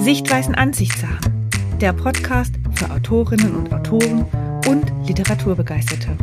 Sichtweisen 0.00 0.54
Ansichtssachen. 0.54 1.50
Der 1.78 1.92
Podcast 1.92 2.54
für 2.72 2.90
Autorinnen 2.90 3.54
und 3.54 3.70
Autoren 3.70 4.24
und 4.66 4.90
Literaturbegeisterte. 5.06 6.16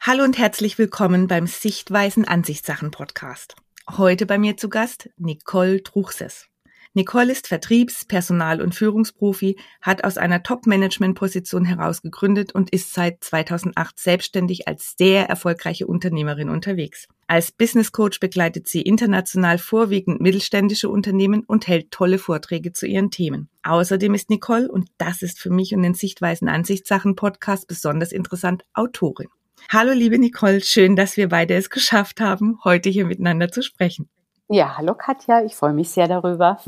Hallo 0.00 0.24
und 0.24 0.36
herzlich 0.36 0.78
willkommen 0.78 1.28
beim 1.28 1.46
Sichtweisen 1.46 2.26
Ansichtssachen 2.26 2.90
Podcast. 2.90 3.54
Heute 3.88 4.26
bei 4.26 4.36
mir 4.36 4.56
zu 4.56 4.68
Gast 4.68 5.10
Nicole 5.16 5.84
Truchses. 5.84 6.48
Nicole 6.96 7.30
ist 7.30 7.46
Vertriebs-, 7.46 8.06
Personal- 8.06 8.62
und 8.62 8.74
Führungsprofi, 8.74 9.58
hat 9.82 10.02
aus 10.04 10.16
einer 10.16 10.42
Top-Management-Position 10.42 11.66
heraus 11.66 12.00
gegründet 12.00 12.54
und 12.54 12.70
ist 12.70 12.94
seit 12.94 13.22
2008 13.22 14.00
selbstständig 14.00 14.66
als 14.66 14.94
sehr 14.96 15.28
erfolgreiche 15.28 15.86
Unternehmerin 15.86 16.48
unterwegs. 16.48 17.06
Als 17.26 17.52
Business 17.52 17.92
Coach 17.92 18.18
begleitet 18.18 18.66
sie 18.66 18.80
international 18.80 19.58
vorwiegend 19.58 20.22
mittelständische 20.22 20.88
Unternehmen 20.88 21.42
und 21.46 21.68
hält 21.68 21.90
tolle 21.90 22.16
Vorträge 22.16 22.72
zu 22.72 22.86
ihren 22.86 23.10
Themen. 23.10 23.50
Außerdem 23.62 24.14
ist 24.14 24.30
Nicole, 24.30 24.72
und 24.72 24.88
das 24.96 25.20
ist 25.20 25.38
für 25.38 25.50
mich 25.50 25.74
und 25.74 25.82
den 25.82 25.92
Sichtweisen 25.92 26.48
Ansichtssachen 26.48 27.14
Podcast 27.14 27.68
besonders 27.68 28.10
interessant, 28.10 28.64
Autorin. 28.72 29.28
Hallo 29.70 29.92
liebe 29.92 30.18
Nicole, 30.18 30.62
schön, 30.62 30.96
dass 30.96 31.18
wir 31.18 31.28
beide 31.28 31.56
es 31.56 31.68
geschafft 31.68 32.22
haben, 32.22 32.58
heute 32.64 32.88
hier 32.88 33.04
miteinander 33.04 33.52
zu 33.52 33.62
sprechen. 33.62 34.08
Ja, 34.48 34.76
hallo 34.76 34.94
Katja, 34.94 35.44
ich 35.44 35.56
freue 35.56 35.72
mich 35.72 35.90
sehr 35.90 36.06
darüber. 36.06 36.60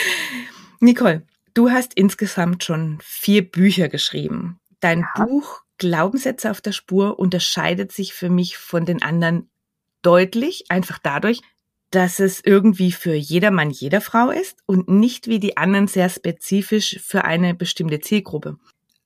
Nicole, 0.80 1.22
du 1.54 1.70
hast 1.70 1.94
insgesamt 1.94 2.62
schon 2.62 2.98
vier 3.02 3.50
Bücher 3.50 3.88
geschrieben. 3.88 4.60
Dein 4.80 5.00
ja. 5.00 5.24
Buch 5.24 5.62
Glaubenssätze 5.78 6.50
auf 6.50 6.60
der 6.60 6.72
Spur 6.72 7.18
unterscheidet 7.18 7.90
sich 7.90 8.12
für 8.12 8.28
mich 8.28 8.58
von 8.58 8.84
den 8.84 9.02
anderen 9.02 9.50
deutlich, 10.02 10.66
einfach 10.68 10.98
dadurch, 10.98 11.40
dass 11.90 12.20
es 12.20 12.40
irgendwie 12.44 12.92
für 12.92 13.14
jedermann, 13.14 13.70
jeder 13.70 14.00
Frau 14.00 14.30
ist 14.30 14.58
und 14.66 14.88
nicht 14.88 15.26
wie 15.26 15.40
die 15.40 15.56
anderen 15.56 15.88
sehr 15.88 16.08
spezifisch 16.08 17.00
für 17.02 17.24
eine 17.24 17.54
bestimmte 17.54 18.00
Zielgruppe. 18.00 18.58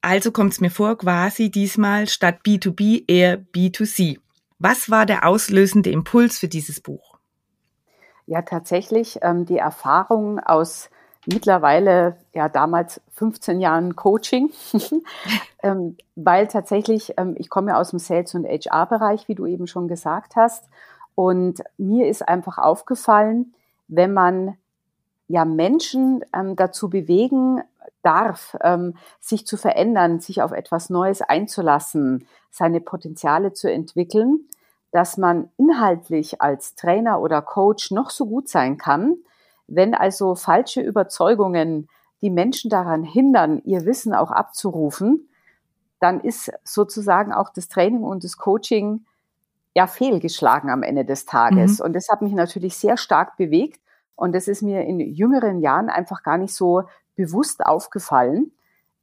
Also 0.03 0.33
kommt 0.33 0.53
es 0.53 0.61
mir 0.61 0.70
vor, 0.70 0.98
quasi 0.98 1.51
diesmal 1.51 2.08
statt 2.08 2.41
B2B 2.45 3.05
eher 3.06 3.41
B2C. 3.41 4.19
Was 4.58 4.91
war 4.91 5.06
der 5.06 5.27
auslösende 5.27 5.91
Impuls 5.91 6.39
für 6.39 6.48
dieses 6.48 6.81
Buch? 6.81 7.14
Ja, 8.27 8.42
tatsächlich 8.42 9.19
ähm, 9.22 9.44
die 9.44 9.58
Erfahrung 9.58 10.41
aus 10.41 10.89
mittlerweile 11.27 12.17
ja 12.33 12.48
damals 12.48 13.00
15 13.14 13.61
Jahren 13.61 13.97
Coaching, 13.97 14.50
ähm, 15.62 15.97
weil 16.17 16.47
tatsächlich 16.47 17.14
ähm, 17.17 17.34
ich 17.39 17.50
komme 17.50 17.72
ja 17.72 17.80
aus 17.80 17.91
dem 17.91 17.98
Sales 17.98 18.34
und 18.34 18.47
HR 18.47 18.86
Bereich, 18.86 19.28
wie 19.28 19.34
du 19.34 19.47
eben 19.47 19.67
schon 19.67 19.89
gesagt 19.89 20.36
hast, 20.36 20.64
und 21.14 21.62
mir 21.78 22.08
ist 22.08 22.27
einfach 22.27 22.58
aufgefallen, 22.58 23.55
wenn 23.89 24.12
man 24.12 24.56
ja 25.28 25.45
Menschen 25.45 26.25
ähm, 26.34 26.56
dazu 26.56 26.91
bewegen 26.91 27.62
darf, 28.02 28.56
ähm, 28.62 28.97
sich 29.20 29.47
zu 29.47 29.56
verändern, 29.56 30.20
sich 30.20 30.42
auf 30.42 30.52
etwas 30.52 30.91
Neues 30.91 31.22
einzulassen, 31.22 32.27
seine 32.50 32.80
Potenziale 32.80 33.52
zu 33.52 33.70
entwickeln, 33.70 34.48
dass 34.95 35.17
man 35.17 35.50
inhaltlich 35.56 36.41
als 36.41 36.77
Trainer 36.77 37.20
oder 37.20 37.42
Coach 37.42 37.91
noch 37.91 38.11
so 38.11 38.27
gut 38.27 38.48
sein 38.48 38.77
kann, 38.78 39.17
wenn 39.67 39.92
also 39.92 40.36
falsche 40.36 40.81
Überzeugungen 40.83 41.89
die 42.23 42.31
Menschen 42.31 42.70
daran 42.70 43.03
hindern, 43.03 43.61
ihr 43.64 43.86
Wissen 43.86 44.14
auch 44.14 44.31
abzurufen, 44.31 45.28
dann 45.98 46.20
ist 46.20 46.53
sozusagen 46.62 47.33
auch 47.33 47.51
das 47.51 47.67
Training 47.67 48.05
und 48.05 48.23
das 48.23 48.36
Coaching 48.36 49.05
ja 49.75 49.89
fehlgeschlagen 49.89 50.70
am 50.70 50.84
Ende 50.84 51.05
des 51.05 51.27
Tages. 51.27 51.81
Mhm. 51.81 51.86
Und 51.86 51.92
das 51.95 52.08
hat 52.08 52.23
mich 52.23 52.33
natürlich 52.33 52.77
sehr 52.77 52.97
stark 52.97 53.36
bewegt. 53.36 53.80
Und 54.14 54.33
das 54.33 54.46
ist 54.46 54.63
mir 54.63 54.83
in 54.83 55.01
jüngeren 55.01 55.58
Jahren 55.58 55.90
einfach 55.90 56.23
gar 56.23 56.39
nicht 56.39 56.55
so 56.55 56.85
bewusst 57.17 57.67
aufgefallen 57.67 58.52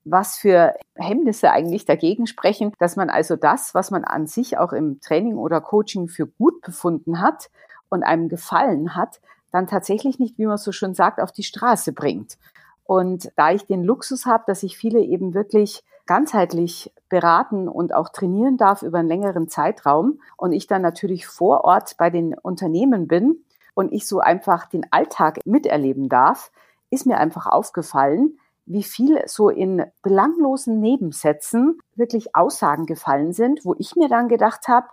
was 0.03 0.37
für 0.37 0.73
Hemmnisse 0.95 1.51
eigentlich 1.51 1.85
dagegen 1.85 2.27
sprechen, 2.27 2.73
dass 2.79 2.95
man 2.95 3.09
also 3.09 3.35
das, 3.35 3.73
was 3.73 3.91
man 3.91 4.03
an 4.03 4.27
sich 4.27 4.57
auch 4.57 4.73
im 4.73 4.99
Training 4.99 5.37
oder 5.37 5.61
Coaching 5.61 6.07
für 6.07 6.27
gut 6.27 6.61
befunden 6.61 7.21
hat 7.21 7.49
und 7.89 8.03
einem 8.03 8.29
gefallen 8.29 8.95
hat, 8.95 9.19
dann 9.51 9.67
tatsächlich 9.67 10.17
nicht, 10.17 10.37
wie 10.37 10.45
man 10.45 10.57
so 10.57 10.71
schön 10.71 10.95
sagt, 10.95 11.19
auf 11.19 11.31
die 11.31 11.43
Straße 11.43 11.93
bringt. 11.93 12.37
Und 12.83 13.31
da 13.35 13.51
ich 13.51 13.65
den 13.65 13.83
Luxus 13.83 14.25
habe, 14.25 14.43
dass 14.47 14.63
ich 14.63 14.77
viele 14.77 14.99
eben 14.99 15.33
wirklich 15.33 15.83
ganzheitlich 16.05 16.91
beraten 17.09 17.67
und 17.67 17.93
auch 17.93 18.09
trainieren 18.09 18.57
darf 18.57 18.81
über 18.81 18.99
einen 18.99 19.07
längeren 19.07 19.47
Zeitraum 19.47 20.19
und 20.35 20.51
ich 20.51 20.67
dann 20.67 20.81
natürlich 20.81 21.27
vor 21.27 21.63
Ort 21.63 21.95
bei 21.97 22.09
den 22.09 22.33
Unternehmen 22.33 23.07
bin 23.07 23.45
und 23.75 23.93
ich 23.93 24.07
so 24.07 24.19
einfach 24.19 24.65
den 24.65 24.91
Alltag 24.91 25.39
miterleben 25.45 26.09
darf, 26.09 26.51
ist 26.89 27.05
mir 27.05 27.17
einfach 27.17 27.45
aufgefallen, 27.45 28.37
wie 28.71 28.83
viel 28.83 29.21
so 29.25 29.49
in 29.49 29.83
belanglosen 30.01 30.79
Nebensätzen 30.79 31.79
wirklich 31.95 32.35
Aussagen 32.35 32.85
gefallen 32.85 33.33
sind, 33.33 33.65
wo 33.65 33.75
ich 33.77 33.95
mir 33.95 34.07
dann 34.07 34.27
gedacht 34.27 34.67
habe, 34.67 34.87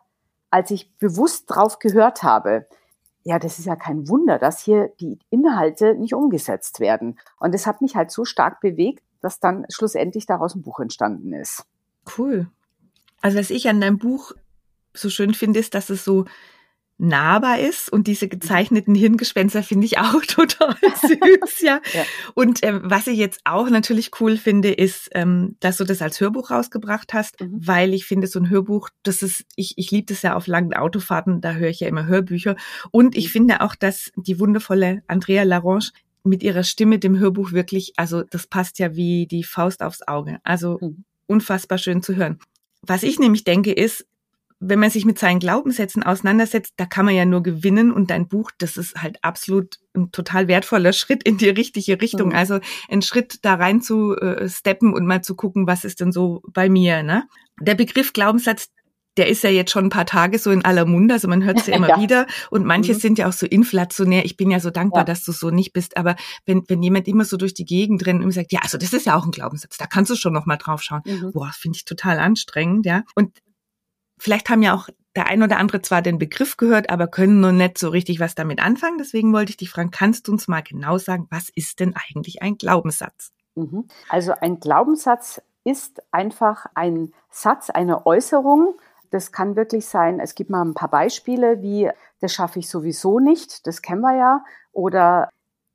als 0.50 0.70
ich 0.70 0.92
bewusst 0.96 1.44
drauf 1.48 1.78
gehört 1.78 2.22
habe, 2.22 2.66
ja, 3.24 3.38
das 3.38 3.58
ist 3.58 3.66
ja 3.66 3.76
kein 3.76 4.08
Wunder, 4.08 4.38
dass 4.38 4.60
hier 4.60 4.90
die 5.00 5.18
Inhalte 5.30 5.94
nicht 5.94 6.14
umgesetzt 6.14 6.80
werden. 6.80 7.18
Und 7.38 7.52
das 7.52 7.66
hat 7.66 7.82
mich 7.82 7.94
halt 7.94 8.10
so 8.10 8.24
stark 8.24 8.60
bewegt, 8.60 9.04
dass 9.20 9.38
dann 9.38 9.66
schlussendlich 9.68 10.26
daraus 10.26 10.54
ein 10.54 10.62
Buch 10.62 10.80
entstanden 10.80 11.32
ist. 11.32 11.64
Cool. 12.16 12.48
Also 13.20 13.38
was 13.38 13.50
ich 13.50 13.68
an 13.68 13.80
deinem 13.80 13.98
Buch 13.98 14.32
so 14.94 15.10
schön 15.10 15.34
finde, 15.34 15.60
ist, 15.60 15.74
dass 15.74 15.90
es 15.90 16.04
so 16.04 16.24
nahbar 16.98 17.60
ist 17.60 17.90
und 17.92 18.08
diese 18.08 18.28
gezeichneten 18.28 18.94
Hirngespenster 18.94 19.62
finde 19.62 19.86
ich 19.86 19.98
auch 19.98 20.20
total 20.26 20.76
süß, 20.80 21.60
ja. 21.60 21.80
ja. 21.94 22.04
Und 22.34 22.64
ähm, 22.64 22.80
was 22.84 23.06
ich 23.06 23.16
jetzt 23.16 23.40
auch 23.44 23.70
natürlich 23.70 24.10
cool 24.20 24.36
finde, 24.36 24.72
ist, 24.72 25.08
ähm, 25.14 25.56
dass 25.60 25.76
du 25.76 25.84
das 25.84 26.02
als 26.02 26.20
Hörbuch 26.20 26.50
rausgebracht 26.50 27.14
hast, 27.14 27.40
mhm. 27.40 27.52
weil 27.52 27.94
ich 27.94 28.04
finde, 28.04 28.26
so 28.26 28.40
ein 28.40 28.50
Hörbuch, 28.50 28.88
das 29.04 29.22
ist, 29.22 29.44
ich, 29.54 29.74
ich 29.76 29.92
liebe 29.92 30.06
das 30.06 30.22
ja 30.22 30.34
auf 30.34 30.48
langen 30.48 30.74
Autofahrten, 30.74 31.40
da 31.40 31.52
höre 31.52 31.70
ich 31.70 31.80
ja 31.80 31.88
immer 31.88 32.06
Hörbücher. 32.06 32.56
Und 32.90 33.16
ich 33.16 33.26
mhm. 33.26 33.30
finde 33.30 33.60
auch, 33.60 33.76
dass 33.76 34.10
die 34.16 34.40
wundervolle 34.40 35.02
Andrea 35.06 35.44
Larange 35.44 35.90
mit 36.24 36.42
ihrer 36.42 36.64
Stimme 36.64 36.98
dem 36.98 37.18
Hörbuch 37.18 37.52
wirklich, 37.52 37.92
also 37.96 38.22
das 38.22 38.48
passt 38.48 38.80
ja 38.80 38.96
wie 38.96 39.26
die 39.26 39.44
Faust 39.44 39.82
aufs 39.82 40.02
Auge. 40.02 40.40
Also 40.42 40.78
mhm. 40.80 41.04
unfassbar 41.26 41.78
schön 41.78 42.02
zu 42.02 42.16
hören. 42.16 42.40
Was 42.82 43.04
ich 43.04 43.18
nämlich 43.18 43.44
denke, 43.44 43.72
ist, 43.72 44.04
wenn 44.60 44.80
man 44.80 44.90
sich 44.90 45.04
mit 45.04 45.18
seinen 45.18 45.38
Glaubenssätzen 45.38 46.02
auseinandersetzt, 46.02 46.74
da 46.76 46.86
kann 46.86 47.04
man 47.04 47.14
ja 47.14 47.24
nur 47.24 47.42
gewinnen 47.42 47.92
und 47.92 48.10
dein 48.10 48.26
Buch, 48.26 48.50
das 48.58 48.76
ist 48.76 49.00
halt 49.00 49.18
absolut 49.22 49.78
ein 49.94 50.10
total 50.10 50.48
wertvoller 50.48 50.92
Schritt 50.92 51.22
in 51.22 51.38
die 51.38 51.48
richtige 51.48 52.00
Richtung. 52.00 52.30
Mhm. 52.30 52.34
Also 52.34 52.58
ein 52.88 53.02
Schritt 53.02 53.38
da 53.42 53.54
rein 53.54 53.80
zu 53.80 54.16
äh, 54.16 54.48
steppen 54.48 54.92
und 54.94 55.06
mal 55.06 55.22
zu 55.22 55.36
gucken, 55.36 55.66
was 55.66 55.84
ist 55.84 56.00
denn 56.00 56.12
so 56.12 56.42
bei 56.52 56.68
mir, 56.68 57.02
ne? 57.02 57.24
Der 57.60 57.74
Begriff 57.74 58.12
Glaubenssatz, 58.12 58.68
der 59.16 59.28
ist 59.28 59.42
ja 59.42 59.50
jetzt 59.50 59.72
schon 59.72 59.86
ein 59.86 59.90
paar 59.90 60.06
Tage 60.06 60.38
so 60.38 60.50
in 60.50 60.64
aller 60.64 60.86
Munde, 60.86 61.14
also 61.14 61.28
man 61.28 61.42
hört 61.44 61.58
es 61.58 61.66
ja 61.66 61.76
immer 61.76 61.88
ja. 61.96 62.00
wieder 62.00 62.26
und 62.50 62.64
manche 62.64 62.94
mhm. 62.94 62.98
sind 62.98 63.18
ja 63.18 63.28
auch 63.28 63.32
so 63.32 63.46
inflationär. 63.46 64.24
Ich 64.24 64.36
bin 64.36 64.50
ja 64.50 64.58
so 64.58 64.70
dankbar, 64.70 65.02
ja. 65.02 65.04
dass 65.04 65.24
du 65.24 65.30
so 65.30 65.50
nicht 65.50 65.72
bist, 65.72 65.96
aber 65.96 66.16
wenn, 66.46 66.64
wenn 66.68 66.82
jemand 66.82 67.06
immer 67.06 67.24
so 67.24 67.36
durch 67.36 67.54
die 67.54 67.64
Gegend 67.64 68.06
rennt 68.06 68.24
und 68.24 68.32
sagt, 68.32 68.52
ja, 68.52 68.60
also 68.62 68.76
das 68.78 68.92
ist 68.92 69.06
ja 69.06 69.16
auch 69.16 69.24
ein 69.24 69.32
Glaubenssatz, 69.32 69.76
da 69.76 69.86
kannst 69.86 70.10
du 70.10 70.16
schon 70.16 70.32
noch 70.32 70.46
mal 70.46 70.56
drauf 70.56 70.82
schauen. 70.82 71.02
Mhm. 71.04 71.32
Boah, 71.32 71.52
finde 71.52 71.76
ich 71.76 71.84
total 71.84 72.18
anstrengend, 72.18 72.86
ja. 72.86 73.02
Und 73.14 73.32
vielleicht 74.18 74.48
haben 74.48 74.62
ja 74.62 74.74
auch 74.74 74.88
der 75.16 75.26
ein 75.26 75.42
oder 75.42 75.58
andere 75.58 75.82
zwar 75.82 76.02
den 76.02 76.18
Begriff 76.18 76.56
gehört, 76.56 76.90
aber 76.90 77.08
können 77.08 77.40
nur 77.40 77.52
nicht 77.52 77.78
so 77.78 77.88
richtig 77.88 78.20
was 78.20 78.34
damit 78.34 78.62
anfangen. 78.62 78.98
Deswegen 78.98 79.32
wollte 79.32 79.50
ich 79.50 79.56
dich 79.56 79.70
fragen, 79.70 79.90
kannst 79.90 80.28
du 80.28 80.32
uns 80.32 80.46
mal 80.46 80.62
genau 80.62 80.98
sagen, 80.98 81.26
was 81.30 81.48
ist 81.48 81.80
denn 81.80 81.94
eigentlich 81.96 82.42
ein 82.42 82.56
Glaubenssatz? 82.56 83.32
Mhm. 83.56 83.88
Also 84.08 84.32
ein 84.40 84.60
Glaubenssatz 84.60 85.42
ist 85.64 86.02
einfach 86.12 86.66
ein 86.74 87.12
Satz, 87.30 87.70
eine 87.70 88.06
Äußerung. 88.06 88.78
Das 89.10 89.32
kann 89.32 89.56
wirklich 89.56 89.86
sein, 89.86 90.20
es 90.20 90.34
gibt 90.34 90.50
mal 90.50 90.64
ein 90.64 90.74
paar 90.74 90.90
Beispiele, 90.90 91.62
wie 91.62 91.90
das 92.20 92.32
schaffe 92.32 92.58
ich 92.58 92.68
sowieso 92.68 93.18
nicht, 93.18 93.66
das 93.66 93.82
kennen 93.82 94.02
wir 94.02 94.16
ja. 94.16 94.44
Oder 94.72 95.30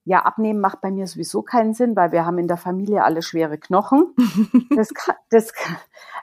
ja, 0.06 0.20
abnehmen 0.20 0.60
macht 0.60 0.82
bei 0.82 0.92
mir 0.92 1.08
sowieso 1.08 1.42
keinen 1.42 1.74
Sinn, 1.74 1.96
weil 1.96 2.12
wir 2.12 2.26
haben 2.26 2.38
in 2.38 2.48
der 2.48 2.58
Familie 2.58 3.04
alle 3.04 3.22
schwere 3.22 3.58
Knochen. 3.58 4.14
Das 4.76 4.94
kann, 4.94 5.16
das, 5.30 5.54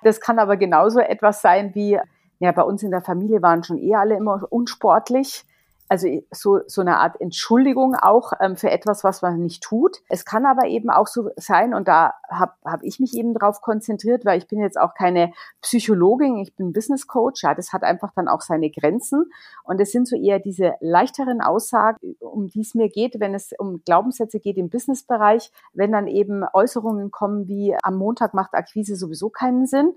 das 0.02 0.20
kann 0.20 0.38
aber 0.38 0.56
genauso 0.56 1.00
etwas 1.00 1.40
sein 1.40 1.74
wie, 1.74 1.98
ja, 2.38 2.52
bei 2.52 2.62
uns 2.62 2.82
in 2.82 2.90
der 2.90 3.00
Familie 3.00 3.42
waren 3.42 3.62
schon 3.62 3.78
eh 3.78 3.94
alle 3.94 4.16
immer 4.16 4.42
unsportlich 4.50 5.44
also 5.90 6.06
so, 6.30 6.60
so 6.68 6.82
eine 6.82 6.98
Art 6.98 7.20
Entschuldigung 7.20 7.96
auch 7.96 8.32
ähm, 8.38 8.56
für 8.56 8.70
etwas, 8.70 9.02
was 9.02 9.22
man 9.22 9.40
nicht 9.40 9.60
tut. 9.60 9.98
Es 10.08 10.24
kann 10.24 10.46
aber 10.46 10.68
eben 10.68 10.88
auch 10.88 11.08
so 11.08 11.30
sein, 11.36 11.74
und 11.74 11.88
da 11.88 12.14
habe 12.30 12.52
hab 12.64 12.84
ich 12.84 13.00
mich 13.00 13.12
eben 13.14 13.34
drauf 13.34 13.60
konzentriert, 13.60 14.24
weil 14.24 14.38
ich 14.38 14.46
bin 14.46 14.60
jetzt 14.60 14.80
auch 14.80 14.94
keine 14.94 15.32
Psychologin, 15.62 16.38
ich 16.38 16.54
bin 16.54 16.72
Business 16.72 17.08
Coach, 17.08 17.42
ja, 17.42 17.56
das 17.56 17.72
hat 17.72 17.82
einfach 17.82 18.12
dann 18.14 18.28
auch 18.28 18.40
seine 18.40 18.70
Grenzen. 18.70 19.32
Und 19.64 19.80
es 19.80 19.90
sind 19.90 20.06
so 20.06 20.14
eher 20.14 20.38
diese 20.38 20.74
leichteren 20.78 21.40
Aussagen, 21.40 22.14
um 22.20 22.46
die 22.46 22.60
es 22.60 22.76
mir 22.76 22.88
geht, 22.88 23.18
wenn 23.18 23.34
es 23.34 23.50
um 23.58 23.82
Glaubenssätze 23.84 24.38
geht 24.38 24.58
im 24.58 24.70
Businessbereich, 24.70 25.50
wenn 25.72 25.90
dann 25.90 26.06
eben 26.06 26.44
Äußerungen 26.52 27.10
kommen 27.10 27.48
wie 27.48 27.76
am 27.82 27.96
Montag 27.96 28.32
macht 28.32 28.54
Akquise 28.54 28.94
sowieso 28.94 29.28
keinen 29.28 29.66
Sinn 29.66 29.96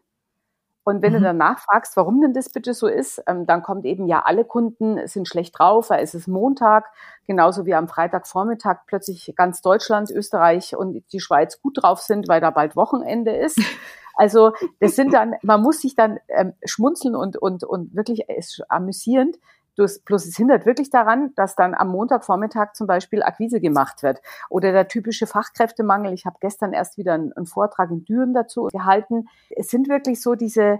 Und 0.84 1.02
wenn 1.02 1.14
mhm. 1.14 1.18
du 1.18 1.24
danach 1.24 1.60
fragst, 1.60 1.96
warum 1.96 2.22
denn 2.22 2.34
das 2.34 2.50
bitte 2.50 2.74
so 2.74 2.88
ist, 2.88 3.24
ähm, 3.28 3.46
dann 3.46 3.64
kommt 3.64 3.86
eben 3.86 4.08
ja, 4.08 4.22
alle 4.26 4.44
Kunden 4.44 5.08
sind 5.08 5.28
schlecht 5.28 5.58
drauf, 5.58 5.90
weil 5.90 6.04
es 6.04 6.14
ist 6.14 6.28
Montag, 6.28 6.86
genauso 7.26 7.66
wie 7.66 7.74
am 7.74 7.88
Freitagvormittag 7.88 8.80
plötzlich 8.88 9.34
ganz 9.36 9.62
Deutschland, 9.62 10.12
Österreich 10.12 10.76
und 10.76 11.04
die 11.14 11.20
Schweiz 11.20 11.62
gut 11.62 11.82
drauf 11.82 12.00
sind, 12.00 12.28
weil 12.28 12.42
da 12.42 12.50
bald 12.50 12.76
Wochenende 12.76 13.36
ist. 13.36 13.60
Also 14.16 14.52
das 14.80 14.96
sind 14.96 15.12
dann, 15.12 15.34
man 15.42 15.64
muss 15.64 15.82
sich 15.82 15.96
dann 15.96 16.20
ähm, 16.28 16.54
schmunzeln 16.64 17.16
und, 17.16 17.36
und, 17.36 17.64
und 17.64 17.96
wirklich 17.96 18.30
ist 18.30 18.62
amüsierend. 18.70 19.38
Plus 19.75 20.25
es 20.25 20.36
hindert 20.36 20.66
wirklich 20.66 20.90
daran, 20.90 21.34
dass 21.36 21.56
dann 21.56 21.74
am 21.74 21.90
Montagvormittag 21.90 22.74
zum 22.74 22.88
Beispiel 22.88 23.24
Akquise 23.24 23.60
gemacht 23.60 24.04
wird. 24.04 24.22
Oder 24.50 24.72
der 24.72 24.88
typische 24.88 25.28
Fachkräftemangel. 25.28 26.14
Ich 26.14 26.25
habe 26.25 26.38
gestern 26.40 26.74
erst 26.74 26.98
wieder 26.98 27.14
einen, 27.14 27.34
einen 27.34 27.46
Vortrag 27.46 27.90
in 27.92 28.06
Düren 28.06 28.34
dazu 28.34 28.70
gehalten. 28.72 29.28
Es 29.50 29.70
sind 29.70 29.90
wirklich 29.90 30.22
so 30.22 30.36
diese, 30.36 30.80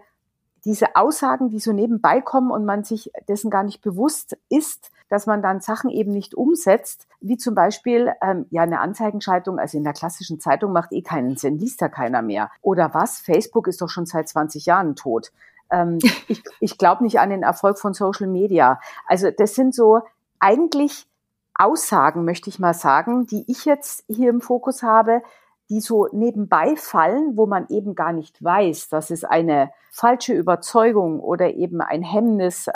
diese 0.66 0.96
Aussagen, 0.96 1.50
die 1.50 1.60
so 1.60 1.74
nebenbei 1.74 2.22
kommen 2.22 2.52
und 2.52 2.66
man 2.66 2.84
sich 2.84 3.12
dessen 3.28 3.50
gar 3.50 3.64
nicht 3.64 3.82
bewusst 3.82 4.38
ist, 4.50 4.92
dass 5.10 5.28
man 5.28 5.42
dann 5.42 5.60
Sachen 5.60 5.90
eben 5.90 6.12
nicht 6.12 6.34
umsetzt, 6.34 7.08
wie 7.20 7.38
zum 7.38 7.54
Beispiel 7.54 8.14
ähm, 8.22 8.46
ja 8.50 8.64
eine 8.64 8.80
Anzeigenschaltung, 8.80 9.60
also 9.60 9.78
in 9.78 9.84
der 9.84 9.94
klassischen 9.94 10.40
Zeitung 10.40 10.72
macht 10.72 10.92
eh 10.92 11.02
keinen 11.02 11.36
Sinn, 11.36 11.60
liest 11.60 11.82
da 11.82 11.90
keiner 11.90 12.22
mehr. 12.22 12.50
Oder 12.62 12.94
was? 12.94 13.20
Facebook 13.20 13.68
ist 13.68 13.82
doch 13.82 13.90
schon 13.90 14.06
seit 14.06 14.28
20 14.28 14.66
Jahren 14.66 14.96
tot. 14.96 15.32
Ähm, 15.74 16.00
ich 16.28 16.44
ich 16.60 16.78
glaube 16.78 17.04
nicht 17.04 17.20
an 17.20 17.32
den 17.32 17.44
Erfolg 17.44 17.80
von 17.80 17.94
Social 17.94 18.28
Media. 18.28 18.80
Also 19.08 19.32
das 19.32 19.56
sind 19.56 19.76
so 19.76 20.02
eigentlich 20.40 21.08
Aussagen, 21.56 22.26
möchte 22.26 22.50
ich 22.50 22.60
mal 22.60 22.74
sagen, 22.74 23.28
die 23.28 23.44
ich 23.48 23.66
jetzt 23.66 24.04
hier 24.08 24.30
im 24.30 24.42
Fokus 24.42 24.84
habe, 24.84 25.22
die 25.70 25.82
so 25.82 26.08
nebenbei 26.12 26.76
fallen, 26.76 27.38
wo 27.38 27.46
man 27.46 27.68
eben 27.70 27.96
gar 27.96 28.12
nicht 28.12 28.44
weiß, 28.44 28.90
dass 28.90 29.12
es 29.12 29.24
eine 29.24 29.72
falsche 29.92 30.34
Überzeugung 30.34 31.20
oder 31.20 31.54
eben 31.54 31.82
ein 31.82 32.02
Hemmnis, 32.02 32.70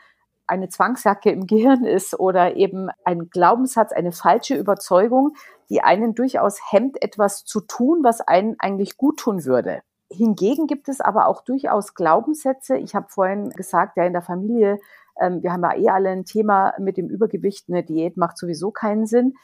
eine 0.48 0.70
Zwangsjacke 0.70 1.30
im 1.30 1.46
Gehirn 1.46 1.84
ist 1.86 2.18
oder 2.20 2.56
eben 2.56 2.90
ein 3.04 3.30
Glaubenssatz, 3.30 3.92
eine 3.92 4.14
falsche 4.14 4.56
Überzeugung, 4.56 5.34
die 5.70 5.82
einen 5.82 6.16
durchaus 6.16 6.60
hemmt, 6.72 7.02
etwas 7.02 7.44
zu 7.44 7.62
tun, 7.62 8.04
was 8.04 8.22
einen 8.22 8.56
eigentlich 8.60 8.98
gut 8.98 9.20
tun 9.20 9.44
würde. 9.44 9.82
Hingegen 10.09 10.68
gibt 10.68 10.88
es 10.89 11.01
aber 11.01 11.27
auch 11.27 11.42
durchaus 11.42 11.94
Glaubenssätze. 11.94 12.77
Ich 12.77 12.95
habe 12.95 13.09
vorhin 13.09 13.50
gesagt, 13.50 13.98
ja, 13.98 14.06
in 14.06 14.13
der 14.13 14.21
Familie, 14.21 14.80
ähm, 15.19 15.44
wir 15.44 15.51
haben 15.51 15.63
ja 15.63 15.75
eh 15.75 15.89
alle 15.89 16.09
ein 16.09 16.25
Thema 16.25 16.74
mit 16.80 16.98
dem 16.98 17.09
Übergewicht, 17.09 17.65
eine 17.69 17.83
Diät 17.83 18.18
macht 18.18 18.38
sowieso 18.38 18.71
keinen 18.71 19.06
Sinn. 19.06 19.36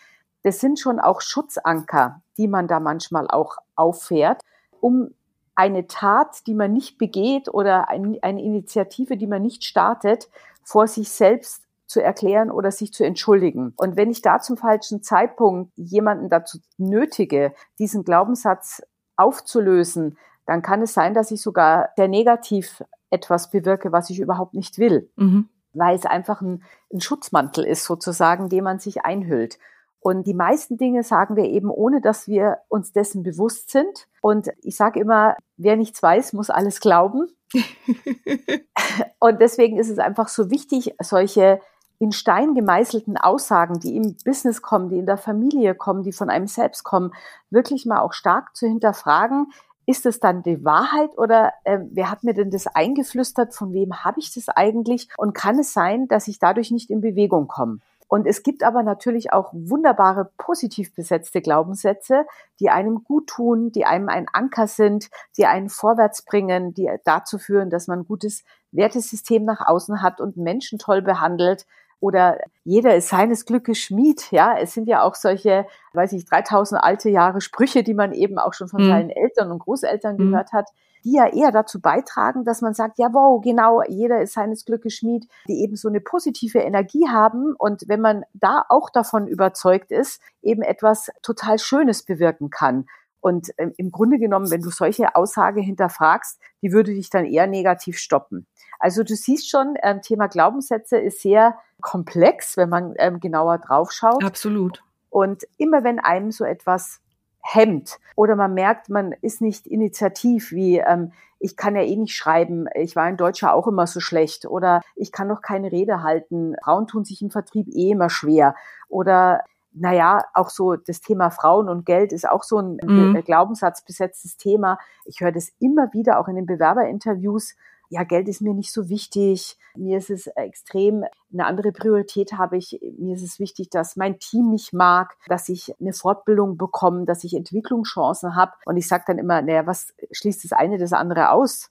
Das 0.44 0.60
sind 0.60 0.80
schon 0.80 1.00
auch 1.00 1.22
Schutzanker, 1.22 2.22
die 2.38 2.48
man 2.48 2.68
da 2.68 2.80
manchmal 2.80 3.28
auch 3.30 3.58
auffährt, 3.76 4.42
um 4.80 5.14
eine 5.56 5.88
Tat, 5.88 6.48
die 6.48 6.54
man 6.54 6.74
nicht 6.74 6.98
begeht 6.98 7.48
oder 7.54 7.90
ein, 7.90 8.18
eine 8.22 8.42
Initiative, 8.42 9.18
die 9.18 9.28
man 9.28 9.42
nicht 9.42 9.64
startet, 9.64 10.30
vor 10.64 10.88
sich 10.88 11.12
selbst 11.12 11.64
zu 11.86 12.02
erklären 12.02 12.50
oder 12.50 12.72
sich 12.72 12.92
zu 12.92 13.04
entschuldigen. 13.06 13.74
Und 13.78 13.98
wenn 13.98 14.10
ich 14.10 14.22
da 14.22 14.40
zum 14.40 14.58
falschen 14.58 15.04
Zeitpunkt 15.04 15.72
jemanden 15.76 16.30
dazu 16.30 16.60
nötige, 16.78 17.54
diesen 17.78 18.04
Glaubenssatz 18.04 18.82
aufzulösen, 19.16 20.18
dann 20.46 20.62
kann 20.62 20.82
es 20.82 20.94
sein, 20.94 21.14
dass 21.14 21.32
ich 21.32 21.42
sogar 21.42 21.90
sehr 21.96 22.08
negativ 22.08 22.84
etwas 23.10 23.52
bewirke, 23.52 23.92
was 23.92 24.10
ich 24.10 24.20
überhaupt 24.20 24.54
nicht 24.54 24.78
will, 24.78 25.10
mhm. 25.16 25.50
weil 25.74 25.96
es 25.96 26.06
einfach 26.06 26.42
ein, 26.42 26.64
ein 26.92 27.02
Schutzmantel 27.02 27.64
ist 27.64 27.86
sozusagen, 27.86 28.50
den 28.50 28.64
man 28.64 28.80
sich 28.80 29.06
einhüllt. 29.06 29.58
Und 30.00 30.28
die 30.28 30.34
meisten 30.34 30.78
Dinge 30.78 31.04
sagen 31.04 31.38
wir 31.38 31.46
eben, 31.46 31.70
ohne 31.70 32.02
dass 32.02 32.28
wir 32.28 32.58
uns 32.68 32.92
dessen 32.92 33.24
bewusst 33.24 33.72
sind. 33.72 34.08
Und 34.22 34.50
ich 34.62 34.76
sage 34.76 35.00
immer, 35.00 35.38
wer 35.56 35.78
nichts 35.78 36.04
weiß, 36.04 36.34
muss 36.34 36.50
alles 36.50 36.82
glauben. 36.82 37.28
und 39.20 39.40
deswegen 39.40 39.78
ist 39.78 39.90
es 39.90 40.00
einfach 40.00 40.28
so 40.28 40.50
wichtig, 40.50 40.94
solche 41.02 41.62
in 42.00 42.12
Stein 42.12 42.54
gemeißelten 42.54 43.16
Aussagen, 43.16 43.80
die 43.80 43.96
im 43.96 44.18
Business 44.26 44.62
kommen, 44.62 44.90
die 44.90 44.98
in 44.98 45.06
der 45.06 45.18
Familie 45.18 45.74
kommen, 45.74 46.04
die 46.04 46.12
von 46.12 46.30
einem 46.30 46.48
selbst 46.48 46.84
kommen, 46.84 47.14
wirklich 47.50 47.86
mal 47.86 48.02
auch 48.02 48.12
stark 48.12 48.58
zu 48.58 48.68
hinterfragen. 48.68 49.54
Ist 49.86 50.06
es 50.06 50.20
dann 50.20 50.44
die 50.44 50.64
Wahrheit 50.64 51.18
oder 51.18 51.54
äh, 51.66 51.80
wer 51.92 52.10
hat 52.10 52.24
mir 52.24 52.34
denn 52.34 52.52
das 52.52 52.68
eingeflüstert? 52.68 53.54
Von 53.54 53.74
wem 53.74 54.04
habe 54.04 54.20
ich 54.20 54.34
das 54.34 54.50
eigentlich? 54.50 55.10
Und 55.18 55.34
kann 55.34 55.60
es 55.60 55.74
sein, 55.74 56.08
dass 56.08 56.28
ich 56.28 56.40
dadurch 56.40 56.72
nicht 56.72 56.90
in 56.90 57.02
Bewegung 57.02 57.48
komme? 57.48 57.80
Und 58.08 58.28
es 58.28 58.44
gibt 58.44 58.64
aber 58.64 58.84
natürlich 58.84 59.34
auch 59.34 59.52
wunderbare 59.54 60.30
positiv 60.38 60.94
besetzte 60.94 61.42
Glaubenssätze, 61.42 62.28
die 62.60 62.70
einem 62.70 63.04
gut 63.04 63.26
tun, 63.26 63.72
die 63.72 63.86
einem 63.86 64.08
ein 64.08 64.28
Anker 64.32 64.68
sind, 64.68 65.10
die 65.36 65.48
einen 65.48 65.68
vorwärts 65.68 66.22
bringen, 66.24 66.76
die 66.76 66.92
dazu 67.06 67.40
führen, 67.40 67.72
dass 67.72 67.88
man 67.88 68.02
ein 68.02 68.06
gutes 68.06 68.44
Wertesystem 68.72 69.46
nach 69.46 69.66
außen 69.66 70.04
hat 70.04 70.22
und 70.22 70.38
Menschen 70.38 70.78
toll 70.78 71.02
behandelt, 71.02 71.66
oder 72.04 72.38
jeder 72.66 72.98
ist 72.98 73.08
seines 73.08 73.46
Glückes 73.46 73.80
Schmied. 73.80 74.30
Ja, 74.30 74.58
es 74.58 74.74
sind 74.74 74.90
ja 74.90 75.04
auch 75.04 75.16
solche, 75.16 75.66
weiß 75.94 76.12
ich, 76.12 76.26
3000 76.26 76.84
alte 76.84 77.10
Jahre 77.10 77.40
Sprüche, 77.40 77.82
die 77.82 77.94
man 77.94 78.12
eben 78.12 78.38
auch 78.40 78.54
schon 78.54 78.68
von 78.68 78.84
mhm. 78.84 78.90
seinen 78.90 79.10
Eltern 79.10 79.52
und 79.52 79.60
Großeltern 79.60 80.18
mhm. 80.18 80.32
gehört 80.32 80.52
hat, 80.52 80.68
die 81.06 81.14
ja 81.14 81.28
eher 81.28 81.54
dazu 81.54 81.80
beitragen, 81.80 82.44
dass 82.44 82.60
man 82.60 82.74
sagt, 82.74 83.00
ja, 83.00 83.08
wow, 83.14 83.42
genau, 83.42 83.84
jeder 83.88 84.22
ist 84.22 84.34
seines 84.34 84.66
Glückes 84.66 84.96
Schmied, 84.96 85.30
die 85.48 85.64
eben 85.64 85.78
so 85.78 85.88
eine 85.88 86.02
positive 86.02 86.60
Energie 86.60 87.08
haben. 87.08 87.56
Und 87.58 87.88
wenn 87.88 88.02
man 88.02 88.24
da 88.34 88.66
auch 88.68 88.90
davon 88.90 89.26
überzeugt 89.26 89.90
ist, 89.90 90.22
eben 90.42 90.62
etwas 90.62 91.10
total 91.22 91.58
Schönes 91.58 92.04
bewirken 92.04 92.50
kann. 92.50 92.86
Und 93.22 93.52
ähm, 93.58 93.72
im 93.78 93.92
Grunde 93.92 94.20
genommen, 94.20 94.52
wenn 94.52 94.62
du 94.62 94.72
solche 94.72 95.16
Aussage 95.16 95.62
hinterfragst, 95.62 96.38
die 96.62 96.74
würde 96.74 96.94
dich 96.94 97.10
dann 97.10 97.24
eher 97.24 97.48
negativ 97.48 97.98
stoppen. 97.98 98.46
Also 98.84 99.04
du 99.04 99.16
siehst 99.16 99.50
schon, 99.50 99.76
ähm, 99.82 100.02
Thema 100.02 100.28
Glaubenssätze 100.28 100.98
ist 100.98 101.22
sehr 101.22 101.58
komplex, 101.84 102.58
wenn 102.58 102.70
man 102.70 102.96
ähm, 102.98 103.20
genauer 103.20 103.60
draufschaut. 103.60 104.24
Absolut. 104.24 104.84
Und 105.12 105.44
immer 105.58 105.84
wenn 105.84 106.00
einem 106.00 106.32
so 106.32 106.44
etwas 106.44 107.00
hemmt 107.44 108.00
oder 108.16 108.36
man 108.36 108.56
merkt, 108.56 108.90
man 108.90 109.14
ist 109.22 109.42
nicht 109.42 109.68
initiativ, 109.68 110.52
wie 110.52 110.78
ähm, 110.80 111.12
ich 111.40 111.58
kann 111.58 111.76
ja 111.76 111.82
eh 111.82 111.96
nicht 111.98 112.16
schreiben, 112.16 112.68
ich 112.74 112.96
war 112.96 113.08
in 113.10 113.18
Deutscher 113.18 113.54
auch 113.54 113.68
immer 113.68 113.86
so 113.86 114.00
schlecht 114.00 114.46
oder 114.46 114.82
ich 114.96 115.12
kann 115.12 115.28
noch 115.28 115.42
keine 115.42 115.72
Rede 115.72 116.02
halten, 116.02 116.56
Frauen 116.64 116.88
tun 116.88 117.04
sich 117.04 117.22
im 117.22 117.30
Vertrieb 117.30 117.68
eh 117.68 117.92
immer 117.92 118.10
schwer 118.10 118.56
oder 118.88 119.42
naja, 119.74 120.24
auch 120.34 120.50
so 120.50 120.76
das 120.76 121.02
Thema 121.02 121.32
Frauen 121.32 121.68
und 121.68 121.86
Geld 121.86 122.14
ist 122.14 122.30
auch 122.30 122.44
so 122.44 122.60
ein 122.60 122.78
mhm. 122.82 123.22
glaubenssatzbesetztes 123.26 124.38
Thema. 124.38 124.78
Ich 125.04 125.22
höre 125.22 125.32
das 125.32 125.52
immer 125.60 125.92
wieder 125.94 126.20
auch 126.20 126.28
in 126.28 126.36
den 126.36 126.46
Bewerberinterviews, 126.46 127.56
ja, 127.90 128.04
Geld 128.04 128.28
ist 128.28 128.42
mir 128.42 128.54
nicht 128.54 128.72
so 128.72 128.90
wichtig. 128.90 129.58
Mir 129.76 129.98
ist 129.98 130.10
es 130.10 130.28
extrem, 130.28 131.04
eine 131.32 131.46
andere 131.46 131.72
Priorität 131.72 132.34
habe 132.34 132.58
ich. 132.58 132.80
Mir 132.98 133.16
ist 133.16 133.24
es 133.24 133.40
wichtig, 133.40 133.70
dass 133.70 133.96
mein 133.96 134.20
Team 134.20 134.50
mich 134.50 134.74
mag, 134.74 135.16
dass 135.28 135.50
ich 135.50 135.76
eine 135.80 135.94
Fortbildung 135.94 136.58
bekomme, 136.58 137.06
dass 137.06 137.24
ich 137.24 137.36
Entwicklungschancen 137.36 138.36
habe. 138.36 138.54
Und 138.66 138.78
ich 138.78 138.88
sage 138.88 139.04
dann 139.08 139.18
immer, 139.18 139.42
naja, 139.42 139.68
was 139.68 139.94
schließt 140.12 140.44
das 140.44 140.54
eine 140.54 140.78
das 140.78 140.94
andere 140.94 141.32
aus? 141.32 141.70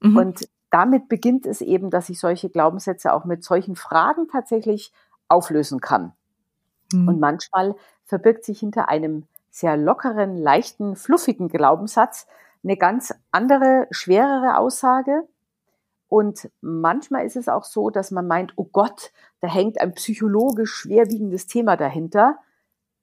Mhm. 0.00 0.16
Und 0.16 0.48
damit 0.70 1.08
beginnt 1.08 1.46
es 1.46 1.60
eben, 1.60 1.90
dass 1.90 2.08
ich 2.08 2.18
solche 2.18 2.50
Glaubenssätze 2.50 3.12
auch 3.12 3.24
mit 3.24 3.44
solchen 3.44 3.76
Fragen 3.76 4.28
tatsächlich 4.28 4.92
auflösen 5.28 5.80
kann. 5.80 6.12
Mhm. 6.92 7.08
Und 7.08 7.20
manchmal 7.20 7.76
verbirgt 8.04 8.44
sich 8.44 8.60
hinter 8.60 8.88
einem 8.88 9.26
sehr 9.50 9.76
lockeren, 9.76 10.36
leichten, 10.36 10.96
fluffigen 10.96 11.48
Glaubenssatz 11.48 12.26
eine 12.64 12.76
ganz 12.76 13.14
andere, 13.30 13.86
schwerere 13.90 14.58
Aussage. 14.58 15.28
Und 16.08 16.50
manchmal 16.60 17.26
ist 17.26 17.36
es 17.36 17.48
auch 17.48 17.64
so, 17.64 17.90
dass 17.90 18.10
man 18.10 18.26
meint, 18.26 18.52
oh 18.56 18.64
Gott, 18.64 19.12
da 19.40 19.48
hängt 19.48 19.80
ein 19.80 19.94
psychologisch 19.94 20.72
schwerwiegendes 20.72 21.46
Thema 21.46 21.76
dahinter, 21.76 22.38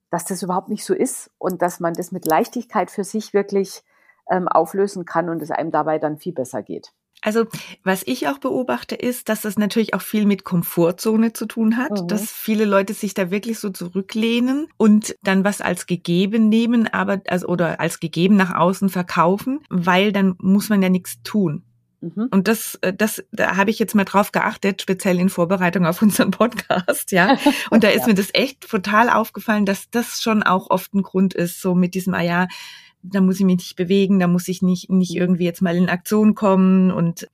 dass 0.09 0.25
das 0.25 0.43
überhaupt 0.43 0.69
nicht 0.69 0.85
so 0.85 0.93
ist 0.93 1.31
und 1.37 1.61
dass 1.61 1.79
man 1.79 1.93
das 1.93 2.11
mit 2.11 2.25
Leichtigkeit 2.25 2.91
für 2.91 3.03
sich 3.03 3.33
wirklich 3.33 3.83
ähm, 4.29 4.47
auflösen 4.47 5.05
kann 5.05 5.29
und 5.29 5.41
es 5.41 5.51
einem 5.51 5.71
dabei 5.71 5.99
dann 5.99 6.17
viel 6.17 6.33
besser 6.33 6.61
geht. 6.61 6.93
Also 7.21 7.45
was 7.83 8.03
ich 8.05 8.27
auch 8.27 8.39
beobachte, 8.39 8.95
ist, 8.95 9.29
dass 9.29 9.41
das 9.41 9.57
natürlich 9.57 9.93
auch 9.93 10.01
viel 10.01 10.25
mit 10.25 10.43
Komfortzone 10.43 11.33
zu 11.33 11.45
tun 11.45 11.77
hat, 11.77 11.91
mhm. 11.91 12.07
dass 12.07 12.31
viele 12.31 12.65
Leute 12.65 12.93
sich 12.93 13.13
da 13.13 13.29
wirklich 13.29 13.59
so 13.59 13.69
zurücklehnen 13.69 14.67
und 14.77 15.15
dann 15.23 15.43
was 15.43 15.61
als 15.61 15.85
gegeben 15.85 16.49
nehmen, 16.49 16.87
aber 16.87 17.21
also 17.27 17.47
oder 17.47 17.79
als 17.79 17.99
gegeben 17.99 18.35
nach 18.35 18.55
außen 18.55 18.89
verkaufen, 18.89 19.59
weil 19.69 20.11
dann 20.11 20.35
muss 20.39 20.69
man 20.69 20.81
ja 20.81 20.89
nichts 20.89 21.21
tun. 21.23 21.63
Mhm. 22.01 22.29
Und 22.31 22.47
das, 22.47 22.75
äh, 22.81 22.93
das, 22.93 23.23
da 23.31 23.55
habe 23.55 23.69
ich 23.69 23.77
jetzt 23.77 23.93
mal 23.93 24.05
drauf 24.05 24.31
geachtet, 24.31 24.81
speziell 24.81 25.19
in 25.19 25.29
Vorbereitung 25.29 25.85
auf 25.85 26.01
unseren 26.01 26.31
Podcast, 26.31 27.11
ja. 27.11 27.37
Und 27.69 27.83
da 27.83 27.89
ist 27.89 28.01
ja. 28.01 28.07
mir 28.07 28.13
das 28.15 28.29
echt 28.33 28.67
total 28.69 29.09
aufgefallen, 29.09 29.65
dass 29.65 29.89
das 29.91 30.21
schon 30.21 30.43
auch 30.43 30.69
oft 30.69 30.93
ein 30.93 31.03
Grund 31.03 31.33
ist, 31.33 31.61
so 31.61 31.75
mit 31.75 31.93
diesem, 31.93 32.13
ah 32.15 32.21
ja, 32.21 32.47
da 33.03 33.21
muss 33.21 33.39
ich 33.39 33.45
mich 33.45 33.57
nicht 33.57 33.75
bewegen, 33.75 34.19
da 34.19 34.27
muss 34.27 34.47
ich 34.47 34.61
nicht, 34.61 34.89
nicht 34.89 35.15
irgendwie 35.15 35.45
jetzt 35.45 35.61
mal 35.61 35.75
in 35.75 35.89
Aktion 35.89 36.35
kommen 36.35 36.91
und 36.91 37.27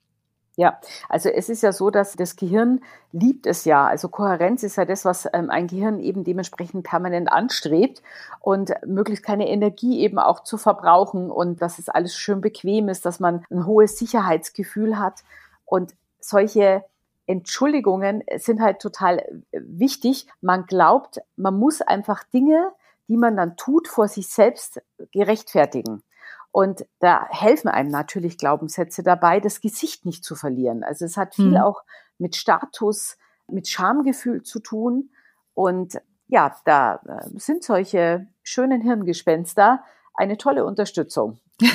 Ja, 0.56 0.80
also 1.08 1.30
es 1.30 1.50
ist 1.50 1.62
ja 1.62 1.72
so, 1.72 1.90
dass 1.92 2.16
das 2.16 2.36
Gehirn 2.36 2.82
liebt 3.12 3.46
es 3.46 3.66
ja. 3.66 3.86
Also 3.86 4.10
Kohärenz 4.10 4.64
ist 4.64 4.78
ja 4.78 4.86
das, 4.86 5.06
was 5.06 5.28
ähm, 5.34 5.50
ein 5.50 5.68
Gehirn 5.68 6.00
eben 6.00 6.24
dementsprechend 6.24 6.84
permanent 6.84 7.32
anstrebt 7.32 8.02
und 8.40 8.74
möglichst 8.86 9.24
keine 9.24 9.48
Energie 9.50 10.00
eben 10.00 10.18
auch 10.18 10.44
zu 10.44 10.58
verbrauchen 10.58 11.30
und 11.30 11.62
dass 11.62 11.80
es 11.80 11.90
alles 11.90 12.16
schön 12.18 12.42
bequem 12.42 12.90
ist, 12.90 13.06
dass 13.06 13.20
man 13.20 13.46
ein 13.52 13.66
hohes 13.66 13.98
Sicherheitsgefühl 13.98 14.98
hat 14.98 15.24
und 15.66 15.94
solche 16.20 16.84
Entschuldigungen 17.28 18.24
sind 18.38 18.62
halt 18.62 18.80
total 18.80 19.20
äh, 19.52 19.60
wichtig. 19.62 20.28
Man 20.42 20.66
glaubt, 20.66 21.20
man 21.36 21.60
muss 21.60 21.82
einfach 21.82 22.24
Dinge, 22.24 22.72
die 23.08 23.18
man 23.18 23.36
dann 23.36 23.56
tut, 23.58 23.88
vor 23.88 24.08
sich 24.08 24.28
selbst 24.28 24.82
gerechtfertigen. 25.12 26.04
Und 26.52 26.86
da 27.00 27.28
helfen 27.30 27.68
einem 27.68 27.90
natürlich 27.92 28.38
Glaubenssätze 28.38 29.04
dabei, 29.04 29.40
das 29.40 29.62
Gesicht 29.62 30.06
nicht 30.06 30.24
zu 30.24 30.36
verlieren. 30.36 30.84
Also 30.84 31.06
es 31.06 31.18
hat 31.18 31.36
viel 31.36 31.52
mhm. 31.52 31.58
auch 31.58 31.84
mit 32.18 32.36
Status, 32.36 33.18
mit 33.48 33.68
Schamgefühl 33.68 34.44
zu 34.44 34.60
tun. 34.60 35.12
Und 35.54 36.02
ja, 36.28 36.56
da 36.66 36.96
äh, 37.08 37.40
sind 37.40 37.64
solche 37.64 38.28
schönen 38.44 38.82
Hirngespenster 38.82 39.84
eine 40.16 40.38
tolle 40.38 40.66
Unterstützung. 40.66 41.40
ja. 41.62 41.70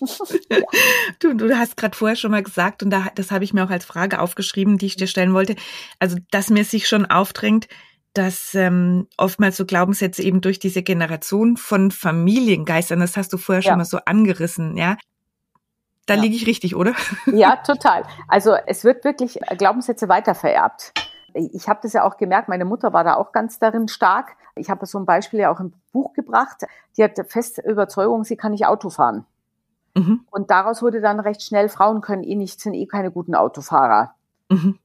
du, 1.18 1.34
du 1.34 1.56
hast 1.56 1.76
gerade 1.76 1.96
vorher 1.96 2.16
schon 2.16 2.30
mal 2.30 2.42
gesagt, 2.42 2.82
und 2.82 2.90
da, 2.90 3.08
das 3.14 3.30
habe 3.30 3.44
ich 3.44 3.52
mir 3.52 3.64
auch 3.64 3.70
als 3.70 3.84
Frage 3.84 4.20
aufgeschrieben, 4.20 4.78
die 4.78 4.86
ich 4.86 4.96
dir 4.96 5.08
stellen 5.08 5.34
wollte, 5.34 5.56
also 5.98 6.16
dass 6.30 6.50
mir 6.50 6.64
sich 6.64 6.88
schon 6.88 7.06
aufdrängt, 7.06 7.68
dass 8.18 8.54
ähm, 8.54 9.06
oftmals 9.16 9.56
so 9.56 9.64
Glaubenssätze 9.64 10.22
eben 10.22 10.40
durch 10.40 10.58
diese 10.58 10.82
Generation 10.82 11.56
von 11.56 11.90
Familiengeistern, 11.92 12.98
das 12.98 13.16
hast 13.16 13.32
du 13.32 13.38
vorher 13.38 13.62
ja. 13.62 13.70
schon 13.70 13.78
mal 13.78 13.84
so 13.84 13.98
angerissen, 14.04 14.76
ja. 14.76 14.96
Da 16.06 16.14
ja. 16.14 16.22
liege 16.22 16.34
ich 16.34 16.46
richtig, 16.46 16.74
oder? 16.74 16.94
Ja, 17.26 17.56
total. 17.66 18.02
Also 18.26 18.56
es 18.66 18.82
wird 18.82 19.04
wirklich 19.04 19.38
Glaubenssätze 19.56 20.08
weitervererbt. 20.08 20.92
Ich 21.34 21.68
habe 21.68 21.80
das 21.82 21.92
ja 21.92 22.02
auch 22.02 22.16
gemerkt, 22.16 22.48
meine 22.48 22.64
Mutter 22.64 22.92
war 22.92 23.04
da 23.04 23.14
auch 23.14 23.30
ganz 23.32 23.58
darin 23.58 23.86
stark. 23.86 24.36
Ich 24.56 24.70
habe 24.70 24.84
so 24.86 24.98
ein 24.98 25.06
Beispiel 25.06 25.40
ja 25.40 25.52
auch 25.52 25.60
im 25.60 25.72
Buch 25.92 26.14
gebracht. 26.14 26.64
Die 26.96 27.04
hat 27.04 27.12
feste 27.28 27.62
Überzeugung, 27.62 28.24
sie 28.24 28.36
kann 28.36 28.52
nicht 28.52 28.66
Auto 28.66 28.90
fahren. 28.90 29.26
Mhm. 29.94 30.24
Und 30.30 30.50
daraus 30.50 30.82
wurde 30.82 31.00
dann 31.00 31.20
recht 31.20 31.42
schnell, 31.42 31.68
Frauen 31.68 32.00
können 32.00 32.24
eh 32.24 32.34
nicht, 32.34 32.60
sind 32.60 32.74
eh 32.74 32.86
keine 32.86 33.10
guten 33.10 33.34
Autofahrer. 33.34 34.14
Mhm. 34.48 34.78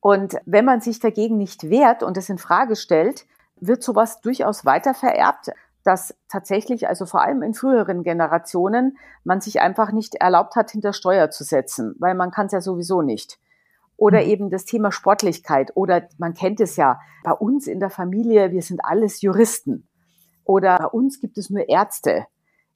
Und 0.00 0.36
wenn 0.46 0.64
man 0.64 0.80
sich 0.80 1.00
dagegen 1.00 1.36
nicht 1.36 1.70
wehrt 1.70 2.02
und 2.02 2.16
es 2.16 2.28
in 2.28 2.38
Frage 2.38 2.76
stellt, 2.76 3.26
wird 3.60 3.82
sowas 3.82 4.20
durchaus 4.20 4.64
weiter 4.64 4.94
vererbt, 4.94 5.50
dass 5.84 6.14
tatsächlich, 6.28 6.88
also 6.88 7.06
vor 7.06 7.22
allem 7.22 7.42
in 7.42 7.54
früheren 7.54 8.02
Generationen, 8.02 8.98
man 9.24 9.40
sich 9.40 9.60
einfach 9.60 9.90
nicht 9.92 10.16
erlaubt 10.16 10.54
hat, 10.54 10.70
hinter 10.70 10.92
Steuer 10.92 11.30
zu 11.30 11.44
setzen, 11.44 11.94
weil 11.98 12.14
man 12.14 12.30
kann 12.30 12.46
es 12.46 12.52
ja 12.52 12.60
sowieso 12.60 13.02
nicht. 13.02 13.38
Oder 13.96 14.22
mhm. 14.22 14.28
eben 14.28 14.50
das 14.50 14.64
Thema 14.64 14.92
Sportlichkeit. 14.92 15.72
Oder 15.74 16.08
man 16.18 16.34
kennt 16.34 16.60
es 16.60 16.76
ja, 16.76 17.00
bei 17.24 17.32
uns 17.32 17.66
in 17.66 17.80
der 17.80 17.90
Familie, 17.90 18.52
wir 18.52 18.62
sind 18.62 18.84
alles 18.84 19.22
Juristen. 19.22 19.88
Oder 20.44 20.78
bei 20.78 20.86
uns 20.86 21.20
gibt 21.20 21.36
es 21.38 21.50
nur 21.50 21.68
Ärzte. 21.68 22.26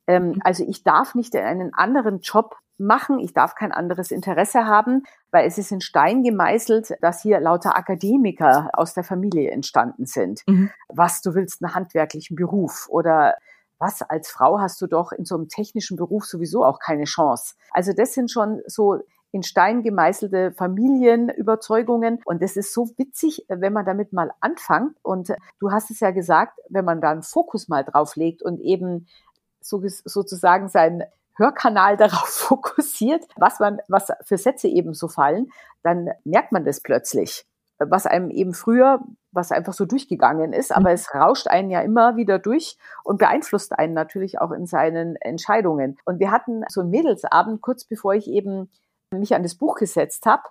Ähm, 0.07 0.31
mhm. 0.31 0.41
also 0.43 0.65
ich 0.67 0.83
darf 0.83 1.15
nicht 1.15 1.37
einen 1.37 1.75
anderen 1.75 2.21
Job 2.21 2.57
machen. 2.83 3.19
Ich 3.19 3.33
darf 3.33 3.55
kein 3.55 3.73
anderes 3.73 4.11
Interesse 4.11 4.67
haben, 4.67 5.05
weil 5.31 5.47
es 5.47 5.59
ist 5.59 5.73
in 5.73 5.81
Stein 5.81 6.23
gemeißelt, 6.23 6.97
dass 7.01 7.23
hier 7.23 7.41
lauter 7.41 7.77
Akademiker 7.77 8.71
aus 8.75 8.95
der 8.95 9.05
Familie 9.05 9.51
entstanden 9.51 10.07
sind. 10.07 10.43
Mhm. 10.47 10.71
Was 10.89 11.23
du 11.23 11.35
willst, 11.35 11.63
einen 11.63 11.75
handwerklichen 11.75 12.37
Beruf 12.37 12.89
oder 12.91 13.37
was 13.79 14.03
als 14.03 14.31
Frau 14.31 14.61
hast 14.61 14.81
du 14.81 14.87
doch 14.87 15.11
in 15.11 15.25
so 15.25 15.35
einem 15.35 15.49
technischen 15.49 15.97
Beruf 15.97 16.25
sowieso 16.25 16.65
auch 16.65 16.79
keine 16.79 17.05
Chance. 17.05 17.55
Also 17.73 17.93
das 17.93 18.15
sind 18.15 18.31
schon 18.31 18.63
so 18.67 19.01
in 19.33 19.43
Stein 19.43 19.83
gemeißelte 19.83 20.53
Familienüberzeugungen. 20.53 22.21
Und 22.25 22.43
das 22.43 22.57
ist 22.57 22.73
so 22.73 22.91
witzig, 22.97 23.45
wenn 23.49 23.73
man 23.73 23.85
damit 23.85 24.13
mal 24.13 24.31
anfängt. 24.41 24.95
Und 25.03 25.33
du 25.59 25.73
hast 25.73 25.91
es 25.91 26.01
ja 26.01 26.11
gesagt, 26.11 26.61
wenn 26.69 26.85
man 26.85 27.01
da 27.01 27.11
einen 27.11 27.23
Fokus 27.23 27.69
mal 27.69 27.83
drauf 27.83 28.15
legt 28.15 28.43
und 28.43 28.61
eben 28.61 29.09
so, 29.61 29.83
sozusagen 29.85 30.69
sein 30.69 31.03
Hörkanal 31.37 31.97
darauf 31.99 32.29
fokussiert, 32.29 33.25
was 33.37 33.61
man, 33.61 33.81
was 33.89 34.09
für 34.23 34.39
Sätze 34.39 34.69
eben 34.69 34.95
so 34.95 35.09
fallen, 35.09 35.51
dann 35.83 36.11
merkt 36.25 36.53
man 36.53 36.65
das 36.65 36.81
plötzlich, 36.81 37.45
was 37.79 38.07
einem 38.07 38.31
eben 38.31 38.55
früher, 38.55 39.01
was 39.33 39.51
einfach 39.51 39.73
so 39.73 39.87
durchgegangen 39.87 40.53
ist, 40.53 40.75
aber 40.75 40.93
es 40.93 41.15
rauscht 41.15 41.49
einen 41.49 41.71
ja 41.71 41.81
immer 41.81 42.17
wieder 42.17 42.39
durch 42.39 42.77
und 43.03 43.19
beeinflusst 43.19 43.79
einen 43.79 43.95
natürlich 43.95 44.41
auch 44.41 44.53
in 44.53 44.67
seinen 44.67 45.17
Entscheidungen. 45.17 45.99
Und 46.05 46.21
wir 46.21 46.31
hatten 46.31 46.65
so 46.69 46.83
einen 46.83 46.91
Mädelsabend 46.91 47.63
kurz 47.63 47.85
bevor 47.85 48.15
ich 48.15 48.29
eben 48.29 48.71
mich 49.11 49.35
an 49.35 49.43
das 49.43 49.55
Buch 49.55 49.77
gesetzt 49.77 50.27
habe 50.27 50.45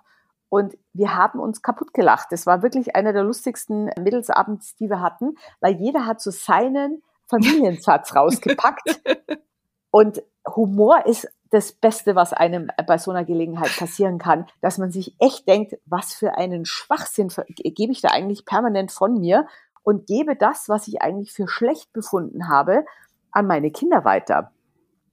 und 0.52 0.76
wir 0.92 1.14
haben 1.14 1.40
uns 1.40 1.62
kaputt 1.62 1.94
gelacht. 1.94 2.26
Das 2.30 2.44
war 2.44 2.62
wirklich 2.62 2.94
einer 2.94 3.14
der 3.14 3.22
lustigsten 3.22 3.90
Mädelsabends, 3.98 4.76
die 4.76 4.90
wir 4.90 5.00
hatten, 5.00 5.36
weil 5.60 5.76
jeder 5.76 6.04
hat 6.04 6.20
so 6.20 6.30
seinen 6.30 7.02
Familiensatz 7.26 8.14
rausgepackt. 8.14 9.00
Und 9.90 10.22
Humor 10.46 11.06
ist 11.06 11.28
das 11.50 11.72
Beste, 11.72 12.14
was 12.14 12.32
einem 12.32 12.70
bei 12.86 12.96
so 12.98 13.10
einer 13.10 13.24
Gelegenheit 13.24 13.76
passieren 13.76 14.18
kann, 14.18 14.46
dass 14.62 14.78
man 14.78 14.90
sich 14.90 15.14
echt 15.18 15.46
denkt, 15.46 15.78
was 15.84 16.14
für 16.14 16.36
einen 16.36 16.64
Schwachsinn 16.64 17.28
gebe 17.48 17.92
ich 17.92 18.00
da 18.00 18.08
eigentlich 18.08 18.46
permanent 18.46 18.90
von 18.90 19.20
mir 19.20 19.46
und 19.82 20.06
gebe 20.06 20.34
das, 20.34 20.68
was 20.68 20.88
ich 20.88 21.02
eigentlich 21.02 21.32
für 21.32 21.48
schlecht 21.48 21.92
befunden 21.92 22.48
habe, 22.48 22.84
an 23.32 23.46
meine 23.46 23.70
Kinder 23.70 24.04
weiter. 24.04 24.50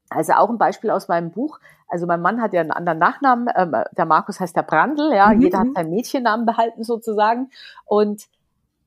Also 0.09 0.33
auch 0.33 0.49
ein 0.49 0.57
Beispiel 0.57 0.89
aus 0.91 1.07
meinem 1.07 1.31
Buch. 1.31 1.59
Also 1.87 2.05
mein 2.05 2.21
Mann 2.21 2.41
hat 2.41 2.53
ja 2.53 2.61
einen 2.61 2.71
anderen 2.71 2.99
Nachnamen. 2.99 3.47
Ähm, 3.55 3.75
der 3.97 4.05
Markus 4.05 4.39
heißt 4.39 4.55
der 4.55 4.63
Brandl. 4.63 5.13
Ja, 5.13 5.33
mhm. 5.33 5.41
jeder 5.41 5.59
hat 5.59 5.67
mhm. 5.67 5.73
seinen 5.75 5.89
Mädchennamen 5.91 6.45
behalten 6.45 6.83
sozusagen. 6.83 7.49
Und 7.85 8.27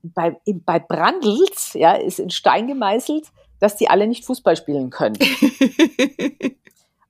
bei, 0.02 0.40
bei 0.44 0.78
Brandls, 0.78 1.74
ja, 1.74 1.92
ist 1.92 2.18
in 2.18 2.30
Stein 2.30 2.66
gemeißelt, 2.66 3.28
dass 3.62 3.76
die 3.76 3.88
alle 3.88 4.08
nicht 4.08 4.24
Fußball 4.24 4.56
spielen 4.56 4.90
können. 4.90 5.16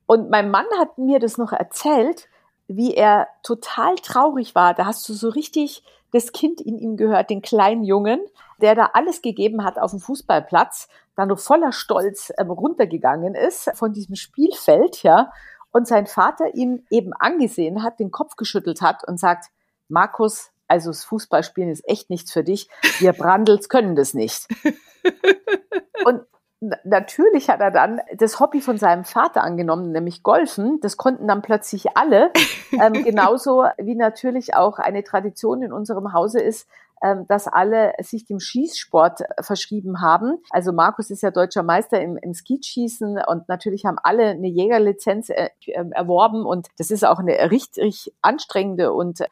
Und 0.06 0.28
mein 0.28 0.50
Mann 0.50 0.66
hat 0.78 0.98
mir 0.98 1.18
das 1.18 1.38
noch 1.38 1.52
erzählt, 1.52 2.28
wie 2.68 2.92
er 2.92 3.28
total 3.42 3.94
traurig 3.94 4.54
war. 4.54 4.74
Da 4.74 4.84
hast 4.84 5.08
du 5.08 5.14
so 5.14 5.30
richtig 5.30 5.82
das 6.12 6.32
Kind 6.32 6.60
in 6.60 6.78
ihm 6.78 6.98
gehört, 6.98 7.30
den 7.30 7.40
kleinen 7.40 7.84
Jungen, 7.84 8.20
der 8.60 8.74
da 8.74 8.90
alles 8.92 9.22
gegeben 9.22 9.64
hat 9.64 9.78
auf 9.78 9.92
dem 9.92 10.00
Fußballplatz, 10.00 10.88
dann 11.16 11.28
noch 11.28 11.38
voller 11.38 11.72
Stolz 11.72 12.30
ähm, 12.36 12.50
runtergegangen 12.50 13.34
ist 13.34 13.70
von 13.74 13.94
diesem 13.94 14.16
Spielfeld, 14.16 15.02
ja, 15.02 15.32
und 15.70 15.88
sein 15.88 16.06
Vater 16.06 16.54
ihn 16.54 16.86
eben 16.90 17.14
angesehen 17.14 17.82
hat, 17.82 17.98
den 17.98 18.10
Kopf 18.10 18.36
geschüttelt 18.36 18.82
hat 18.82 19.08
und 19.08 19.18
sagt, 19.18 19.46
Markus, 19.88 20.50
also 20.68 20.90
das 20.90 21.02
Fußballspielen 21.04 21.70
ist 21.70 21.88
echt 21.88 22.10
nichts 22.10 22.30
für 22.30 22.44
dich. 22.44 22.68
Wir 22.98 23.14
Brandels 23.14 23.70
können 23.70 23.96
das 23.96 24.12
nicht. 24.12 24.48
Und 26.04 26.22
natürlich 26.84 27.50
hat 27.50 27.60
er 27.60 27.70
dann 27.70 28.00
das 28.16 28.38
Hobby 28.38 28.60
von 28.60 28.78
seinem 28.78 29.04
Vater 29.04 29.42
angenommen, 29.42 29.90
nämlich 29.90 30.22
Golfen. 30.22 30.80
Das 30.80 30.96
konnten 30.96 31.26
dann 31.26 31.42
plötzlich 31.42 31.96
alle. 31.96 32.30
Ähm, 32.80 33.04
genauso 33.04 33.66
wie 33.76 33.94
natürlich 33.94 34.54
auch 34.54 34.78
eine 34.78 35.04
Tradition 35.04 35.62
in 35.62 35.74
unserem 35.74 36.14
Hause 36.14 36.40
ist, 36.40 36.66
ähm, 37.02 37.26
dass 37.28 37.46
alle 37.46 37.92
sich 38.00 38.24
dem 38.24 38.40
Schießsport 38.40 39.20
verschrieben 39.40 40.00
haben. 40.00 40.38
Also 40.48 40.72
Markus 40.72 41.10
ist 41.10 41.22
ja 41.22 41.30
deutscher 41.30 41.62
Meister 41.62 42.00
im, 42.00 42.16
im 42.16 42.32
Skeetschießen 42.32 43.20
und 43.26 43.46
natürlich 43.48 43.84
haben 43.84 43.98
alle 44.02 44.28
eine 44.28 44.48
Jägerlizenz 44.48 45.28
äh, 45.28 45.50
äh, 45.66 45.84
erworben 45.90 46.46
und 46.46 46.68
das 46.78 46.90
ist 46.90 47.04
auch 47.04 47.18
eine 47.18 47.50
richtig 47.50 48.10
anstrengende 48.22 48.92
und 48.92 49.22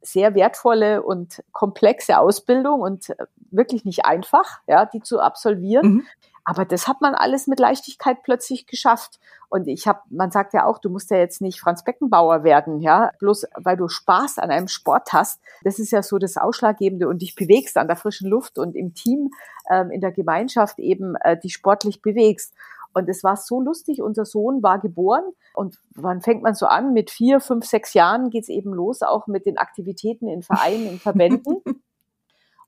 sehr 0.00 0.34
wertvolle 0.34 1.02
und 1.02 1.42
komplexe 1.52 2.18
Ausbildung 2.18 2.80
und 2.80 3.14
wirklich 3.50 3.84
nicht 3.84 4.04
einfach, 4.04 4.60
ja, 4.66 4.86
die 4.86 5.02
zu 5.02 5.20
absolvieren. 5.20 5.86
Mhm. 5.86 6.06
Aber 6.48 6.64
das 6.64 6.86
hat 6.86 7.00
man 7.00 7.16
alles 7.16 7.48
mit 7.48 7.58
Leichtigkeit 7.58 8.22
plötzlich 8.22 8.68
geschafft. 8.68 9.18
Und 9.48 9.66
ich 9.66 9.88
habe, 9.88 9.98
man 10.10 10.30
sagt 10.30 10.54
ja 10.54 10.64
auch, 10.64 10.78
du 10.78 10.88
musst 10.88 11.10
ja 11.10 11.16
jetzt 11.16 11.40
nicht 11.40 11.58
Franz 11.60 11.82
Beckenbauer 11.82 12.44
werden, 12.44 12.78
ja, 12.80 13.10
bloß 13.18 13.46
weil 13.56 13.76
du 13.76 13.88
Spaß 13.88 14.38
an 14.38 14.50
einem 14.50 14.68
Sport 14.68 15.12
hast. 15.12 15.40
Das 15.64 15.80
ist 15.80 15.90
ja 15.90 16.04
so 16.04 16.18
das 16.18 16.36
Ausschlaggebende 16.36 17.08
und 17.08 17.20
dich 17.20 17.34
bewegst 17.34 17.76
an 17.76 17.88
der 17.88 17.96
frischen 17.96 18.30
Luft 18.30 18.58
und 18.60 18.76
im 18.76 18.94
Team, 18.94 19.30
ähm, 19.68 19.90
in 19.90 20.00
der 20.00 20.12
Gemeinschaft 20.12 20.78
eben 20.78 21.16
äh, 21.16 21.36
dich 21.36 21.52
sportlich 21.52 22.00
bewegst. 22.00 22.54
Und 22.94 23.08
es 23.08 23.24
war 23.24 23.36
so 23.36 23.60
lustig, 23.60 24.00
unser 24.00 24.24
Sohn 24.24 24.62
war 24.62 24.78
geboren 24.78 25.24
und 25.52 25.80
wann 25.96 26.22
fängt 26.22 26.44
man 26.44 26.54
so 26.54 26.66
an? 26.66 26.92
Mit 26.92 27.10
vier, 27.10 27.40
fünf, 27.40 27.66
sechs 27.66 27.92
Jahren 27.92 28.30
geht's 28.30 28.48
eben 28.48 28.72
los, 28.72 29.02
auch 29.02 29.26
mit 29.26 29.46
den 29.46 29.58
Aktivitäten 29.58 30.28
in 30.28 30.44
Vereinen, 30.44 30.86
in 30.86 31.00
Verbänden. 31.00 31.60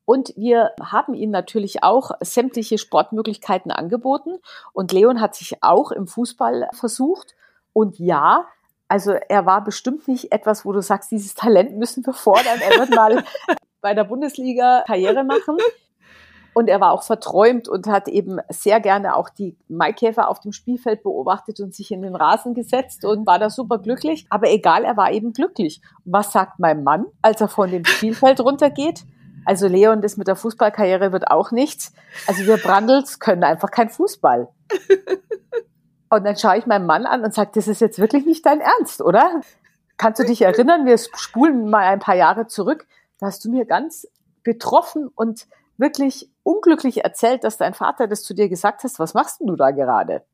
Und 0.09 0.33
wir 0.37 0.71
haben 0.81 1.13
ihnen 1.13 1.33
natürlich 1.33 1.83
auch 1.83 2.13
sämtliche 2.21 2.79
Sportmöglichkeiten 2.79 3.71
angeboten. 3.71 4.39
Und 4.73 4.91
Leon 4.91 5.21
hat 5.21 5.35
sich 5.35 5.63
auch 5.63 5.91
im 5.93 6.07
Fußball 6.07 6.71
versucht. 6.73 7.35
Und 7.75 7.99
ja, 7.99 8.47
also 8.89 9.13
er 9.13 9.45
war 9.45 9.63
bestimmt 9.63 10.09
nicht 10.09 10.33
etwas, 10.33 10.65
wo 10.65 10.73
du 10.73 10.81
sagst, 10.81 11.11
dieses 11.11 11.35
Talent 11.35 11.77
müssen 11.77 12.07
wir 12.07 12.15
fordern. 12.15 12.59
Er 12.59 12.79
wird 12.79 12.89
mal 12.95 13.23
bei 13.83 13.93
der 13.93 14.05
Bundesliga 14.05 14.83
Karriere 14.87 15.25
machen. 15.25 15.59
Und 16.55 16.69
er 16.69 16.81
war 16.81 16.93
auch 16.93 17.03
verträumt 17.03 17.69
und 17.69 17.87
hat 17.87 18.09
eben 18.09 18.39
sehr 18.49 18.81
gerne 18.81 19.15
auch 19.15 19.29
die 19.29 19.59
Maikäfer 19.69 20.31
auf 20.31 20.41
dem 20.41 20.53
Spielfeld 20.53 21.03
beobachtet 21.03 21.61
und 21.61 21.75
sich 21.75 21.91
in 21.91 22.01
den 22.01 22.17
Rasen 22.17 22.55
gesetzt 22.55 23.05
und 23.05 23.27
war 23.27 23.39
da 23.39 23.51
super 23.51 23.77
glücklich. 23.77 24.25
Aber 24.31 24.49
egal, 24.49 24.85
er 24.85 24.97
war 24.97 25.13
eben 25.13 25.35
glücklich. 25.35 25.83
Was 26.07 26.33
sagt 26.33 26.61
mein 26.61 26.83
Mann, 26.83 27.05
als 27.21 27.43
er 27.43 27.49
von 27.49 27.71
dem 27.71 27.85
Spielfeld 27.85 28.41
runtergeht? 28.41 29.05
Also 29.49 29.67
Leon, 29.67 30.03
das 30.03 30.19
mit 30.19 30.29
der 30.29 30.37
Fußballkarriere 30.37 31.11
wird 31.11 31.31
auch 31.31 31.53
nichts. 31.53 31.95
Also 32.27 32.45
wir 32.45 32.59
Brandels 32.59 33.19
können 33.19 33.45
einfach 33.45 33.71
kein 33.71 33.89
Fußball. 33.89 34.47
Und 36.11 36.25
dann 36.25 36.37
schaue 36.37 36.59
ich 36.59 36.67
meinen 36.67 36.85
Mann 36.85 37.07
an 37.07 37.23
und 37.23 37.33
sage, 37.33 37.51
das 37.55 37.67
ist 37.67 37.81
jetzt 37.81 37.99
wirklich 37.99 38.27
nicht 38.27 38.45
dein 38.45 38.61
Ernst, 38.61 39.01
oder? 39.01 39.41
Kannst 39.97 40.21
du 40.21 40.25
dich 40.25 40.43
erinnern, 40.43 40.85
wir 40.85 40.97
spulen 40.99 41.69
mal 41.69 41.85
ein 41.85 41.99
paar 41.99 42.15
Jahre 42.15 42.47
zurück, 42.47 42.87
da 43.21 43.27
hast 43.27 43.45
du 43.45 43.51
mir 43.51 43.65
ganz 43.65 44.07
betroffen 44.43 45.09
und 45.15 45.47
wirklich 45.79 46.31
unglücklich 46.43 47.05
erzählt, 47.05 47.45
dass 47.45 47.57
dein 47.57 47.73
Vater 47.73 48.07
das 48.07 48.25
zu 48.25 48.35
dir 48.35 48.51
gesagt 48.51 48.85
hast, 48.85 48.99
was 48.99 49.15
machst 49.15 49.41
denn 49.41 49.47
du 49.49 49.57
da 49.57 49.71
gerade? 49.71 50.25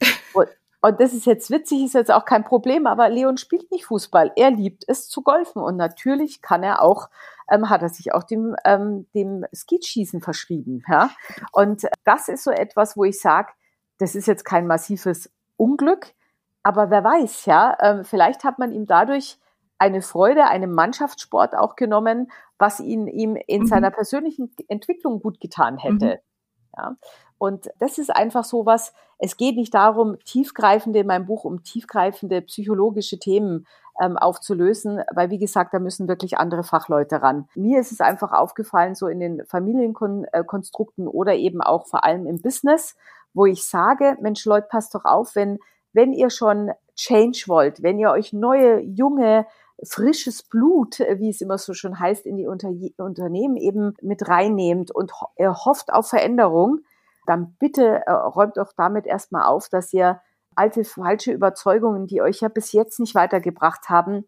Und, 0.32 0.48
und 0.82 1.00
das 1.00 1.12
ist 1.12 1.26
jetzt 1.26 1.50
witzig, 1.50 1.84
ist 1.84 1.94
jetzt 1.94 2.10
auch 2.10 2.24
kein 2.24 2.44
Problem, 2.44 2.86
aber 2.86 3.08
Leon 3.08 3.36
spielt 3.36 3.70
nicht 3.70 3.86
Fußball. 3.86 4.32
Er 4.36 4.50
liebt 4.50 4.84
es 4.88 5.08
zu 5.08 5.22
golfen 5.22 5.62
und 5.62 5.76
natürlich 5.76 6.40
kann 6.40 6.62
er 6.62 6.82
auch, 6.82 7.10
ähm, 7.50 7.68
hat 7.68 7.82
er 7.82 7.90
sich 7.90 8.14
auch 8.14 8.22
dem, 8.22 8.56
ähm, 8.64 9.06
dem 9.14 9.44
Skeetschießen 9.54 10.22
verschrieben. 10.22 10.82
Ja? 10.88 11.10
Und 11.52 11.86
das 12.04 12.28
ist 12.28 12.44
so 12.44 12.50
etwas, 12.50 12.96
wo 12.96 13.04
ich 13.04 13.20
sage, 13.20 13.52
das 13.98 14.14
ist 14.14 14.26
jetzt 14.26 14.44
kein 14.44 14.66
massives 14.66 15.30
Unglück, 15.56 16.14
aber 16.62 16.90
wer 16.90 17.04
weiß, 17.04 17.46
ja, 17.46 17.76
ähm, 17.80 18.04
vielleicht 18.04 18.44
hat 18.44 18.58
man 18.58 18.72
ihm 18.72 18.86
dadurch 18.86 19.38
eine 19.78 20.02
Freude, 20.02 20.44
einen 20.44 20.72
Mannschaftssport 20.72 21.56
auch 21.56 21.74
genommen, 21.74 22.30
was 22.58 22.80
ihn 22.80 23.06
ihm 23.06 23.36
in 23.36 23.62
mhm. 23.62 23.66
seiner 23.66 23.90
persönlichen 23.90 24.54
Entwicklung 24.68 25.20
gut 25.20 25.40
getan 25.40 25.78
hätte. 25.78 26.06
Mhm. 26.06 26.76
Ja. 26.76 26.96
Und 27.40 27.70
das 27.78 27.96
ist 27.96 28.14
einfach 28.14 28.44
so 28.44 28.66
was, 28.66 28.92
es 29.18 29.38
geht 29.38 29.56
nicht 29.56 29.72
darum, 29.72 30.18
tiefgreifende, 30.26 30.98
in 30.98 31.06
meinem 31.06 31.24
Buch 31.24 31.44
um 31.44 31.62
tiefgreifende 31.62 32.42
psychologische 32.42 33.18
Themen 33.18 33.66
ähm, 33.98 34.18
aufzulösen, 34.18 35.00
weil 35.14 35.30
wie 35.30 35.38
gesagt, 35.38 35.72
da 35.72 35.78
müssen 35.78 36.06
wirklich 36.06 36.36
andere 36.36 36.64
Fachleute 36.64 37.22
ran. 37.22 37.48
Mir 37.54 37.80
ist 37.80 37.92
es 37.92 38.02
einfach 38.02 38.32
aufgefallen, 38.32 38.94
so 38.94 39.08
in 39.08 39.20
den 39.20 39.46
Familienkonstrukten 39.46 41.08
oder 41.08 41.34
eben 41.34 41.62
auch 41.62 41.86
vor 41.86 42.04
allem 42.04 42.26
im 42.26 42.42
Business, 42.42 42.94
wo 43.32 43.46
ich 43.46 43.64
sage, 43.64 44.18
Mensch, 44.20 44.44
Leute, 44.44 44.68
passt 44.68 44.94
doch 44.94 45.06
auf, 45.06 45.34
wenn, 45.34 45.60
wenn 45.94 46.12
ihr 46.12 46.28
schon 46.28 46.72
Change 46.94 47.44
wollt, 47.46 47.82
wenn 47.82 47.98
ihr 47.98 48.10
euch 48.10 48.34
neue, 48.34 48.80
junge, 48.80 49.46
frisches 49.82 50.42
Blut, 50.42 51.00
äh, 51.00 51.18
wie 51.18 51.30
es 51.30 51.40
immer 51.40 51.56
so 51.56 51.72
schon 51.72 51.98
heißt, 51.98 52.26
in 52.26 52.36
die 52.36 52.46
Unter 52.46 52.70
Unternehmen 52.98 53.56
eben 53.56 53.94
mit 54.02 54.28
reinnehmt 54.28 54.90
und 54.90 55.18
ho 55.18 55.28
hofft 55.38 55.90
auf 55.90 56.08
Veränderung, 56.08 56.80
dann 57.26 57.56
bitte 57.58 58.06
äh, 58.06 58.12
räumt 58.12 58.56
doch 58.56 58.72
damit 58.76 59.06
erstmal 59.06 59.44
auf, 59.44 59.68
dass 59.68 59.92
ihr 59.92 60.20
alte 60.54 60.84
falsche 60.84 61.32
Überzeugungen, 61.32 62.06
die 62.06 62.22
euch 62.22 62.40
ja 62.40 62.48
bis 62.48 62.72
jetzt 62.72 63.00
nicht 63.00 63.14
weitergebracht 63.14 63.88
haben, 63.88 64.24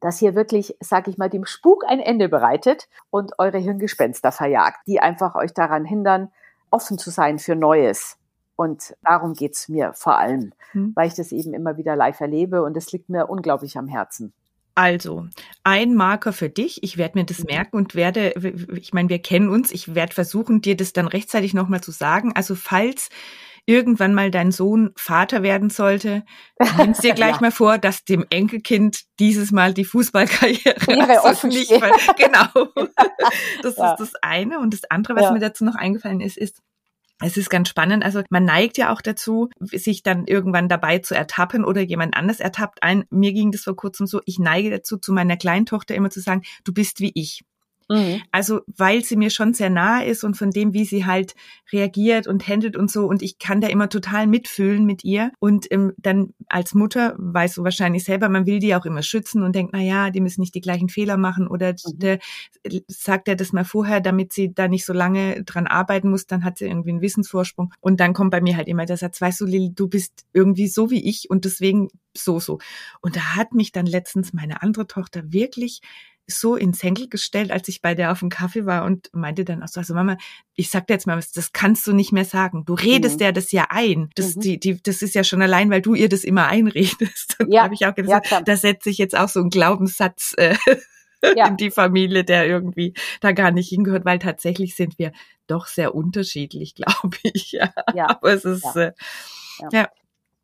dass 0.00 0.22
ihr 0.22 0.34
wirklich, 0.34 0.76
sag 0.80 1.08
ich 1.08 1.18
mal, 1.18 1.28
dem 1.28 1.44
Spuk 1.44 1.84
ein 1.86 2.00
Ende 2.00 2.28
bereitet 2.28 2.88
und 3.10 3.38
eure 3.38 3.58
Hirngespenster 3.58 4.32
verjagt, 4.32 4.78
die 4.86 5.00
einfach 5.00 5.34
euch 5.34 5.52
daran 5.52 5.84
hindern, 5.84 6.30
offen 6.70 6.98
zu 6.98 7.10
sein 7.10 7.38
für 7.38 7.56
Neues. 7.56 8.16
Und 8.54 8.96
darum 9.02 9.34
geht's 9.34 9.68
mir 9.68 9.92
vor 9.94 10.18
allem, 10.18 10.52
hm. 10.72 10.92
weil 10.94 11.08
ich 11.08 11.14
das 11.14 11.32
eben 11.32 11.54
immer 11.54 11.76
wieder 11.76 11.96
live 11.96 12.20
erlebe 12.20 12.62
und 12.62 12.76
es 12.76 12.92
liegt 12.92 13.08
mir 13.08 13.28
unglaublich 13.28 13.78
am 13.78 13.88
Herzen. 13.88 14.32
Also, 14.78 15.26
ein 15.64 15.96
Marker 15.96 16.32
für 16.32 16.48
dich. 16.48 16.84
Ich 16.84 16.98
werde 16.98 17.18
mir 17.18 17.24
das 17.24 17.40
mhm. 17.40 17.46
merken 17.46 17.76
und 17.76 17.96
werde, 17.96 18.32
ich 18.76 18.92
meine, 18.92 19.08
wir 19.08 19.18
kennen 19.18 19.48
uns. 19.48 19.72
Ich 19.72 19.96
werde 19.96 20.14
versuchen, 20.14 20.60
dir 20.60 20.76
das 20.76 20.92
dann 20.92 21.08
rechtzeitig 21.08 21.52
nochmal 21.52 21.80
zu 21.80 21.90
sagen. 21.90 22.30
Also, 22.36 22.54
falls 22.54 23.08
irgendwann 23.66 24.14
mal 24.14 24.30
dein 24.30 24.52
Sohn 24.52 24.92
Vater 24.94 25.42
werden 25.42 25.68
sollte, 25.68 26.22
nimmst 26.76 27.02
dir 27.02 27.14
gleich 27.14 27.34
ja. 27.34 27.40
mal 27.40 27.50
vor, 27.50 27.78
dass 27.78 28.04
dem 28.04 28.24
Enkelkind 28.30 29.02
dieses 29.18 29.50
Mal 29.50 29.74
die 29.74 29.84
Fußballkarriere 29.84 31.24
also 31.24 31.48
nicht, 31.48 31.72
weil, 31.72 31.90
genau. 32.16 32.68
Das 33.62 33.76
ja. 33.76 33.94
ist 33.94 33.98
das 33.98 34.12
eine. 34.22 34.60
Und 34.60 34.74
das 34.74 34.88
andere, 34.88 35.16
was 35.16 35.24
ja. 35.24 35.32
mir 35.32 35.40
dazu 35.40 35.64
noch 35.64 35.74
eingefallen 35.74 36.20
ist, 36.20 36.36
ist, 36.36 36.62
es 37.20 37.36
ist 37.36 37.50
ganz 37.50 37.68
spannend. 37.68 38.04
Also 38.04 38.22
man 38.30 38.44
neigt 38.44 38.78
ja 38.78 38.92
auch 38.92 39.00
dazu, 39.00 39.50
sich 39.60 40.02
dann 40.02 40.26
irgendwann 40.26 40.68
dabei 40.68 40.98
zu 40.98 41.14
ertappen 41.14 41.64
oder 41.64 41.80
jemand 41.80 42.16
anders 42.16 42.40
ertappt 42.40 42.82
ein. 42.82 43.04
Mir 43.10 43.32
ging 43.32 43.50
das 43.50 43.62
vor 43.62 43.76
kurzem 43.76 44.06
so. 44.06 44.20
Ich 44.24 44.38
neige 44.38 44.70
dazu, 44.70 44.98
zu 44.98 45.12
meiner 45.12 45.36
kleinen 45.36 45.66
Tochter 45.66 45.94
immer 45.94 46.10
zu 46.10 46.20
sagen, 46.20 46.42
du 46.64 46.72
bist 46.72 47.00
wie 47.00 47.12
ich. 47.14 47.42
Mhm. 47.88 48.22
Also, 48.32 48.60
weil 48.66 49.02
sie 49.04 49.16
mir 49.16 49.30
schon 49.30 49.54
sehr 49.54 49.70
nahe 49.70 50.04
ist 50.04 50.24
und 50.24 50.36
von 50.36 50.50
dem, 50.50 50.74
wie 50.74 50.84
sie 50.84 51.06
halt 51.06 51.34
reagiert 51.72 52.26
und 52.26 52.46
handelt 52.46 52.76
und 52.76 52.90
so. 52.90 53.06
Und 53.06 53.22
ich 53.22 53.38
kann 53.38 53.60
da 53.60 53.68
immer 53.68 53.88
total 53.88 54.26
mitfühlen 54.26 54.84
mit 54.84 55.04
ihr. 55.04 55.32
Und 55.38 55.70
ähm, 55.70 55.92
dann 55.96 56.34
als 56.48 56.74
Mutter 56.74 57.14
weißt 57.18 57.56
du 57.56 57.64
wahrscheinlich 57.64 58.04
selber, 58.04 58.28
man 58.28 58.46
will 58.46 58.58
die 58.58 58.74
auch 58.74 58.84
immer 58.84 59.02
schützen 59.02 59.42
und 59.42 59.54
denkt, 59.54 59.72
na 59.72 59.80
ja, 59.80 60.10
die 60.10 60.20
müssen 60.20 60.40
nicht 60.40 60.54
die 60.54 60.60
gleichen 60.60 60.88
Fehler 60.88 61.16
machen 61.16 61.48
oder 61.48 61.72
mhm. 61.72 61.98
der, 61.98 62.18
sagt 62.88 63.28
er 63.28 63.36
das 63.36 63.52
mal 63.52 63.64
vorher, 63.64 64.00
damit 64.00 64.32
sie 64.32 64.54
da 64.54 64.68
nicht 64.68 64.84
so 64.84 64.92
lange 64.92 65.42
dran 65.44 65.66
arbeiten 65.66 66.10
muss, 66.10 66.26
dann 66.26 66.44
hat 66.44 66.58
sie 66.58 66.66
irgendwie 66.66 66.90
einen 66.90 67.00
Wissensvorsprung. 67.00 67.72
Und 67.80 68.00
dann 68.00 68.12
kommt 68.12 68.30
bei 68.30 68.40
mir 68.40 68.56
halt 68.56 68.68
immer 68.68 68.84
der 68.84 68.96
Satz, 68.96 69.20
weißt 69.20 69.40
du, 69.40 69.46
Lili, 69.46 69.72
du 69.74 69.88
bist 69.88 70.26
irgendwie 70.32 70.68
so 70.68 70.90
wie 70.90 71.08
ich 71.08 71.30
und 71.30 71.44
deswegen 71.44 71.88
so, 72.14 72.38
so. 72.40 72.58
Und 73.00 73.16
da 73.16 73.36
hat 73.36 73.54
mich 73.54 73.72
dann 73.72 73.86
letztens 73.86 74.32
meine 74.32 74.62
andere 74.62 74.86
Tochter 74.86 75.32
wirklich 75.32 75.80
so 76.28 76.56
ins 76.56 76.82
Henkel 76.82 77.08
gestellt, 77.08 77.50
als 77.50 77.68
ich 77.68 77.80
bei 77.80 77.94
der 77.94 78.12
auf 78.12 78.20
dem 78.20 78.28
Kaffee 78.28 78.66
war 78.66 78.84
und 78.84 79.10
meinte 79.12 79.44
dann 79.44 79.62
auch 79.62 79.68
so, 79.68 79.80
also 79.80 79.94
Mama, 79.94 80.16
ich 80.54 80.70
sag 80.70 80.86
dir 80.86 80.94
jetzt 80.94 81.06
mal 81.06 81.16
was, 81.16 81.32
das 81.32 81.52
kannst 81.52 81.86
du 81.86 81.92
nicht 81.92 82.12
mehr 82.12 82.24
sagen. 82.24 82.64
Du 82.66 82.74
redest 82.74 83.18
mhm. 83.18 83.24
ja 83.24 83.32
das 83.32 83.50
ja 83.52 83.66
ein. 83.70 84.10
Das, 84.14 84.36
mhm. 84.36 84.40
die, 84.40 84.60
die, 84.60 84.82
das 84.82 85.02
ist 85.02 85.14
ja 85.14 85.24
schon 85.24 85.42
allein, 85.42 85.70
weil 85.70 85.82
du 85.82 85.94
ihr 85.94 86.08
das 86.08 86.24
immer 86.24 86.46
einredest. 86.46 87.36
Und 87.40 87.52
ja. 87.52 87.62
habe 87.62 87.74
ich 87.74 87.86
auch 87.86 87.94
gesagt, 87.94 88.30
ja, 88.30 88.42
da 88.42 88.56
setze 88.56 88.90
ich 88.90 88.98
jetzt 88.98 89.16
auch 89.16 89.28
so 89.28 89.40
einen 89.40 89.50
Glaubenssatz 89.50 90.34
äh, 90.36 90.56
ja. 91.36 91.46
in 91.48 91.56
die 91.56 91.70
Familie, 91.70 92.24
der 92.24 92.46
irgendwie 92.46 92.94
da 93.20 93.32
gar 93.32 93.50
nicht 93.50 93.68
hingehört, 93.68 94.04
weil 94.04 94.18
tatsächlich 94.18 94.76
sind 94.76 94.98
wir 94.98 95.12
doch 95.46 95.66
sehr 95.66 95.94
unterschiedlich, 95.94 96.74
glaube 96.76 97.16
ich. 97.22 97.52
Ja. 97.52 97.72
ja. 97.94 98.10
Aber 98.10 98.32
es 98.32 98.44
ist 98.44 98.64
ja. 98.74 98.82
Äh, 98.82 98.92
ja. 99.72 99.88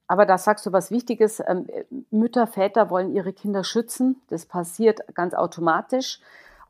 Aber 0.06 0.26
da 0.26 0.38
sagst 0.38 0.66
du 0.66 0.72
was 0.72 0.90
Wichtiges. 0.90 1.42
Ähm, 1.46 1.66
Mütter, 2.10 2.46
Väter 2.46 2.90
wollen 2.90 3.14
ihre 3.14 3.32
Kinder 3.32 3.64
schützen. 3.64 4.20
Das 4.28 4.46
passiert 4.46 5.00
ganz 5.14 5.34
automatisch. 5.34 6.20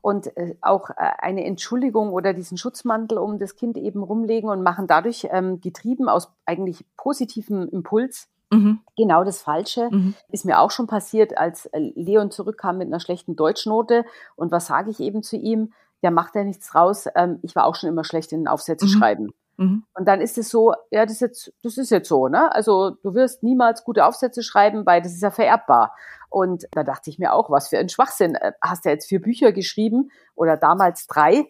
Und 0.01 0.37
äh, 0.37 0.55
auch 0.61 0.91
äh, 0.91 0.93
eine 1.17 1.45
Entschuldigung 1.45 2.11
oder 2.11 2.33
diesen 2.33 2.57
Schutzmantel 2.57 3.17
um 3.17 3.39
das 3.39 3.55
Kind 3.55 3.75
eben 3.77 4.03
rumlegen 4.03 4.49
und 4.49 4.61
machen 4.61 4.87
dadurch 4.87 5.27
ähm, 5.31 5.59
getrieben 5.61 6.07
aus 6.07 6.31
eigentlich 6.45 6.85
positivem 6.95 7.67
Impuls 7.69 8.29
Mhm. 8.51 8.79
Genau 8.95 9.23
das 9.23 9.41
Falsche 9.41 9.89
mhm. 9.91 10.15
ist 10.29 10.45
mir 10.45 10.59
auch 10.59 10.71
schon 10.71 10.87
passiert, 10.87 11.37
als 11.37 11.65
äh, 11.67 11.91
Leon 11.95 12.31
zurückkam 12.31 12.77
mit 12.77 12.87
einer 12.87 12.99
schlechten 12.99 13.35
Deutschnote. 13.35 14.05
Und 14.35 14.51
was 14.51 14.67
sage 14.67 14.91
ich 14.91 14.99
eben 14.99 15.23
zu 15.23 15.37
ihm? 15.37 15.73
Ja, 16.01 16.11
macht 16.11 16.35
er 16.35 16.43
nichts 16.43 16.75
raus. 16.75 17.07
Ähm, 17.15 17.39
ich 17.41 17.55
war 17.55 17.65
auch 17.65 17.75
schon 17.75 17.89
immer 17.89 18.03
schlecht 18.03 18.31
in 18.31 18.41
den 18.41 18.47
Aufsätze 18.47 18.85
mhm. 18.85 18.89
schreiben. 18.89 19.33
Mhm. 19.57 19.83
Und 19.93 20.07
dann 20.07 20.21
ist 20.21 20.37
es 20.37 20.49
so, 20.49 20.73
ja, 20.91 21.05
das 21.05 21.13
ist 21.13 21.21
jetzt, 21.21 21.53
das 21.63 21.77
ist 21.77 21.89
jetzt 21.91 22.09
so, 22.09 22.27
ne? 22.27 22.53
Also 22.53 22.91
du 22.91 23.13
wirst 23.13 23.43
niemals 23.43 23.83
gute 23.83 24.05
Aufsätze 24.05 24.43
schreiben, 24.43 24.85
weil 24.85 25.01
das 25.01 25.13
ist 25.13 25.21
ja 25.21 25.31
vererbbar. 25.31 25.95
Und 26.29 26.65
da 26.71 26.83
dachte 26.83 27.09
ich 27.09 27.19
mir 27.19 27.33
auch, 27.33 27.49
was 27.49 27.69
für 27.69 27.77
ein 27.77 27.89
Schwachsinn. 27.89 28.35
Äh, 28.35 28.53
hast 28.61 28.85
du 28.85 28.89
ja 28.89 28.93
jetzt 28.93 29.07
vier 29.07 29.21
Bücher 29.21 29.51
geschrieben 29.51 30.11
oder 30.35 30.57
damals 30.57 31.07
drei? 31.07 31.49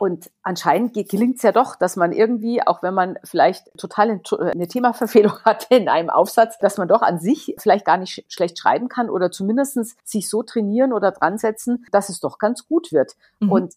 Und 0.00 0.30
anscheinend 0.42 0.94
gelingt 0.94 1.36
es 1.36 1.42
ja 1.42 1.52
doch, 1.52 1.76
dass 1.76 1.94
man 1.94 2.12
irgendwie, 2.12 2.66
auch 2.66 2.82
wenn 2.82 2.94
man 2.94 3.18
vielleicht 3.22 3.70
total 3.76 4.18
eine 4.30 4.66
Themaverfehlung 4.66 5.32
hatte 5.44 5.74
in 5.74 5.90
einem 5.90 6.08
Aufsatz, 6.08 6.56
dass 6.58 6.78
man 6.78 6.88
doch 6.88 7.02
an 7.02 7.20
sich 7.20 7.54
vielleicht 7.58 7.84
gar 7.84 7.98
nicht 7.98 8.24
schlecht 8.28 8.58
schreiben 8.58 8.88
kann 8.88 9.10
oder 9.10 9.30
zumindestens 9.30 9.96
sich 10.02 10.30
so 10.30 10.42
trainieren 10.42 10.94
oder 10.94 11.12
dran 11.12 11.36
setzen, 11.36 11.84
dass 11.92 12.08
es 12.08 12.18
doch 12.18 12.38
ganz 12.38 12.66
gut 12.66 12.92
wird. 12.92 13.12
Mhm. 13.40 13.52
Und 13.52 13.74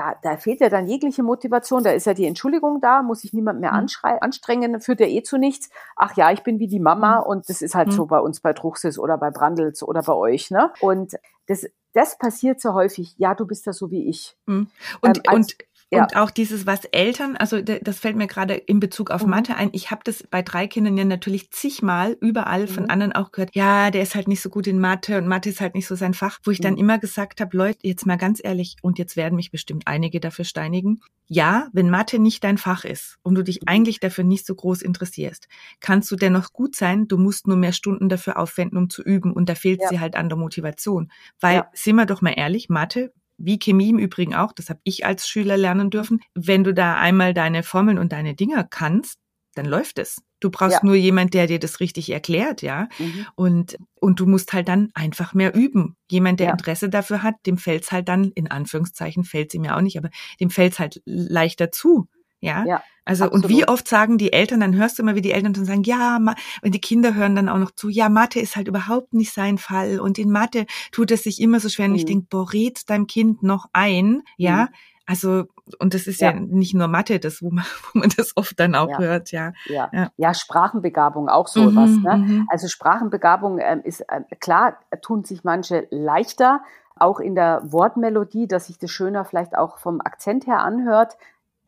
da, 0.00 0.14
da 0.22 0.36
fehlt 0.38 0.60
ja 0.60 0.70
dann 0.70 0.86
jegliche 0.86 1.22
Motivation, 1.22 1.84
da 1.84 1.90
ist 1.90 2.06
ja 2.06 2.14
die 2.14 2.24
Entschuldigung 2.24 2.80
da, 2.80 3.02
muss 3.02 3.20
sich 3.20 3.34
niemand 3.34 3.60
mehr 3.60 3.72
mhm. 3.72 3.86
anstrengen, 4.20 4.80
führt 4.80 5.00
ja 5.00 5.06
eh 5.06 5.22
zu 5.22 5.36
nichts. 5.36 5.68
Ach 5.94 6.16
ja, 6.16 6.32
ich 6.32 6.42
bin 6.42 6.58
wie 6.58 6.68
die 6.68 6.80
Mama 6.80 7.20
mhm. 7.20 7.26
und 7.26 7.48
das 7.50 7.60
ist 7.60 7.74
halt 7.74 7.88
mhm. 7.88 7.92
so 7.92 8.06
bei 8.06 8.18
uns 8.18 8.40
bei 8.40 8.54
Truchsis 8.54 8.98
oder 8.98 9.18
bei 9.18 9.30
Brandels 9.30 9.82
oder 9.82 10.02
bei 10.02 10.14
euch, 10.14 10.50
ne? 10.50 10.72
Und 10.80 11.18
das, 11.48 11.66
das 11.92 12.16
passiert 12.16 12.60
so 12.62 12.72
häufig. 12.72 13.14
Ja, 13.18 13.34
du 13.34 13.46
bist 13.46 13.66
ja 13.66 13.74
so 13.74 13.90
wie 13.90 14.08
ich. 14.08 14.36
Mhm. 14.46 14.68
Und, 15.02 15.18
ähm, 15.18 15.34
und 15.34 15.56
ja. 15.90 16.02
Und 16.02 16.16
auch 16.16 16.30
dieses, 16.30 16.66
was 16.66 16.84
Eltern, 16.84 17.36
also 17.36 17.60
das 17.60 17.98
fällt 17.98 18.16
mir 18.16 18.28
gerade 18.28 18.54
in 18.54 18.78
Bezug 18.78 19.10
auf 19.10 19.24
mhm. 19.24 19.30
Mathe 19.30 19.56
ein. 19.56 19.70
Ich 19.72 19.90
habe 19.90 20.02
das 20.04 20.22
bei 20.22 20.40
drei 20.40 20.68
Kindern 20.68 20.96
ja 20.96 21.04
natürlich 21.04 21.50
zigmal 21.50 22.16
überall 22.20 22.68
von 22.68 22.84
mhm. 22.84 22.90
anderen 22.90 23.12
auch 23.12 23.32
gehört. 23.32 23.54
Ja, 23.54 23.90
der 23.90 24.02
ist 24.02 24.14
halt 24.14 24.28
nicht 24.28 24.40
so 24.40 24.50
gut 24.50 24.68
in 24.68 24.78
Mathe 24.78 25.18
und 25.18 25.26
Mathe 25.26 25.48
ist 25.48 25.60
halt 25.60 25.74
nicht 25.74 25.88
so 25.88 25.96
sein 25.96 26.14
Fach, 26.14 26.38
wo 26.44 26.52
ich 26.52 26.60
dann 26.60 26.74
mhm. 26.74 26.80
immer 26.80 26.98
gesagt 26.98 27.40
habe, 27.40 27.56
Leute, 27.56 27.80
jetzt 27.82 28.06
mal 28.06 28.16
ganz 28.16 28.40
ehrlich, 28.42 28.76
und 28.82 28.98
jetzt 28.98 29.16
werden 29.16 29.34
mich 29.34 29.50
bestimmt 29.50 29.82
einige 29.86 30.20
dafür 30.20 30.44
steinigen. 30.44 31.00
Ja, 31.26 31.68
wenn 31.72 31.90
Mathe 31.90 32.18
nicht 32.18 32.44
dein 32.44 32.58
Fach 32.58 32.84
ist 32.84 33.18
und 33.22 33.34
du 33.34 33.42
dich 33.42 33.62
mhm. 33.62 33.68
eigentlich 33.68 33.98
dafür 33.98 34.24
nicht 34.24 34.46
so 34.46 34.54
groß 34.54 34.82
interessierst, 34.82 35.48
kannst 35.80 36.10
du 36.10 36.16
dennoch 36.16 36.52
gut 36.52 36.76
sein. 36.76 37.08
Du 37.08 37.18
musst 37.18 37.48
nur 37.48 37.56
mehr 37.56 37.72
Stunden 37.72 38.08
dafür 38.08 38.38
aufwenden, 38.38 38.78
um 38.78 38.90
zu 38.90 39.02
üben. 39.02 39.32
Und 39.32 39.48
da 39.48 39.56
fehlt 39.56 39.80
ja. 39.80 39.88
sie 39.88 40.00
halt 40.00 40.14
an 40.14 40.28
der 40.28 40.38
Motivation. 40.38 41.10
Weil, 41.40 41.56
ja. 41.56 41.70
sind 41.72 41.96
wir 41.96 42.06
doch 42.06 42.22
mal 42.22 42.34
ehrlich, 42.36 42.68
Mathe 42.68 43.12
wie 43.40 43.58
Chemie 43.58 43.90
im 43.90 43.98
Übrigen 43.98 44.34
auch, 44.34 44.52
das 44.52 44.70
habe 44.70 44.80
ich 44.84 45.04
als 45.04 45.28
Schüler 45.28 45.56
lernen 45.56 45.90
dürfen, 45.90 46.20
wenn 46.34 46.64
du 46.64 46.74
da 46.74 46.96
einmal 46.96 47.34
deine 47.34 47.62
Formeln 47.62 47.98
und 47.98 48.12
deine 48.12 48.34
Dinger 48.34 48.64
kannst, 48.64 49.18
dann 49.54 49.66
läuft 49.66 49.98
es. 49.98 50.22
Du 50.38 50.50
brauchst 50.50 50.76
ja. 50.76 50.80
nur 50.82 50.94
jemand, 50.94 51.34
der 51.34 51.46
dir 51.46 51.58
das 51.58 51.80
richtig 51.80 52.10
erklärt, 52.10 52.62
ja. 52.62 52.88
Mhm. 52.98 53.26
Und, 53.34 53.78
und 54.00 54.20
du 54.20 54.26
musst 54.26 54.52
halt 54.52 54.68
dann 54.68 54.90
einfach 54.94 55.34
mehr 55.34 55.54
üben. 55.54 55.96
Jemand, 56.10 56.40
der 56.40 56.46
ja. 56.48 56.52
Interesse 56.52 56.88
dafür 56.88 57.22
hat, 57.22 57.34
dem 57.46 57.58
fällt's 57.58 57.92
halt 57.92 58.08
dann, 58.08 58.30
in 58.34 58.50
Anführungszeichen, 58.50 59.24
fällt's 59.24 59.54
ihm 59.54 59.64
ja 59.64 59.76
auch 59.76 59.82
nicht, 59.82 59.98
aber 59.98 60.10
dem 60.40 60.50
fällt's 60.50 60.78
halt 60.78 61.02
leichter 61.04 61.70
zu. 61.72 62.08
Ja. 62.40 62.64
ja 62.64 62.82
also, 63.04 63.24
absolut. 63.24 63.44
und 63.44 63.50
wie 63.50 63.66
oft 63.66 63.88
sagen 63.88 64.18
die 64.18 64.32
Eltern, 64.32 64.60
dann 64.60 64.76
hörst 64.76 64.98
du 64.98 65.02
immer, 65.02 65.14
wie 65.14 65.20
die 65.20 65.32
Eltern 65.32 65.52
dann 65.52 65.64
sagen, 65.64 65.82
ja, 65.82 66.18
und 66.62 66.74
die 66.74 66.80
Kinder 66.80 67.14
hören 67.14 67.34
dann 67.34 67.48
auch 67.48 67.58
noch 67.58 67.72
zu, 67.72 67.88
ja, 67.88 68.08
Mathe 68.08 68.40
ist 68.40 68.56
halt 68.56 68.68
überhaupt 68.68 69.14
nicht 69.14 69.32
sein 69.32 69.58
Fall 69.58 70.00
und 70.00 70.18
in 70.18 70.30
Mathe 70.30 70.66
tut 70.92 71.10
es 71.10 71.24
sich 71.24 71.40
immer 71.40 71.60
so 71.60 71.68
schwer. 71.68 71.88
Mhm. 71.88 71.92
Und 71.92 71.98
ich 71.98 72.04
mhm. 72.04 72.08
denke, 72.08 72.26
boah, 72.30 72.52
red 72.52 72.88
deinem 72.88 73.06
Kind 73.06 73.42
noch 73.42 73.66
ein, 73.72 74.22
ja. 74.36 74.62
Mhm. 74.62 74.68
Also, 75.06 75.46
und 75.80 75.94
das 75.94 76.06
ist 76.06 76.20
ja. 76.20 76.30
ja, 76.30 76.38
nicht 76.38 76.72
nur 76.72 76.86
Mathe, 76.86 77.18
das, 77.18 77.42
wo 77.42 77.50
man, 77.50 77.64
wo 77.92 77.98
man 77.98 78.10
das 78.16 78.36
oft 78.36 78.60
dann 78.60 78.76
auch 78.76 78.90
ja. 78.90 78.98
hört, 78.98 79.32
ja. 79.32 79.52
ja. 79.66 79.88
Ja, 79.92 80.12
ja 80.16 80.32
Sprachenbegabung 80.32 81.28
auch 81.28 81.48
so 81.48 81.62
mhm, 81.62 81.76
was. 81.76 81.90
Ne? 81.90 82.16
Mhm. 82.16 82.46
Also 82.48 82.68
Sprachenbegabung 82.68 83.58
ähm, 83.60 83.80
ist 83.82 84.02
äh, 84.02 84.20
klar, 84.38 84.78
tun 85.02 85.24
sich 85.24 85.42
manche 85.42 85.88
leichter, 85.90 86.60
auch 86.94 87.18
in 87.18 87.34
der 87.34 87.60
Wortmelodie, 87.64 88.46
dass 88.46 88.66
sich 88.66 88.78
das 88.78 88.92
schöner 88.92 89.24
vielleicht 89.24 89.56
auch 89.56 89.78
vom 89.78 90.00
Akzent 90.00 90.46
her 90.46 90.60
anhört. 90.60 91.16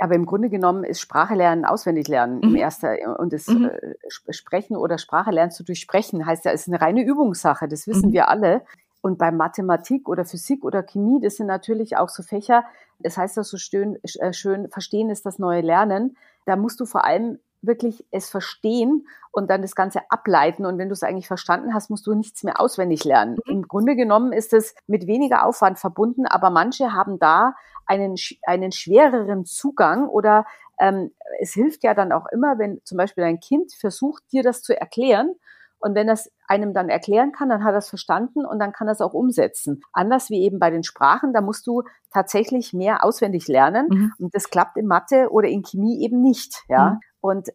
Aber 0.02 0.16
im 0.16 0.26
Grunde 0.26 0.50
genommen 0.50 0.82
ist 0.82 1.00
Sprache 1.00 1.36
lernen 1.36 1.64
auswendig 1.64 2.08
lernen 2.08 2.38
mhm. 2.38 2.42
im 2.42 2.56
ersten 2.56 3.06
und 3.18 3.32
das 3.32 3.46
mhm. 3.46 3.66
äh, 3.66 3.94
Sprechen 4.32 4.74
oder 4.76 4.98
Sprache 4.98 5.30
lernst 5.30 5.60
du 5.60 5.62
durch 5.62 5.78
Sprechen 5.78 6.26
heißt 6.26 6.44
ja, 6.44 6.50
es 6.50 6.62
ist 6.62 6.74
eine 6.74 6.80
reine 6.80 7.04
Übungssache. 7.04 7.68
Das 7.68 7.86
wissen 7.86 8.08
mhm. 8.08 8.12
wir 8.12 8.28
alle. 8.28 8.62
Und 9.00 9.16
bei 9.16 9.30
Mathematik 9.30 10.08
oder 10.08 10.24
Physik 10.24 10.64
oder 10.64 10.82
Chemie, 10.82 11.20
das 11.20 11.36
sind 11.36 11.46
natürlich 11.46 11.98
auch 11.98 12.08
so 12.08 12.24
Fächer. 12.24 12.64
Das 12.98 13.16
heißt 13.16 13.36
das 13.36 13.48
so 13.48 13.58
schön, 13.58 13.96
äh, 14.18 14.32
schön 14.32 14.68
verstehen 14.70 15.08
ist 15.08 15.24
das 15.24 15.38
neue 15.38 15.60
Lernen. 15.60 16.16
Da 16.46 16.56
musst 16.56 16.80
du 16.80 16.84
vor 16.84 17.04
allem 17.04 17.38
wirklich 17.62 18.04
es 18.10 18.28
verstehen 18.28 19.06
und 19.30 19.50
dann 19.50 19.62
das 19.62 19.74
Ganze 19.74 20.00
ableiten. 20.10 20.66
Und 20.66 20.78
wenn 20.78 20.88
du 20.88 20.92
es 20.92 21.02
eigentlich 21.02 21.28
verstanden 21.28 21.72
hast, 21.72 21.90
musst 21.90 22.06
du 22.06 22.14
nichts 22.14 22.42
mehr 22.42 22.60
auswendig 22.60 23.04
lernen. 23.04 23.38
Mhm. 23.46 23.52
Im 23.52 23.62
Grunde 23.68 23.96
genommen 23.96 24.32
ist 24.32 24.52
es 24.52 24.74
mit 24.86 25.06
weniger 25.06 25.46
Aufwand 25.46 25.78
verbunden, 25.78 26.26
aber 26.26 26.50
manche 26.50 26.92
haben 26.92 27.18
da 27.18 27.54
einen, 27.86 28.16
einen 28.46 28.72
schwereren 28.72 29.44
Zugang 29.44 30.08
oder 30.08 30.44
ähm, 30.78 31.12
es 31.40 31.52
hilft 31.52 31.84
ja 31.84 31.94
dann 31.94 32.12
auch 32.12 32.26
immer, 32.32 32.58
wenn 32.58 32.80
zum 32.84 32.98
Beispiel 32.98 33.24
dein 33.24 33.40
Kind 33.40 33.72
versucht, 33.72 34.24
dir 34.32 34.42
das 34.42 34.62
zu 34.62 34.78
erklären. 34.78 35.34
Und 35.78 35.96
wenn 35.96 36.06
das 36.06 36.30
einem 36.46 36.74
dann 36.74 36.88
erklären 36.88 37.32
kann, 37.32 37.48
dann 37.48 37.64
hat 37.64 37.72
er 37.72 37.78
es 37.78 37.88
verstanden 37.88 38.46
und 38.46 38.60
dann 38.60 38.72
kann 38.72 38.86
er 38.86 38.92
es 38.92 39.00
auch 39.00 39.14
umsetzen. 39.14 39.82
Anders 39.92 40.30
wie 40.30 40.42
eben 40.42 40.60
bei 40.60 40.70
den 40.70 40.84
Sprachen, 40.84 41.32
da 41.32 41.40
musst 41.40 41.66
du 41.66 41.82
tatsächlich 42.12 42.72
mehr 42.72 43.04
auswendig 43.04 43.48
lernen. 43.48 43.88
Mhm. 43.90 44.12
Und 44.18 44.34
das 44.34 44.48
klappt 44.48 44.76
in 44.76 44.86
Mathe 44.86 45.30
oder 45.30 45.48
in 45.48 45.62
Chemie 45.62 46.04
eben 46.04 46.20
nicht. 46.20 46.62
Ja. 46.68 46.90
Mhm. 46.90 47.00
Und 47.22 47.48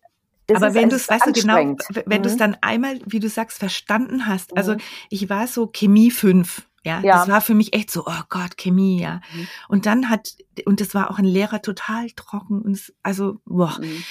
aber 0.55 0.73
wenn 0.73 0.89
du 0.89 0.95
es, 0.95 1.09
weißt 1.09 1.27
du 1.27 1.33
genau, 1.33 1.55
wenn 1.57 2.19
mhm. 2.19 2.23
du 2.23 2.29
es 2.29 2.37
dann 2.37 2.57
einmal, 2.61 2.99
wie 3.05 3.19
du 3.19 3.29
sagst, 3.29 3.59
verstanden 3.59 4.27
hast. 4.27 4.55
Also 4.55 4.73
mhm. 4.73 4.79
ich 5.09 5.29
war 5.29 5.45
so 5.47 5.67
Chemie 5.67 6.09
5. 6.09 6.65
Ja, 6.83 7.01
ja, 7.01 7.17
das 7.17 7.27
war 7.27 7.41
für 7.41 7.53
mich 7.53 7.73
echt 7.73 7.91
so, 7.91 8.05
oh 8.05 8.21
Gott, 8.29 8.55
Chemie, 8.57 9.01
ja. 9.01 9.19
Mhm. 9.33 9.47
Und 9.67 9.85
dann 9.85 10.09
hat, 10.09 10.37
und 10.65 10.79
das 10.79 10.95
war 10.95 11.11
auch 11.11 11.19
ein 11.19 11.25
Lehrer 11.25 11.61
total 11.61 12.09
trocken 12.11 12.61
und 12.61 12.71
es, 12.71 12.93
also, 13.03 13.41
boah. 13.45 13.77
Mhm. 13.81 14.03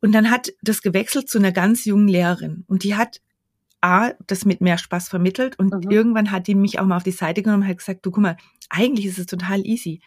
Und 0.00 0.12
dann 0.12 0.28
hat 0.28 0.52
das 0.60 0.82
gewechselt 0.82 1.28
zu 1.28 1.38
einer 1.38 1.52
ganz 1.52 1.84
jungen 1.84 2.08
Lehrerin 2.08 2.64
und 2.66 2.82
die 2.82 2.96
hat 2.96 3.20
A, 3.80 4.10
das 4.26 4.44
mit 4.44 4.60
mehr 4.60 4.78
Spaß 4.78 5.08
vermittelt 5.08 5.56
und 5.58 5.72
mhm. 5.72 5.90
irgendwann 5.90 6.32
hat 6.32 6.48
die 6.48 6.56
mich 6.56 6.80
auch 6.80 6.86
mal 6.86 6.96
auf 6.96 7.04
die 7.04 7.12
Seite 7.12 7.42
genommen 7.42 7.62
und 7.62 7.68
hat 7.68 7.78
gesagt, 7.78 8.04
du 8.04 8.10
guck 8.10 8.22
mal, 8.22 8.36
eigentlich 8.70 9.06
ist 9.06 9.18
es 9.18 9.26
total 9.26 9.64
easy 9.64 10.00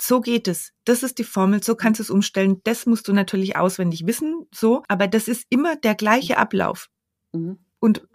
so 0.00 0.20
geht 0.20 0.48
es. 0.48 0.72
Das 0.84 1.02
ist 1.02 1.18
die 1.18 1.24
Formel, 1.24 1.62
so 1.62 1.74
kannst 1.74 2.00
du 2.00 2.02
es 2.02 2.10
umstellen. 2.10 2.60
Das 2.64 2.86
musst 2.86 3.08
du 3.08 3.12
natürlich 3.12 3.56
auswendig 3.56 4.06
wissen, 4.06 4.46
so, 4.52 4.82
aber 4.88 5.06
das 5.06 5.28
ist 5.28 5.46
immer 5.50 5.76
der 5.76 5.94
gleiche 5.94 6.38
Ablauf. 6.38 6.88
Mhm. 7.32 7.58
Und 7.80 8.06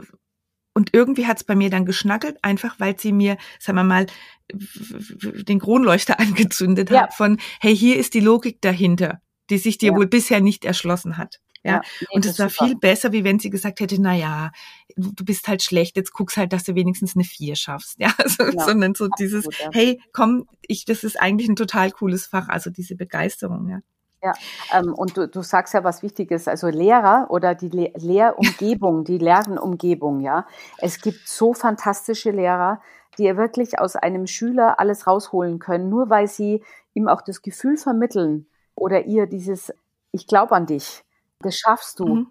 und 0.73 0.93
irgendwie 0.93 1.27
hat 1.27 1.37
es 1.37 1.43
bei 1.43 1.55
mir 1.55 1.69
dann 1.69 1.85
geschnackelt, 1.85 2.37
einfach 2.41 2.79
weil 2.79 2.97
sie 2.97 3.11
mir, 3.11 3.37
sagen 3.59 3.77
wir 3.77 3.83
mal, 3.83 4.05
den 4.53 5.59
Kronleuchter 5.59 6.19
angezündet 6.19 6.89
ja. 6.89 7.01
hat 7.01 7.13
von, 7.13 7.37
hey, 7.59 7.75
hier 7.75 7.97
ist 7.97 8.13
die 8.13 8.21
Logik 8.21 8.61
dahinter, 8.61 9.21
die 9.49 9.57
sich 9.57 9.77
dir 9.77 9.91
ja. 9.91 9.97
wohl 9.97 10.07
bisher 10.07 10.39
nicht 10.39 10.63
erschlossen 10.63 11.17
hat. 11.17 11.41
Ja, 11.63 11.73
ja 11.73 11.81
nee, 12.01 12.07
und 12.11 12.25
es 12.25 12.39
war 12.39 12.49
super. 12.49 12.65
viel 12.65 12.75
besser, 12.77 13.11
wie 13.11 13.23
wenn 13.23 13.39
sie 13.39 13.49
gesagt 13.49 13.79
hätte, 13.79 14.01
na 14.01 14.15
ja, 14.15 14.51
du, 14.95 15.25
bist 15.25 15.47
halt 15.47 15.63
schlecht, 15.63 15.97
jetzt 15.97 16.13
guckst 16.13 16.37
halt, 16.37 16.53
dass 16.53 16.63
du 16.63 16.75
wenigstens 16.75 17.15
eine 17.15 17.23
Vier 17.23 17.55
schaffst. 17.55 17.95
Ja, 17.99 18.13
also, 18.17 18.43
ja 18.43 18.63
sondern 18.63 18.95
so 18.95 19.07
dieses, 19.19 19.45
ja. 19.45 19.69
hey, 19.73 20.01
komm, 20.13 20.47
ich, 20.67 20.85
das 20.85 21.03
ist 21.03 21.19
eigentlich 21.19 21.49
ein 21.49 21.55
total 21.55 21.91
cooles 21.91 22.27
Fach, 22.27 22.47
also 22.47 22.69
diese 22.69 22.95
Begeisterung, 22.95 23.67
ja. 23.67 23.79
Ja, 24.21 24.33
ähm, 24.73 24.93
und 24.93 25.15
du, 25.15 25.29
du 25.29 25.41
sagst 25.41 25.73
ja 25.73 25.83
was 25.85 26.03
Wichtiges, 26.03 26.49
also 26.49 26.67
Lehrer 26.67 27.27
oder 27.29 27.55
die 27.55 27.69
Le 27.69 27.91
Lehrumgebung, 27.95 29.05
die 29.05 29.17
Lernumgebung, 29.17 30.19
ja. 30.19 30.45
Es 30.77 30.99
gibt 30.99 31.27
so 31.27 31.53
fantastische 31.53 32.31
Lehrer, 32.31 32.81
die 33.17 33.35
wirklich 33.37 33.79
aus 33.79 33.95
einem 33.95 34.27
Schüler 34.27 34.79
alles 34.79 35.07
rausholen 35.07 35.59
können, 35.59 35.89
nur 35.89 36.09
weil 36.09 36.27
sie 36.27 36.63
ihm 36.93 37.07
auch 37.07 37.21
das 37.21 37.41
Gefühl 37.41 37.77
vermitteln 37.77 38.47
oder 38.75 39.05
ihr 39.05 39.25
dieses, 39.25 39.73
ich 40.11 40.27
glaube 40.27 40.53
an 40.53 40.65
dich, 40.65 41.03
das 41.41 41.57
schaffst 41.57 41.99
du. 41.99 42.05
Mhm. 42.07 42.27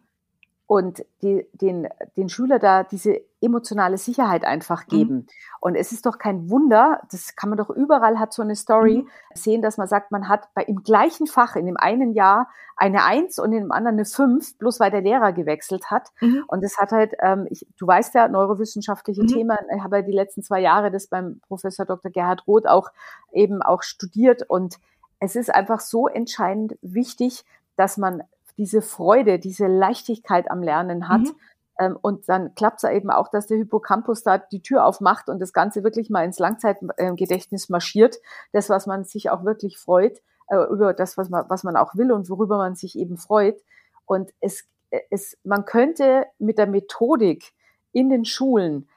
Und 0.66 1.02
die, 1.22 1.46
den, 1.54 1.88
den 2.18 2.28
Schüler 2.28 2.58
da 2.58 2.82
diese 2.84 3.22
emotionale 3.40 3.96
Sicherheit 3.96 4.44
einfach 4.44 4.86
mhm. 4.86 4.90
geben. 4.90 5.14
Mhm. 5.14 5.26
Und 5.60 5.74
es 5.76 5.92
ist 5.92 6.04
doch 6.04 6.18
kein 6.18 6.50
Wunder, 6.50 7.00
das 7.10 7.36
kann 7.36 7.48
man 7.48 7.56
doch 7.56 7.70
überall 7.70 8.18
hat 8.18 8.34
so 8.34 8.42
eine 8.42 8.54
Story 8.54 8.98
mhm. 8.98 9.08
sehen, 9.32 9.62
dass 9.62 9.78
man 9.78 9.88
sagt, 9.88 10.10
man 10.10 10.28
hat 10.28 10.52
bei 10.52 10.62
im 10.64 10.82
gleichen 10.82 11.26
Fach 11.26 11.56
in 11.56 11.64
dem 11.64 11.78
einen 11.78 12.12
Jahr 12.12 12.50
eine 12.76 13.04
Eins 13.04 13.38
und 13.38 13.52
in 13.52 13.62
dem 13.62 13.72
anderen 13.72 13.96
eine 13.96 14.04
Fünf, 14.04 14.58
bloß 14.58 14.78
weil 14.78 14.90
der 14.90 15.00
Lehrer 15.00 15.32
gewechselt 15.32 15.90
hat. 15.90 16.10
Mhm. 16.20 16.44
Und 16.48 16.62
das 16.62 16.76
hat 16.76 16.92
halt, 16.92 17.14
ähm, 17.20 17.46
ich, 17.48 17.66
du 17.78 17.86
weißt 17.86 18.14
ja, 18.14 18.28
neurowissenschaftliche 18.28 19.22
mhm. 19.22 19.28
Themen, 19.28 19.58
ich 19.74 19.82
habe 19.82 19.96
ja 19.96 20.02
die 20.02 20.12
letzten 20.12 20.42
zwei 20.42 20.60
Jahre 20.60 20.90
das 20.90 21.06
beim 21.06 21.40
Professor 21.48 21.86
Dr. 21.86 22.10
Gerhard 22.10 22.46
Roth 22.46 22.66
auch 22.66 22.90
eben 23.32 23.62
auch 23.62 23.82
studiert 23.82 24.42
und 24.48 24.76
es 25.18 25.34
ist 25.34 25.52
einfach 25.52 25.80
so 25.80 26.08
entscheidend 26.08 26.76
wichtig, 26.82 27.44
dass 27.76 27.96
man 27.96 28.22
diese 28.58 28.82
Freude, 28.82 29.38
diese 29.38 29.66
Leichtigkeit 29.66 30.50
am 30.50 30.62
Lernen 30.62 31.08
hat. 31.08 31.20
Mhm. 31.20 31.36
Ähm, 31.78 31.98
und 32.00 32.28
dann 32.28 32.54
klappt 32.54 32.82
es 32.82 32.90
eben 32.90 33.10
auch, 33.10 33.28
dass 33.28 33.46
der 33.46 33.56
Hippocampus 33.56 34.22
da 34.24 34.38
die 34.38 34.60
Tür 34.60 34.84
aufmacht 34.84 35.28
und 35.28 35.40
das 35.40 35.52
Ganze 35.52 35.84
wirklich 35.84 36.10
mal 36.10 36.24
ins 36.24 36.38
Langzeitgedächtnis 36.38 37.68
marschiert. 37.68 38.18
Das, 38.52 38.68
was 38.68 38.86
man 38.86 39.04
sich 39.04 39.30
auch 39.30 39.44
wirklich 39.44 39.78
freut, 39.78 40.20
äh, 40.48 40.64
über 40.70 40.92
das, 40.92 41.16
was 41.16 41.30
man, 41.30 41.44
was 41.48 41.62
man 41.64 41.76
auch 41.76 41.94
will 41.94 42.12
und 42.12 42.28
worüber 42.28 42.58
man 42.58 42.74
sich 42.74 42.98
eben 42.98 43.16
freut. 43.16 43.56
Und 44.04 44.32
es, 44.40 44.68
es, 45.10 45.38
man 45.44 45.64
könnte 45.64 46.26
mit 46.38 46.58
der 46.58 46.66
Methodik 46.66 47.52
in 47.92 48.10
den 48.10 48.24
Schulen 48.24 48.88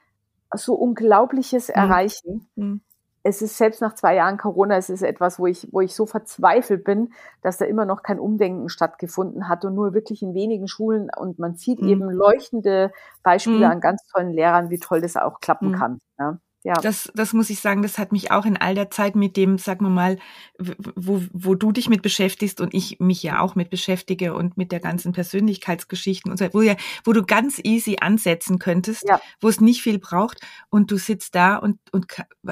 so 0.54 0.74
Unglaubliches 0.74 1.68
mhm. 1.68 1.74
erreichen. 1.74 2.50
Mhm 2.56 2.80
es 3.24 3.40
ist 3.40 3.56
selbst 3.56 3.80
nach 3.80 3.94
zwei 3.94 4.16
Jahren 4.16 4.36
Corona, 4.36 4.76
es 4.76 4.90
ist 4.90 5.02
etwas, 5.02 5.38
wo 5.38 5.46
ich, 5.46 5.68
wo 5.70 5.80
ich 5.80 5.94
so 5.94 6.06
verzweifelt 6.06 6.84
bin, 6.84 7.12
dass 7.40 7.58
da 7.58 7.64
immer 7.64 7.84
noch 7.84 8.02
kein 8.02 8.18
Umdenken 8.18 8.68
stattgefunden 8.68 9.48
hat 9.48 9.64
und 9.64 9.74
nur 9.74 9.94
wirklich 9.94 10.22
in 10.22 10.34
wenigen 10.34 10.66
Schulen 10.66 11.08
und 11.16 11.38
man 11.38 11.54
sieht 11.54 11.80
mhm. 11.80 11.88
eben 11.88 12.10
leuchtende 12.10 12.92
Beispiele 13.22 13.66
mhm. 13.66 13.72
an 13.72 13.80
ganz 13.80 14.04
tollen 14.06 14.32
Lehrern, 14.32 14.70
wie 14.70 14.78
toll 14.78 15.00
das 15.00 15.16
auch 15.16 15.40
klappen 15.40 15.70
mhm. 15.70 15.74
kann. 15.74 15.98
Ja. 16.18 16.38
Ja. 16.64 16.74
Das, 16.74 17.10
das 17.14 17.32
muss 17.32 17.50
ich 17.50 17.58
sagen, 17.58 17.82
das 17.82 17.98
hat 17.98 18.12
mich 18.12 18.30
auch 18.30 18.44
in 18.44 18.56
all 18.56 18.76
der 18.76 18.90
Zeit 18.90 19.16
mit 19.16 19.36
dem, 19.36 19.58
sag 19.58 19.80
mal 19.80 19.90
mal, 19.90 20.18
wo, 20.58 21.22
wo 21.32 21.56
du 21.56 21.72
dich 21.72 21.88
mit 21.88 22.02
beschäftigst 22.02 22.60
und 22.60 22.72
ich 22.72 23.00
mich 23.00 23.22
ja 23.22 23.40
auch 23.40 23.56
mit 23.56 23.68
beschäftige 23.68 24.34
und 24.34 24.56
mit 24.56 24.70
der 24.70 24.78
ganzen 24.78 25.12
Persönlichkeitsgeschichten 25.12 26.30
und 26.30 26.38
so, 26.38 26.46
wo 26.52 26.62
ja, 26.62 26.76
wo 27.04 27.12
du 27.12 27.24
ganz 27.24 27.60
easy 27.64 27.96
ansetzen 28.00 28.60
könntest, 28.60 29.04
ja. 29.08 29.20
wo 29.40 29.48
es 29.48 29.60
nicht 29.60 29.82
viel 29.82 29.98
braucht 29.98 30.38
und 30.70 30.92
du 30.92 30.98
sitzt 30.98 31.34
da 31.34 31.56
und, 31.56 31.78
und, 31.90 32.06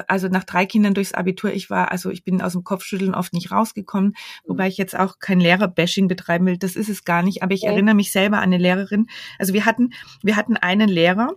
also 0.07 0.27
nach 0.27 0.43
drei 0.43 0.65
Kindern 0.65 0.93
durchs 0.93 1.13
Abitur, 1.13 1.53
ich 1.53 1.69
war, 1.69 1.91
also 1.91 2.09
ich 2.09 2.25
bin 2.25 2.41
aus 2.41 2.51
dem 2.51 2.65
Kopfschütteln 2.65 3.15
oft 3.15 3.31
nicht 3.31 3.51
rausgekommen, 3.51 4.09
mhm. 4.09 4.49
wobei 4.49 4.67
ich 4.67 4.77
jetzt 4.77 4.97
auch 4.97 5.19
kein 5.19 5.39
Lehrerbashing 5.39 6.09
betreiben 6.09 6.45
will, 6.45 6.57
das 6.57 6.75
ist 6.75 6.89
es 6.89 7.05
gar 7.05 7.23
nicht, 7.23 7.43
aber 7.43 7.53
ich 7.53 7.63
okay. 7.63 7.71
erinnere 7.71 7.95
mich 7.95 8.11
selber 8.11 8.37
an 8.37 8.43
eine 8.43 8.57
Lehrerin, 8.57 9.07
also 9.39 9.53
wir 9.53 9.65
hatten, 9.65 9.93
wir 10.21 10.35
hatten 10.35 10.57
einen 10.57 10.89
Lehrer, 10.89 11.29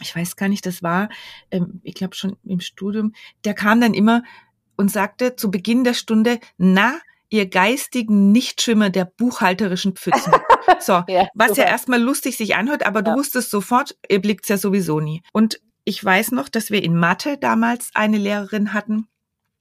ich 0.00 0.14
weiß 0.14 0.36
gar 0.36 0.48
nicht, 0.48 0.66
das 0.66 0.82
war, 0.82 1.08
ähm, 1.50 1.80
ich 1.82 1.94
glaube 1.94 2.14
schon 2.14 2.36
im 2.44 2.60
Studium, 2.60 3.12
der 3.44 3.54
kam 3.54 3.80
dann 3.80 3.94
immer 3.94 4.22
und 4.76 4.90
sagte 4.90 5.36
zu 5.36 5.50
Beginn 5.50 5.84
der 5.84 5.94
Stunde, 5.94 6.40
na, 6.56 6.98
ihr 7.28 7.48
geistigen 7.48 8.32
Nichtschwimmer 8.32 8.90
der 8.90 9.04
buchhalterischen 9.04 9.94
Pfützen. 9.94 10.32
So, 10.78 11.02
ja, 11.08 11.26
was 11.34 11.56
ja 11.56 11.64
erstmal 11.64 12.00
lustig 12.00 12.36
sich 12.36 12.54
anhört, 12.54 12.86
aber 12.86 13.02
du 13.02 13.12
wusstest 13.14 13.50
sofort, 13.50 13.96
ihr 14.08 14.20
blickt's 14.20 14.48
ja 14.48 14.56
sowieso 14.56 15.00
nie. 15.00 15.20
Und 15.32 15.60
ich 15.84 16.02
weiß 16.02 16.30
noch, 16.30 16.48
dass 16.48 16.70
wir 16.70 16.82
in 16.82 16.96
Mathe 16.96 17.38
damals 17.38 17.90
eine 17.94 18.18
Lehrerin 18.18 18.72
hatten, 18.72 19.08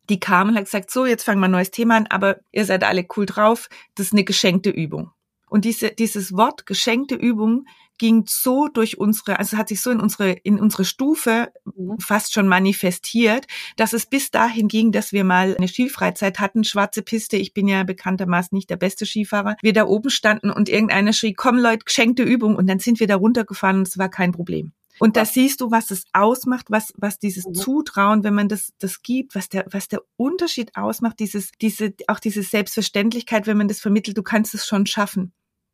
die 0.10 0.19
kam 0.19 0.49
und 0.49 0.56
hat 0.56 0.65
gesagt, 0.65 0.91
so, 0.91 1.06
jetzt 1.06 1.23
fangen 1.23 1.39
wir 1.39 1.47
ein 1.47 1.52
neues 1.52 1.71
Thema 1.71 1.97
an, 1.97 2.08
aber 2.08 2.38
ihr 2.52 2.65
seid 2.65 2.84
alle 2.84 3.06
cool 3.15 3.25
drauf, 3.25 3.69
das 3.95 4.08
ist 4.08 4.13
eine 4.13 4.23
geschenkte 4.23 4.69
Übung. 4.69 5.12
Und 5.49 5.65
diese, 5.65 5.91
dieses 5.91 6.36
Wort 6.36 6.65
geschenkte 6.65 7.15
Übung 7.15 7.65
ging 7.99 8.25
so 8.27 8.67
durch 8.67 8.97
unsere, 8.97 9.38
also 9.38 9.57
hat 9.57 9.69
sich 9.69 9.81
so 9.81 9.91
in 9.91 9.99
unsere, 9.99 10.31
in 10.31 10.59
unsere 10.59 10.85
Stufe 10.85 11.51
mhm. 11.75 11.99
fast 11.99 12.33
schon 12.33 12.47
manifestiert, 12.47 13.45
dass 13.77 13.93
es 13.93 14.07
bis 14.07 14.31
dahin 14.31 14.67
ging, 14.67 14.91
dass 14.91 15.12
wir 15.12 15.23
mal 15.23 15.55
eine 15.55 15.67
Skifreizeit 15.67 16.39
hatten, 16.39 16.63
schwarze 16.63 17.03
Piste. 17.03 17.38
Ich 17.38 17.53
bin 17.53 17.67
ja 17.67 17.83
bekanntermaßen 17.83 18.55
nicht 18.55 18.69
der 18.69 18.77
beste 18.77 19.05
Skifahrer. 19.05 19.55
Wir 19.62 19.73
da 19.73 19.85
oben 19.85 20.09
standen 20.09 20.49
und 20.49 20.69
irgendeiner 20.69 21.13
schrie, 21.13 21.33
komm 21.33 21.59
Leute, 21.59 21.85
geschenkte 21.85 22.23
Übung. 22.23 22.55
Und 22.55 22.67
dann 22.67 22.79
sind 22.79 22.99
wir 22.99 23.07
da 23.07 23.17
runtergefahren 23.17 23.77
und 23.77 23.88
es 23.88 23.97
war 23.97 24.09
kein 24.09 24.31
Problem. 24.31 24.71
Und 24.99 25.15
da 25.15 25.25
siehst 25.25 25.62
du, 25.62 25.71
was 25.71 25.91
es 25.91 26.03
ausmacht, 26.13 26.65
was, 26.69 26.93
was 26.97 27.19
dieses 27.19 27.45
mhm. 27.45 27.53
Zutrauen, 27.53 28.23
wenn 28.23 28.33
man 28.33 28.49
das, 28.49 28.73
das 28.79 29.01
gibt, 29.01 29.33
was 29.33 29.47
der, 29.49 29.65
was 29.71 29.88
der 29.88 30.01
Unterschied 30.17 30.75
ausmacht, 30.75 31.19
dieses, 31.19 31.51
diese, 31.62 31.93
auch 32.07 32.19
diese 32.19 32.43
Selbstverständlichkeit, 32.43 33.47
wenn 33.47 33.57
man 33.57 33.69
das 33.69 33.79
vermittelt, 33.79 34.17
du 34.17 34.23
kannst 34.23 34.53
es 34.53 34.67
schon 34.67 34.85
schaffen. 34.85 35.31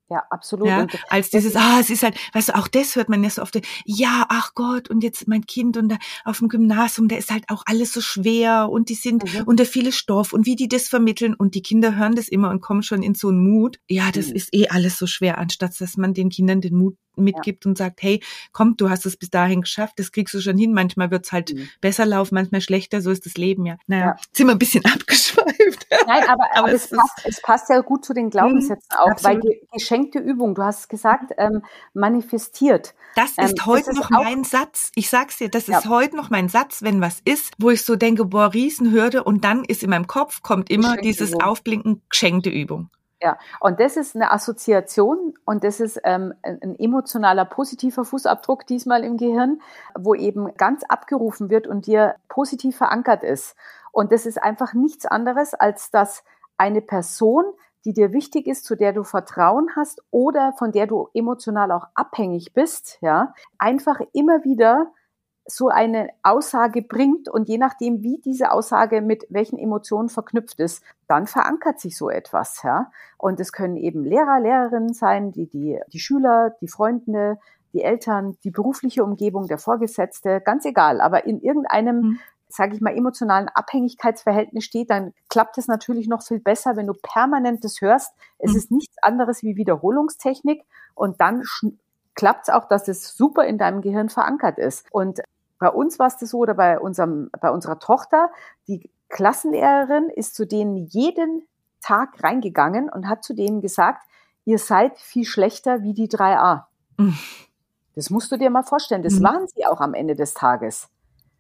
Ja, 0.10 0.24
absolut. 0.30 0.68
Ja, 0.68 0.86
als 1.10 1.32
dieses, 1.32 1.56
ah, 1.56 1.80
es 1.80 1.90
ist 1.90 2.04
halt, 2.04 2.16
weißt 2.34 2.50
du, 2.50 2.56
auch 2.56 2.68
das 2.68 2.96
hört 2.96 3.10
man 3.10 3.24
ja 3.24 3.30
so 3.32 3.42
oft, 3.42 3.60
ja, 3.86 4.26
ach 4.30 4.54
Gott, 4.54 4.90
und 4.90 5.04
jetzt 5.04 5.28
mein 5.28 5.46
Kind 5.46 5.78
und 5.78 5.90
da 5.90 5.98
auf 6.24 6.40
dem 6.40 6.48
Gymnasium, 6.48 7.08
da 7.08 7.16
ist 7.16 7.32
halt 7.32 7.46
auch 7.50 7.64
alles 7.66 7.92
so 7.92 8.02
schwer 8.02 8.70
und 8.70 8.90
die 8.90 8.96
sind 8.96 9.24
mhm. 9.24 9.44
unter 9.48 9.66
viele 9.66 9.92
Stoff 9.92 10.32
und 10.32 10.46
wie 10.46 10.56
die 10.56 10.68
das 10.68 10.88
vermitteln 10.90 11.34
und 11.34 11.56
die 11.56 11.64
Kinder 11.64 11.96
hören 11.96 12.16
das 12.16 12.28
immer 12.28 12.52
und 12.52 12.62
kommen 12.62 12.84
schon 12.84 13.02
in 13.02 13.16
so 13.16 13.30
einen 13.30 13.44
Mut. 13.44 13.80
Ja, 13.90 14.12
das 14.12 14.28
mhm. 14.28 14.36
ist 14.36 14.54
eh 14.54 14.68
alles 14.68 15.00
so 15.00 15.08
schwer, 15.08 15.40
anstatt 15.40 15.80
dass 15.80 15.98
man 15.98 16.14
den 16.14 16.30
Kindern 16.30 16.62
den 16.62 16.76
Mut 16.76 16.98
mitgibt 17.18 17.66
ja. 17.66 17.70
und 17.70 17.78
sagt, 17.78 18.02
hey, 18.02 18.22
komm, 18.52 18.76
du 18.78 18.90
hast 18.90 19.06
es 19.06 19.18
bis 19.18 19.30
dahin 19.30 19.62
geschafft, 19.62 20.00
das 20.00 20.12
kriegst 20.12 20.34
du 20.34 20.42
schon 20.42 20.58
hin. 20.58 20.74
Manchmal 20.74 21.12
wird's 21.12 21.32
halt 21.32 21.54
mhm. 21.54 21.70
besser 21.82 22.06
laufen, 22.06 22.36
manchmal 22.36 22.62
schlechter, 22.62 23.02
so 23.02 23.12
ist 23.12 23.26
das 23.26 23.36
Leben 23.36 23.66
ja. 23.66 23.78
Naja, 23.88 24.06
ja. 24.06 24.16
sind 24.34 24.48
wir 24.48 24.54
ein 24.54 24.60
bisschen 24.60 24.84
abgeschweift. 24.94 25.88
Nein, 26.08 26.24
aber, 26.28 26.44
aber, 26.44 26.58
aber 26.58 26.74
es, 26.74 26.92
es, 26.92 26.98
passt, 26.98 27.22
es, 27.24 27.42
passt, 27.42 27.70
ja 27.70 27.80
gut 27.82 28.04
zu 28.04 28.14
den 28.14 28.30
Glaubenssätzen 28.30 28.88
mhm, 28.92 28.98
auch, 28.98 29.12
absolut. 29.12 29.44
weil 29.44 29.60
geschenkte 29.72 30.20
Übung, 30.20 30.56
du 30.56 30.64
hast 30.64 30.90
gesagt, 30.90 31.34
ähm, 31.38 31.62
manifestiert. 31.94 32.94
Das 33.16 33.32
ist 33.32 33.38
ähm, 33.38 33.66
heute 33.66 33.92
das 33.92 33.96
noch 33.96 34.10
mein 34.10 34.44
Satz. 34.44 34.92
Ich 34.96 35.10
sag's 35.10 35.38
dir, 35.38 35.50
das 35.50 35.68
ja. 35.68 35.80
ist 35.80 35.88
heute 35.88 36.18
noch 36.18 36.30
mein 36.30 36.50
Satz, 36.50 36.82
wenn 36.82 37.00
was 37.00 37.22
ist, 37.24 37.54
wo 37.60 37.70
ich 37.70 37.84
so 37.84 37.96
denke, 37.96 38.26
boah, 38.26 38.54
Riesenhürde 38.54 39.24
und 39.24 39.46
dann 39.46 39.64
ist 39.64 39.84
in 39.84 39.90
meinem 39.90 40.08
Kopf 40.08 40.42
kommt 40.42 40.70
immer 40.70 40.98
dieses. 40.98 41.36
Aufblinken, 41.46 42.02
geschenkte 42.10 42.50
Übung. 42.50 42.90
Ja, 43.22 43.38
und 43.62 43.80
das 43.80 43.96
ist 43.96 44.16
eine 44.16 44.32
Assoziation 44.32 45.34
und 45.46 45.64
das 45.64 45.80
ist 45.80 46.00
ähm, 46.04 46.34
ein 46.44 46.78
emotionaler 46.78 47.46
positiver 47.46 48.04
Fußabdruck 48.04 48.68
diesmal 48.68 49.04
im 49.06 49.18
Gehirn, 49.18 49.62
wo 49.98 50.16
eben 50.16 50.54
ganz 50.58 50.84
abgerufen 50.84 51.50
wird 51.50 51.66
und 51.66 51.88
dir 51.88 52.16
positiv 52.28 52.76
verankert 52.76 53.24
ist. 53.24 53.56
Und 53.94 54.12
das 54.12 54.26
ist 54.26 54.44
einfach 54.44 54.74
nichts 54.74 55.06
anderes, 55.06 55.54
als 55.54 55.92
dass 55.92 56.24
eine 56.58 56.82
Person, 56.82 57.46
die 57.86 57.94
dir 57.94 58.12
wichtig 58.12 58.48
ist, 58.48 58.66
zu 58.66 58.76
der 58.76 58.92
du 58.92 59.04
Vertrauen 59.04 59.70
hast 59.78 60.02
oder 60.12 60.54
von 60.58 60.74
der 60.74 60.86
du 60.86 61.08
emotional 61.14 61.72
auch 61.72 61.88
abhängig 61.96 62.54
bist, 62.54 62.98
ja, 63.00 63.34
einfach 63.58 64.02
immer 64.12 64.44
wieder 64.44 64.92
so 65.48 65.70
eine 65.70 66.10
Aussage 66.24 66.82
bringt 66.82 67.30
und 67.30 67.48
je 67.48 67.58
nachdem, 67.58 68.02
wie 68.02 68.20
diese 68.24 68.52
Aussage 68.52 69.02
mit 69.02 69.26
welchen 69.30 69.60
Emotionen 69.60 70.10
verknüpft 70.10 70.60
ist, 70.60 70.84
dann 71.08 71.28
verankert 71.28 71.80
sich 71.80 71.98
so 71.98 72.10
etwas, 72.10 72.64
ja. 72.64 72.92
Und 73.18 73.40
es 73.40 73.52
können 73.52 73.78
eben 73.78 74.04
Lehrer, 74.04 74.40
Lehrerinnen 74.40 74.94
sein, 74.94 75.32
die, 75.32 75.48
die, 75.48 75.80
die 75.94 76.00
Schüler, 76.00 76.56
die 76.62 76.68
Freunde, 76.68 77.38
die 77.74 77.84
Eltern, 77.84 78.38
die 78.44 78.50
berufliche 78.50 79.04
Umgebung, 79.04 79.48
der 79.48 79.60
Vorgesetzte, 79.60 80.42
ganz 80.42 80.66
egal. 80.66 81.00
Aber 81.00 81.26
in 81.26 81.40
irgendeinem, 81.42 81.98
mhm. 81.98 82.20
sage 82.48 82.74
ich 82.74 82.82
mal, 82.82 82.98
emotionalen 82.98 83.50
Abhängigkeitsverhältnis 83.50 84.64
steht, 84.64 84.90
dann 84.90 85.14
klappt 85.30 85.60
es 85.60 85.68
natürlich 85.68 86.08
noch 86.08 86.24
viel 86.24 86.40
besser, 86.40 86.76
wenn 86.76 86.88
du 86.88 86.94
permanent 86.94 87.64
das 87.64 87.82
hörst. 87.82 88.16
Es 88.40 88.52
mhm. 88.52 88.58
ist 88.58 88.72
nichts 88.72 88.96
anderes 89.04 89.44
wie 89.44 89.58
Wiederholungstechnik 89.58 90.64
und 90.96 91.22
dann 91.22 91.44
klappt 92.16 92.48
es 92.48 92.54
auch, 92.54 92.68
dass 92.68 92.88
es 92.88 93.16
super 93.16 93.46
in 93.46 93.58
deinem 93.58 93.82
Gehirn 93.82 94.10
verankert 94.10 94.58
ist. 94.58 94.88
Und 94.92 95.22
bei 95.60 95.70
uns 95.70 96.00
war 96.00 96.08
es 96.08 96.18
das 96.18 96.30
so, 96.30 96.40
oder 96.40 96.54
bei, 96.54 96.80
unserem, 96.80 97.30
bei 97.40 97.50
unserer 97.50 97.80
Tochter, 97.80 98.30
die 98.68 98.90
Klassenlehrerin 99.10 100.10
ist 100.10 100.36
zu 100.36 100.46
denen 100.46 100.88
jeden 100.88 101.48
Tag 101.82 102.24
reingegangen 102.24 102.90
und 102.90 103.08
hat 103.08 103.24
zu 103.24 103.34
denen 103.34 103.62
gesagt, 103.62 104.04
ihr 104.44 104.60
seid 104.60 104.98
viel 105.00 105.26
schlechter 105.26 105.84
wie 105.84 105.94
die 105.94 106.08
3a. 106.08 106.64
Mhm. 106.98 107.18
Das 107.96 108.10
musst 108.10 108.32
du 108.32 108.38
dir 108.38 108.50
mal 108.50 108.64
vorstellen. 108.64 109.04
Das 109.04 109.20
mhm. 109.20 109.24
waren 109.24 109.48
sie 109.48 109.66
auch 109.66 109.80
am 109.80 109.94
Ende 109.94 110.16
des 110.16 110.34
Tages. 110.34 110.90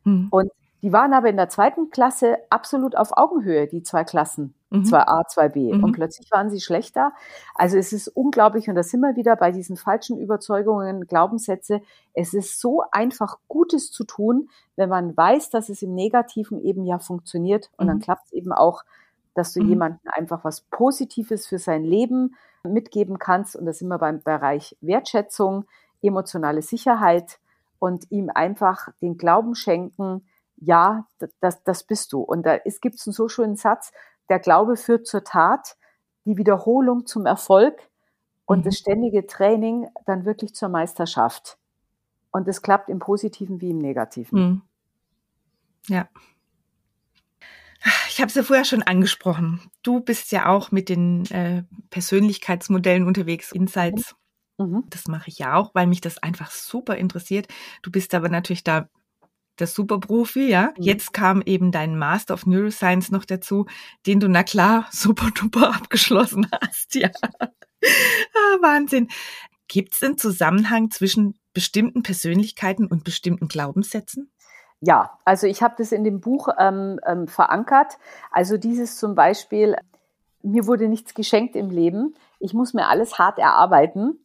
Mhm. 0.03 0.27
Und 0.31 0.51
die 0.81 0.93
waren 0.93 1.13
aber 1.13 1.29
in 1.29 1.37
der 1.37 1.49
zweiten 1.49 1.89
Klasse 1.89 2.37
absolut 2.49 2.95
auf 2.95 3.17
Augenhöhe, 3.17 3.67
die 3.67 3.83
zwei 3.83 4.03
Klassen, 4.03 4.54
mhm. 4.69 4.83
2a, 4.83 5.27
2b. 5.27 5.75
Mhm. 5.75 5.83
Und 5.83 5.91
plötzlich 5.93 6.31
waren 6.31 6.49
sie 6.49 6.61
schlechter. 6.61 7.13
Also 7.53 7.77
es 7.77 7.93
ist 7.93 8.07
unglaublich, 8.07 8.67
und 8.67 8.75
da 8.75 8.83
sind 8.83 9.01
wir 9.01 9.15
wieder 9.15 9.35
bei 9.35 9.51
diesen 9.51 9.77
falschen 9.77 10.19
Überzeugungen, 10.19 11.07
Glaubenssätze. 11.07 11.81
Es 12.13 12.33
ist 12.33 12.59
so 12.59 12.83
einfach, 12.91 13.37
Gutes 13.47 13.91
zu 13.91 14.03
tun, 14.03 14.49
wenn 14.75 14.89
man 14.89 15.15
weiß, 15.15 15.49
dass 15.49 15.69
es 15.69 15.81
im 15.81 15.93
Negativen 15.93 16.59
eben 16.59 16.85
ja 16.85 16.99
funktioniert. 16.99 17.69
Und 17.77 17.85
mhm. 17.85 17.89
dann 17.89 17.99
klappt 17.99 18.27
es 18.27 18.33
eben 18.33 18.51
auch, 18.51 18.83
dass 19.33 19.53
du 19.53 19.61
mhm. 19.61 19.69
jemandem 19.69 20.11
einfach 20.11 20.43
was 20.43 20.61
Positives 20.61 21.47
für 21.47 21.59
sein 21.59 21.83
Leben 21.83 22.35
mitgeben 22.63 23.19
kannst. 23.19 23.55
Und 23.55 23.65
da 23.65 23.73
sind 23.73 23.87
wir 23.87 23.99
beim 23.99 24.21
Bereich 24.21 24.75
Wertschätzung, 24.81 25.65
emotionale 26.01 26.61
Sicherheit 26.61 27.39
und 27.79 28.11
ihm 28.11 28.29
einfach 28.33 28.89
den 29.01 29.17
Glauben 29.17 29.55
schenken, 29.55 30.25
ja, 30.57 31.05
das, 31.41 31.63
das 31.63 31.83
bist 31.83 32.13
du. 32.13 32.21
Und 32.21 32.45
da 32.45 32.57
gibt 32.57 32.95
es 32.95 33.07
einen 33.07 33.13
so 33.13 33.27
schönen 33.27 33.57
Satz, 33.57 33.91
der 34.29 34.39
Glaube 34.39 34.77
führt 34.77 35.07
zur 35.07 35.23
Tat, 35.23 35.77
die 36.25 36.37
Wiederholung 36.37 37.05
zum 37.05 37.25
Erfolg 37.25 37.79
und 38.45 38.59
mhm. 38.59 38.63
das 38.63 38.77
ständige 38.77 39.27
Training 39.27 39.87
dann 40.05 40.25
wirklich 40.25 40.53
zur 40.53 40.69
Meisterschaft. 40.69 41.57
Und 42.31 42.47
es 42.47 42.61
klappt 42.61 42.89
im 42.89 42.99
Positiven 42.99 43.61
wie 43.61 43.69
im 43.69 43.77
Negativen. 43.77 44.39
Mhm. 44.39 44.61
Ja. 45.87 46.09
Ich 48.09 48.19
habe 48.19 48.29
es 48.29 48.35
ja 48.35 48.43
vorher 48.43 48.65
schon 48.65 48.81
angesprochen. 48.81 49.61
Du 49.83 49.99
bist 49.99 50.31
ja 50.31 50.47
auch 50.47 50.71
mit 50.71 50.89
den 50.89 51.25
äh, 51.27 51.63
Persönlichkeitsmodellen 51.91 53.05
unterwegs, 53.05 53.51
Insights. 53.51 54.15
Mhm. 54.57 54.85
Das 54.89 55.07
mache 55.07 55.29
ich 55.29 55.37
ja 55.37 55.55
auch, 55.55 55.75
weil 55.75 55.85
mich 55.85 56.01
das 56.01 56.17
einfach 56.17 56.49
super 56.49 56.95
interessiert. 56.95 57.47
Du 57.83 57.91
bist 57.91 58.13
aber 58.15 58.29
natürlich 58.29 58.63
da 58.63 58.89
der 59.59 59.67
Superprofi, 59.67 60.49
ja. 60.49 60.73
Mhm. 60.77 60.83
Jetzt 60.83 61.13
kam 61.13 61.41
eben 61.45 61.71
dein 61.71 61.97
Master 61.97 62.33
of 62.33 62.45
Neuroscience 62.45 63.11
noch 63.11 63.25
dazu, 63.25 63.65
den 64.05 64.19
du, 64.19 64.27
na 64.27 64.43
klar, 64.43 64.87
super 64.91 65.29
duper 65.31 65.75
abgeschlossen 65.75 66.47
hast, 66.51 66.95
ja. 66.95 67.09
ah, 67.39 68.57
Wahnsinn. 68.61 69.09
Gibt 69.67 69.93
es 69.93 70.03
einen 70.03 70.17
Zusammenhang 70.17 70.91
zwischen 70.91 71.39
bestimmten 71.53 72.03
Persönlichkeiten 72.03 72.85
und 72.85 73.03
bestimmten 73.03 73.47
Glaubenssätzen? 73.47 74.31
Ja, 74.81 75.17
also 75.25 75.47
ich 75.47 75.63
habe 75.63 75.75
das 75.77 75.91
in 75.91 76.03
dem 76.03 76.19
Buch 76.19 76.49
ähm, 76.59 76.99
ähm, 77.07 77.27
verankert. 77.27 77.97
Also 78.29 78.57
dieses 78.57 78.97
zum 78.97 79.15
Beispiel, 79.15 79.75
mir 80.43 80.67
wurde 80.67 80.87
nichts 80.87 81.15
geschenkt 81.15 81.55
im 81.55 81.71
Leben. 81.71 82.13
Ich 82.39 82.53
muss 82.53 82.73
mir 82.73 82.87
alles 82.87 83.17
hart 83.17 83.39
erarbeiten 83.39 84.19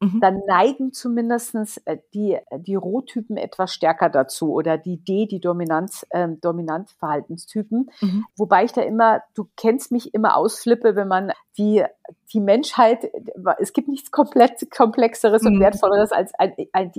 mhm. 0.00 0.20
dann 0.20 0.40
neigen 0.46 0.92
zumindestens 0.92 1.78
äh, 1.84 1.98
die, 2.14 2.38
die 2.58 2.74
Rohtypen 2.74 3.36
etwas 3.36 3.72
stärker 3.72 4.10
dazu 4.10 4.52
oder 4.52 4.78
die 4.78 5.02
D, 5.02 5.26
die 5.26 5.40
Dominanz, 5.40 6.06
äh, 6.10 6.28
Dominantverhaltenstypen. 6.40 7.90
Mhm. 8.00 8.24
Wobei 8.36 8.64
ich 8.64 8.72
da 8.72 8.82
immer, 8.82 9.22
du 9.34 9.48
kennst 9.56 9.92
mich 9.92 10.14
immer 10.14 10.36
ausflippe, 10.36 10.96
wenn 10.96 11.08
man 11.08 11.32
die, 11.58 11.84
die 12.32 12.40
Menschheit, 12.40 13.10
es 13.58 13.72
gibt 13.72 13.88
nichts 13.88 14.10
komplett 14.10 14.70
komplexeres 14.70 15.42
mhm. 15.42 15.48
und 15.48 15.60
wertvolleres 15.60 16.12
als, 16.12 16.32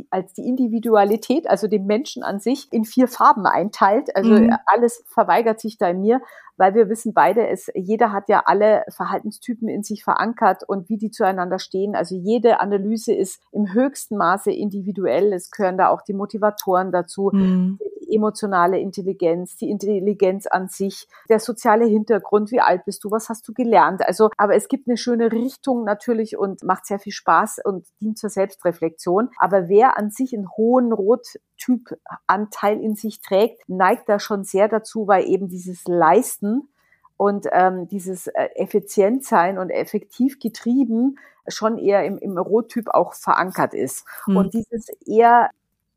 als 0.10 0.34
die 0.34 0.48
Individualität, 0.48 1.50
also 1.50 1.68
den 1.68 1.86
Menschen 1.86 2.24
an 2.24 2.39
sich 2.39 2.68
in 2.72 2.86
vier 2.86 3.08
Farben 3.08 3.46
einteilt. 3.46 4.15
Also 4.15 4.32
mhm. 4.32 4.56
alles 4.65 5.04
verweigert 5.08 5.60
sich 5.60 5.78
da 5.78 5.89
in 5.89 6.02
mir 6.02 6.22
weil 6.58 6.74
wir 6.74 6.89
wissen 6.89 7.13
beide, 7.13 7.48
es, 7.48 7.70
jeder 7.74 8.12
hat 8.12 8.30
ja 8.30 8.44
alle 8.46 8.84
Verhaltenstypen 8.89 9.68
in 9.68 9.84
sich 9.84 10.04
verankert 10.04 10.63
und 10.65 10.89
wie 10.89 10.98
die 10.98 11.12
zueinander 11.12 11.60
stehen. 11.60 11.96
Also 11.96 12.15
jede 12.15 12.60
Analyse 12.60 13.13
ist 13.13 13.41
im 13.52 13.74
höchsten 13.74 14.18
Maße 14.18 14.52
individuell. 14.52 15.34
Es 15.34 15.52
gehören 15.52 15.78
da 15.78 15.89
auch 15.89 16.02
die 16.02 16.13
Motivatoren 16.13 16.91
dazu, 16.91 17.30
mhm. 17.34 17.80
Emotionale 18.10 18.80
Intelligenz, 18.80 19.56
die 19.58 19.70
Intelligenz 19.70 20.48
an 20.48 20.68
sich, 20.68 21.08
der 21.30 21.39
soziale 21.39 21.86
Hintergrund, 21.86 22.52
wie 22.52 22.62
alt 22.62 22.86
bist 22.86 23.04
du, 23.04 23.12
was 23.12 23.30
hast 23.30 23.48
du 23.48 23.54
gelernt. 23.54 24.06
Also, 24.06 24.30
aber 24.38 24.56
es 24.56 24.68
gibt 24.68 24.88
eine 24.88 24.98
schöne 24.98 25.32
Richtung 25.32 25.84
natürlich 25.84 26.38
und 26.38 26.63
macht 26.63 26.86
sehr 26.86 27.00
viel 27.00 27.13
Spaß 27.13 27.60
und 27.63 27.86
dient 28.02 28.18
zur 28.18 28.30
Selbstreflexion. 28.30 29.30
Aber 29.38 29.70
wer 29.70 29.98
an 29.98 30.12
sich 30.12 30.34
einen 30.36 30.50
hohen 30.50 30.91
Rottyp-Anteil 30.91 32.82
in 32.82 32.96
sich 32.96 33.22
trägt, 33.22 33.68
neigt 33.68 34.10
da 34.10 34.20
schon 34.20 34.44
sehr 34.44 34.68
dazu, 34.68 35.08
weil 35.08 35.26
eben 35.26 35.50
dieses 35.50 35.84
Leisten 35.86 36.70
und 37.18 37.48
ähm, 37.52 37.88
dieses 37.88 38.28
äh, 38.28 38.50
Effizientsein 38.56 39.58
und 39.58 39.70
effektiv 39.70 40.39
getrieben 40.39 41.18
schon 41.48 41.78
eher 41.78 42.06
im, 42.06 42.18
im 42.18 42.38
Rottyp 42.38 42.89
auch 42.89 43.13
verankert 43.13 43.74
ist. 43.74 44.06
Mhm. 44.26 44.38
Und 44.38 44.54
dieses 44.54 44.89
eher, 45.06 45.50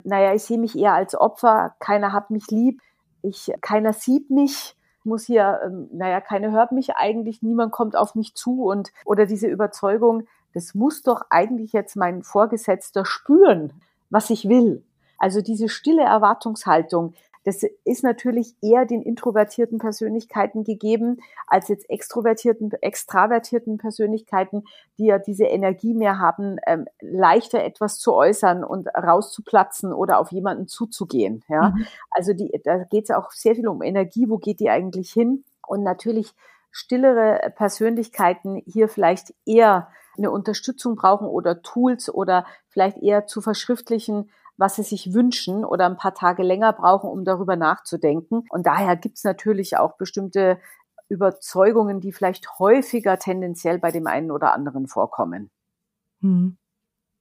naja, 0.08 0.34
ich 0.34 0.42
sehe 0.42 0.58
mich 0.58 0.76
eher 0.76 0.94
als 0.94 1.14
Opfer, 1.14 1.74
keiner 1.80 2.12
hat 2.12 2.30
mich 2.30 2.50
lieb, 2.50 2.80
ich, 3.22 3.52
keiner 3.60 3.92
sieht 3.92 4.30
mich, 4.30 4.74
muss 5.04 5.26
hier, 5.26 5.60
ähm, 5.64 5.88
naja, 5.92 6.20
keiner 6.20 6.50
hört 6.50 6.72
mich 6.72 6.96
eigentlich, 6.96 7.42
niemand 7.42 7.72
kommt 7.72 7.94
auf 7.94 8.14
mich 8.14 8.34
zu 8.34 8.64
und 8.64 8.90
oder 9.04 9.26
diese 9.26 9.46
Überzeugung, 9.48 10.26
das 10.54 10.74
muss 10.74 11.02
doch 11.02 11.22
eigentlich 11.30 11.72
jetzt 11.72 11.94
mein 11.94 12.22
Vorgesetzter 12.22 13.04
spüren, 13.04 13.72
was 14.08 14.30
ich 14.30 14.48
will. 14.48 14.82
Also 15.18 15.42
diese 15.42 15.68
stille 15.68 16.04
Erwartungshaltung, 16.04 17.14
das 17.48 17.62
ist 17.84 18.04
natürlich 18.04 18.54
eher 18.60 18.84
den 18.84 19.00
introvertierten 19.00 19.78
Persönlichkeiten 19.78 20.64
gegeben 20.64 21.16
als 21.46 21.68
jetzt 21.68 21.88
extrovertierten, 21.88 22.70
extravertierten 22.82 23.78
Persönlichkeiten, 23.78 24.64
die 24.98 25.06
ja 25.06 25.18
diese 25.18 25.44
Energie 25.44 25.94
mehr 25.94 26.18
haben, 26.18 26.58
ähm, 26.66 26.84
leichter 27.00 27.64
etwas 27.64 27.98
zu 28.00 28.12
äußern 28.12 28.64
und 28.64 28.88
rauszuplatzen 28.88 29.94
oder 29.94 30.18
auf 30.18 30.30
jemanden 30.30 30.68
zuzugehen. 30.68 31.42
Ja, 31.48 31.70
mhm. 31.70 31.86
also 32.10 32.34
die, 32.34 32.52
da 32.64 32.84
geht 32.84 33.04
es 33.04 33.10
auch 33.10 33.30
sehr 33.30 33.54
viel 33.54 33.66
um 33.66 33.80
Energie. 33.80 34.28
Wo 34.28 34.36
geht 34.36 34.60
die 34.60 34.68
eigentlich 34.68 35.10
hin? 35.10 35.42
Und 35.66 35.82
natürlich 35.82 36.34
stillere 36.70 37.50
Persönlichkeiten 37.56 38.62
hier 38.66 38.90
vielleicht 38.90 39.32
eher 39.46 39.88
eine 40.18 40.30
Unterstützung 40.30 40.96
brauchen 40.96 41.26
oder 41.26 41.62
Tools 41.62 42.12
oder 42.12 42.44
vielleicht 42.68 42.98
eher 42.98 43.26
zu 43.26 43.40
verschriftlichen, 43.40 44.28
was 44.58 44.76
sie 44.76 44.82
sich 44.82 45.14
wünschen 45.14 45.64
oder 45.64 45.86
ein 45.86 45.96
paar 45.96 46.14
Tage 46.14 46.42
länger 46.42 46.72
brauchen, 46.72 47.08
um 47.08 47.24
darüber 47.24 47.56
nachzudenken. 47.56 48.44
Und 48.50 48.66
daher 48.66 48.96
gibt 48.96 49.16
es 49.16 49.24
natürlich 49.24 49.78
auch 49.78 49.96
bestimmte 49.96 50.58
Überzeugungen, 51.08 52.00
die 52.00 52.12
vielleicht 52.12 52.58
häufiger 52.58 53.18
tendenziell 53.18 53.78
bei 53.78 53.90
dem 53.90 54.06
einen 54.06 54.30
oder 54.30 54.52
anderen 54.52 54.88
vorkommen. 54.88 55.50
Hm. 56.20 56.58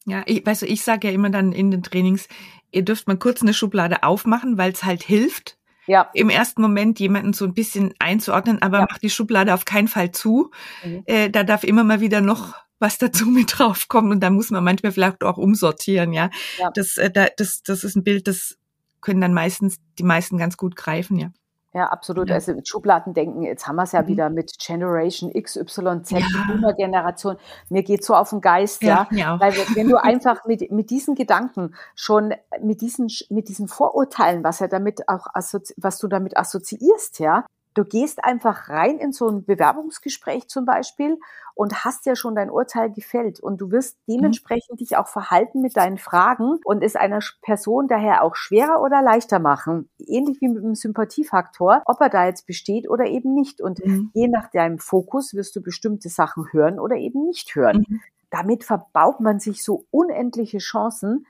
Ja, 0.06 0.24
ich, 0.26 0.46
weißt 0.46 0.64
du, 0.64 0.66
ich 0.66 0.84
sage 0.84 1.08
ja 1.08 1.14
immer 1.14 1.30
dann 1.30 1.52
in 1.52 1.70
den 1.70 1.84
Trainings, 1.84 2.28
ihr 2.72 2.84
dürft 2.84 3.08
mal 3.08 3.18
kurz 3.18 3.42
eine 3.42 3.54
Schublade 3.54 4.04
aufmachen, 4.04 4.58
weil 4.58 4.72
es 4.72 4.84
halt 4.84 5.04
hilft, 5.04 5.58
ja. 5.86 6.10
im 6.14 6.30
ersten 6.30 6.62
Moment 6.62 7.00
jemanden 7.00 7.34
so 7.34 7.46
ein 7.46 7.54
bisschen 7.54 7.94
einzuordnen, 8.00 8.62
aber 8.62 8.80
ja. 8.80 8.88
macht 8.90 9.04
die 9.04 9.10
Schublade 9.10 9.54
auf 9.54 9.66
keinen 9.66 9.88
Fall 9.88 10.12
zu. 10.12 10.52
Mhm. 10.84 11.04
Äh, 11.06 11.30
da 11.30 11.44
darf 11.44 11.64
immer 11.64 11.84
mal 11.84 12.00
wieder 12.02 12.22
noch 12.22 12.56
was 12.80 12.98
dazu 12.98 13.26
mit 13.30 13.58
draufkommt 13.58 14.12
und 14.12 14.22
da 14.22 14.30
muss 14.30 14.52
man 14.52 14.64
manchmal 14.64 14.92
vielleicht 14.92 15.24
auch 15.24 15.38
umsortieren, 15.38 16.14
ja. 16.14 16.30
ja. 16.60 16.72
Das, 16.74 16.98
äh, 16.98 17.12
das, 17.38 17.64
das 17.64 17.84
ist 17.84 17.96
ein 17.96 18.04
Bild, 18.04 18.28
das 18.28 18.58
können 19.02 19.22
dann 19.22 19.34
meistens 19.34 19.78
die 20.00 20.04
meisten 20.04 20.38
ganz 20.38 20.58
gut 20.58 20.76
greifen, 20.76 21.18
ja. 21.18 21.32
Ja, 21.78 21.86
absolut. 21.90 22.30
Ja. 22.30 22.36
Also 22.36 22.56
mit 22.56 22.68
Schubladendenken, 22.68 23.44
jetzt 23.44 23.68
haben 23.68 23.76
wir 23.76 23.84
es 23.84 23.92
ja 23.92 24.02
mhm. 24.02 24.08
wieder 24.08 24.30
mit 24.32 24.58
Generation 24.58 25.32
XYZ, 25.32 26.10
ja. 26.10 26.20
die 26.20 26.52
Boomer-Generation. 26.52 27.38
Mir 27.70 27.84
geht 27.84 28.04
so 28.04 28.16
auf 28.16 28.32
den 28.32 28.42
Geist, 28.42 28.82
ja. 28.82 29.08
ja. 29.12 29.40
Weil 29.40 29.54
wenn 29.76 29.88
du 29.88 29.98
einfach 30.04 30.46
mit, 30.46 30.72
mit 30.72 30.90
diesen 30.90 31.14
Gedanken 31.14 31.76
schon, 31.94 32.34
mit 32.64 32.82
diesen, 32.82 33.10
mit 33.30 33.48
diesen 33.48 33.68
Vorurteilen, 33.68 34.44
was 34.44 34.60
er 34.60 34.70
damit 34.70 35.08
auch, 35.08 35.28
was 35.36 36.00
du 36.00 36.08
damit 36.08 36.36
assoziierst, 36.36 37.20
ja, 37.20 37.46
Du 37.78 37.86
gehst 37.86 38.24
einfach 38.24 38.70
rein 38.70 38.98
in 38.98 39.12
so 39.12 39.28
ein 39.28 39.46
Bewerbungsgespräch 39.46 40.48
zum 40.48 40.66
Beispiel 40.66 41.20
und 41.54 41.86
hast 41.86 42.08
ja 42.08 42.16
schon 42.16 42.34
dein 42.34 42.50
Urteil 42.50 42.92
gefällt 42.92 43.40
und 43.40 43.62
du 43.62 43.70
wirst 43.70 44.00
mhm. 44.08 44.14
dementsprechend 44.14 44.72
mhm. 44.72 44.78
dich 44.78 44.98
auch 44.98 45.08
verhalten 45.08 45.62
mit 45.62 45.78
deinen 45.78 46.00
Fragen 46.00 46.60
und 46.64 46.82
es 46.84 46.96
einer 46.96 47.20
Person 47.44 47.88
daher 47.88 48.24
auch 48.24 48.36
schwerer 48.36 48.82
oder 48.82 49.04
leichter 49.04 49.38
machen, 49.38 49.92
ähnlich 50.00 50.42
wie 50.42 50.50
mit 50.50 50.64
dem 50.64 50.74
Sympathiefaktor, 50.74 51.84
ob 51.86 52.02
er 52.02 52.10
da 52.10 52.26
jetzt 52.26 52.48
besteht 52.48 52.90
oder 52.90 53.06
eben 53.06 53.36
nicht. 53.36 53.62
Und 53.62 53.86
mhm. 53.86 54.10
je 54.16 54.28
nach 54.28 54.50
deinem 54.50 54.80
Fokus 54.80 55.36
wirst 55.36 55.56
du 55.56 55.62
bestimmte 55.62 56.10
Sachen 56.10 56.52
hören 56.52 56.80
oder 56.80 56.96
eben 56.96 57.28
nicht 57.28 57.54
hören. 57.54 57.86
Mhm. 57.88 58.02
Damit 58.32 58.64
verbaut 58.64 59.20
man 59.20 59.40
sich 59.40 59.64
so 59.64 59.86
unendliche 59.92 60.58
Chancen, 60.58 61.28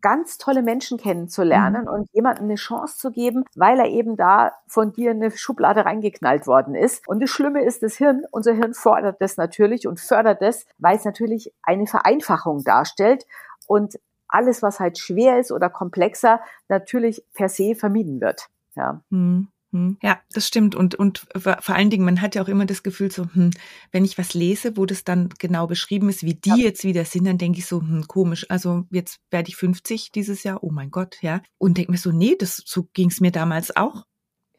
ganz 0.00 0.38
tolle 0.38 0.62
Menschen 0.62 0.98
kennenzulernen 0.98 1.82
mhm. 1.82 1.88
und 1.88 2.10
jemandem 2.12 2.44
eine 2.44 2.54
Chance 2.54 2.98
zu 2.98 3.10
geben, 3.10 3.44
weil 3.56 3.78
er 3.78 3.86
eben 3.86 4.16
da 4.16 4.52
von 4.66 4.92
dir 4.92 5.10
in 5.10 5.22
eine 5.22 5.30
Schublade 5.30 5.84
reingeknallt 5.84 6.46
worden 6.46 6.74
ist. 6.74 7.06
Und 7.08 7.22
das 7.22 7.30
Schlimme 7.30 7.64
ist, 7.64 7.82
das 7.82 7.96
Hirn, 7.96 8.24
unser 8.30 8.52
Hirn 8.52 8.74
fordert 8.74 9.20
das 9.20 9.36
natürlich 9.36 9.86
und 9.86 10.00
fördert 10.00 10.42
das, 10.42 10.66
weil 10.78 10.96
es 10.96 11.04
natürlich 11.04 11.52
eine 11.62 11.86
Vereinfachung 11.86 12.62
darstellt 12.64 13.26
und 13.66 13.98
alles, 14.28 14.62
was 14.62 14.78
halt 14.78 14.98
schwer 14.98 15.38
ist 15.38 15.50
oder 15.50 15.70
komplexer, 15.70 16.40
natürlich 16.68 17.24
per 17.34 17.48
se 17.48 17.74
vermieden 17.74 18.20
wird. 18.20 18.48
Ja. 18.74 19.00
Mhm. 19.10 19.48
Hm. 19.72 19.98
Ja, 20.02 20.20
das 20.32 20.46
stimmt. 20.46 20.74
Und, 20.74 20.94
und 20.94 21.26
vor 21.36 21.74
allen 21.74 21.90
Dingen, 21.90 22.04
man 22.04 22.22
hat 22.22 22.34
ja 22.34 22.42
auch 22.42 22.48
immer 22.48 22.64
das 22.64 22.82
Gefühl, 22.82 23.10
so, 23.10 23.26
hm, 23.32 23.50
wenn 23.92 24.04
ich 24.04 24.16
was 24.16 24.32
lese, 24.34 24.76
wo 24.76 24.86
das 24.86 25.04
dann 25.04 25.28
genau 25.38 25.66
beschrieben 25.66 26.08
ist, 26.08 26.22
wie 26.22 26.34
die 26.34 26.50
ja. 26.50 26.56
jetzt 26.56 26.84
wieder 26.84 27.04
sind, 27.04 27.24
dann 27.24 27.38
denke 27.38 27.58
ich 27.58 27.66
so, 27.66 27.80
hm, 27.80 28.06
komisch. 28.06 28.46
Also 28.48 28.84
jetzt 28.90 29.20
werde 29.30 29.48
ich 29.50 29.56
50 29.56 30.10
dieses 30.12 30.42
Jahr, 30.42 30.62
oh 30.62 30.70
mein 30.70 30.90
Gott, 30.90 31.18
ja. 31.20 31.42
Und 31.58 31.76
denke 31.76 31.92
mir 31.92 31.98
so, 31.98 32.12
nee, 32.12 32.34
das 32.38 32.62
so 32.64 32.88
ging 32.94 33.08
es 33.10 33.20
mir 33.20 33.30
damals 33.30 33.76
auch. 33.76 34.04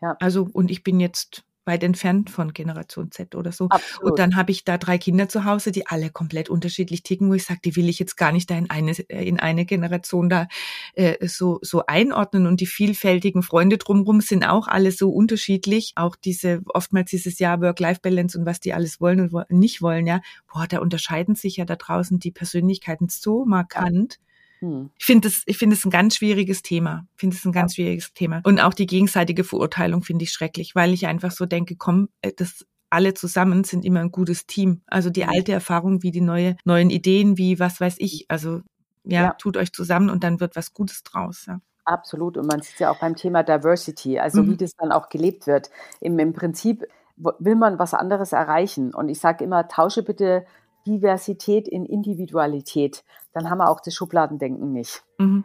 Ja. 0.02 0.16
Also, 0.20 0.48
und 0.54 0.72
ich 0.72 0.84
bin 0.84 1.00
jetzt 1.00 1.44
weit 1.66 1.84
entfernt 1.84 2.30
von 2.30 2.54
Generation 2.54 3.12
Z 3.12 3.36
oder 3.36 3.52
so. 3.52 3.68
Absolut. 3.70 4.12
Und 4.12 4.20
dann 4.20 4.36
habe 4.36 4.52
ich 4.52 4.64
da 4.64 4.78
drei 4.78 4.98
Kinder 4.98 5.30
zu 5.30 5.46
Hause, 5.46 5.72
die 5.72 5.88
alle 5.88 6.10
komplett 6.10 6.50
unterschiedlich 6.50 7.04
ticken, 7.04 7.30
wo 7.30 7.34
ich 7.34 7.46
sage, 7.46 7.60
die 7.64 7.76
will 7.76 7.90
ich 7.90 8.00
jetzt 8.00 8.18
gar 8.18 8.32
nicht 8.32 8.50
da 8.50 8.58
in 8.58 8.70
eine, 8.70 8.92
äh, 9.10 9.28
in 9.28 9.40
eine 9.40 9.66
Generation 9.66 10.30
da 10.30 10.48
äh, 10.94 11.28
so, 11.28 11.60
so 11.62 11.86
einordnen. 11.86 12.48
Und 12.48 12.60
die 12.62 12.66
vielfältigen 12.66 13.44
Freunde 13.44 13.78
drumherum 13.78 14.22
sind 14.22 14.44
auch 14.44 14.68
alle 14.68 14.92
so 14.92 15.10
unterschiedlich. 15.10 15.94
Auch 15.96 16.16
diese, 16.16 16.62
oftmals 16.66 17.12
dieses 17.12 17.40
Jahr 17.40 17.62
Work-Life-Balance 17.62 18.38
und 18.38 18.46
was 18.46 18.60
die 18.60 18.74
alles 18.74 19.00
wollen 19.00 19.30
und 19.30 19.52
nicht 19.52 19.82
wollen, 19.82 20.08
ja. 20.08 20.22
Boah, 20.52 20.68
da 20.68 20.80
unterscheiden 20.80 21.36
sich 21.36 21.58
ja 21.58 21.66
da 21.66 21.76
draußen 21.76 22.20
die 22.20 22.32
Persönlichkeiten 22.32 23.10
so 23.10 23.46
markant. 23.46 24.16
Ja 24.20 24.29
hm. 24.60 24.90
Ich 24.98 25.06
finde 25.06 25.28
es, 25.28 25.44
ich 25.46 25.58
finde 25.58 25.76
es 25.76 25.86
ein 25.86 25.90
ganz 25.90 26.18
schwieriges 26.18 26.62
Thema. 26.62 27.08
Ich 27.14 27.22
finde 27.22 27.36
es 27.36 27.46
ein 27.46 27.52
ganz 27.52 27.76
schwieriges 27.76 28.14
Thema. 28.14 28.42
Und 28.44 28.60
auch 28.60 28.74
die 28.74 28.88
gegenseitige 28.88 29.44
Verurteilung 29.44 30.04
finde 30.04 30.24
ich 30.24 30.32
schrecklich, 30.32 30.76
weil 30.76 30.94
ich 30.94 31.08
einfach 31.08 31.32
so 31.32 31.46
denke, 31.46 31.76
komm, 31.76 32.10
äh, 32.22 32.34
das 32.36 32.66
alle 32.90 33.14
zusammen 33.14 33.64
sind 33.64 33.86
immer 33.86 34.00
ein 34.00 34.12
gutes 34.12 34.48
Team. 34.48 34.82
Also 34.88 35.10
die 35.10 35.26
alte 35.26 35.52
Erfahrung 35.52 36.02
wie 36.02 36.12
die 36.12 36.22
neue, 36.22 36.56
neuen 36.66 36.90
Ideen, 36.90 37.38
wie 37.38 37.60
was 37.60 37.80
weiß 37.80 37.96
ich. 38.00 38.26
Also 38.30 38.62
ja, 39.04 39.24
ja. 39.24 39.34
tut 39.38 39.58
euch 39.58 39.72
zusammen 39.72 40.10
und 40.10 40.24
dann 40.24 40.40
wird 40.40 40.56
was 40.56 40.74
Gutes 40.74 41.04
draus. 41.04 41.46
Ja. 41.46 41.62
Absolut. 41.86 42.38
Und 42.38 42.48
man 42.48 42.62
sieht 42.62 42.80
ja 42.80 42.92
auch 42.92 43.00
beim 43.00 43.16
Thema 43.16 43.44
Diversity, 43.44 44.20
also 44.20 44.42
mhm. 44.42 44.52
wie 44.52 44.58
das 44.58 44.76
dann 44.76 44.92
auch 44.92 45.10
gelebt 45.10 45.48
wird. 45.48 45.70
Im, 46.02 46.18
Im 46.18 46.34
Prinzip 46.34 46.86
will 47.16 47.56
man 47.56 47.80
was 47.80 47.94
anderes 47.94 48.32
erreichen. 48.32 48.94
Und 48.94 49.10
ich 49.10 49.20
sage 49.20 49.44
immer, 49.44 49.68
tausche 49.68 50.04
bitte 50.04 50.46
Diversität 50.86 51.68
in 51.68 51.86
Individualität, 51.86 53.04
dann 53.34 53.50
haben 53.50 53.60
wir 53.60 53.70
auch 53.70 53.80
das 53.80 53.94
Schubladendenken 53.94 54.72
nicht. 54.72 55.04
Mhm. 55.18 55.44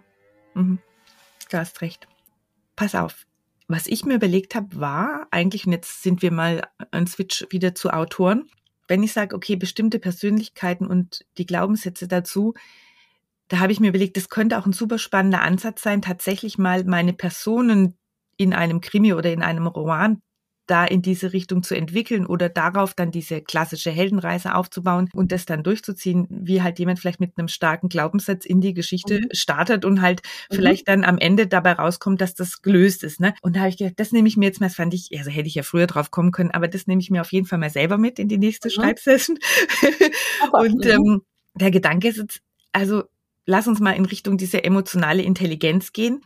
Mhm. 0.55 0.79
Du 1.51 1.59
hast 1.59 1.81
recht. 1.81 2.09
Pass 2.77 2.95
auf. 2.95 3.27
Was 3.69 3.87
ich 3.87 4.05
mir 4.05 4.15
überlegt 4.15 4.55
habe, 4.55 4.79
war 4.79 5.27
eigentlich, 5.31 5.67
und 5.67 5.73
jetzt 5.73 6.03
sind 6.03 6.23
wir 6.23 6.33
mal 6.33 6.63
ein 6.91 7.07
Switch 7.07 7.47
wieder 7.51 7.75
zu 7.75 7.91
Autoren, 7.91 8.49
wenn 8.89 9.03
ich 9.03 9.13
sage, 9.13 9.35
okay, 9.35 9.57
bestimmte 9.57 9.99
Persönlichkeiten 9.99 10.87
und 10.87 11.25
die 11.39 11.47
Glaubenssätze 11.47 12.07
dazu, 12.07 12.55
da 13.49 13.59
habe 13.61 13.73
ich 13.73 13.81
mir 13.81 13.89
überlegt, 13.89 14.17
das 14.17 14.29
könnte 14.29 14.59
auch 14.59 14.67
ein 14.67 14.73
super 14.73 14.99
spannender 14.99 15.43
Ansatz 15.43 15.83
sein, 15.83 16.03
tatsächlich 16.03 16.59
mal 16.59 16.85
meine 16.85 17.13
Personen 17.13 17.97
in 18.37 18.53
einem 18.53 18.81
Krimi 18.81 19.15
oder 19.15 19.33
in 19.33 19.43
einem 19.43 19.67
Roman 19.67 20.21
da 20.67 20.85
in 20.85 21.03
diese 21.03 21.33
Richtung 21.33 21.63
zu 21.63 21.77
entwickeln 21.77 22.27
oder 22.27 22.49
darauf 22.49 22.95
dann 22.95 23.11
diese 23.11 23.43
klassische 23.43 23.91
Heldenreise 23.91 24.55
aufzubauen 24.55 25.09
und 25.13 25.33
das 25.33 25.47
dann 25.47 25.63
durchzuziehen, 25.63 26.27
wie 26.31 26.63
halt 26.63 26.79
jemand 26.79 26.99
vielleicht 26.99 27.21
mit 27.21 27.33
einem 27.37 27.49
starken 27.49 27.89
Glaubenssatz 27.89 28.45
in 28.47 28.61
die 28.61 28.75
Geschichte 28.75 29.21
mhm. 29.21 29.29
startet 29.33 29.85
und 29.85 30.01
halt 30.01 30.23
mhm. 30.51 30.57
vielleicht 30.57 30.89
dann 30.89 31.05
am 31.05 31.19
Ende 31.19 31.47
dabei 31.47 31.73
rauskommt, 31.73 32.21
dass 32.21 32.35
das 32.35 32.63
gelöst 32.63 33.05
ist. 33.05 33.21
Ne? 33.21 33.35
Und 33.43 33.57
da 33.57 33.61
habe 33.61 33.71
ich 33.71 33.77
gedacht, 33.77 33.95
das 33.99 34.13
nehme 34.13 34.29
ich 34.29 34.37
mir 34.37 34.47
jetzt 34.47 34.61
mal, 34.61 34.67
das 34.67 34.77
fand 34.77 34.95
ich, 34.95 35.11
also 35.17 35.31
hätte 35.31 35.49
ich 35.49 35.55
ja 35.55 35.63
früher 35.63 35.87
drauf 35.87 36.11
kommen 36.11 36.33
können, 36.33 36.51
aber 36.51 36.69
das 36.69 36.87
nehme 36.87 37.01
ich 37.01 37.11
mir 37.11 37.21
auf 37.21 37.33
jeden 37.33 37.47
Fall 37.47 37.59
mal 37.59 37.71
selber 37.71 37.99
mit 37.99 38.19
in 38.19 38.29
die 38.29 38.39
nächste 38.39 38.69
mhm. 38.69 38.73
Schreibsession. 38.73 39.39
und 40.53 40.87
ähm, 40.87 41.23
der 41.55 41.71
Gedanke 41.71 42.09
ist 42.09 42.19
jetzt, 42.19 42.41
also 42.73 43.05
lass 43.47 43.69
uns 43.69 43.81
mal 43.81 43.93
in 43.93 44.07
Richtung 44.07 44.39
diese 44.39 44.65
emotionale 44.65 45.23
Intelligenz 45.23 45.93
gehen 45.93 46.23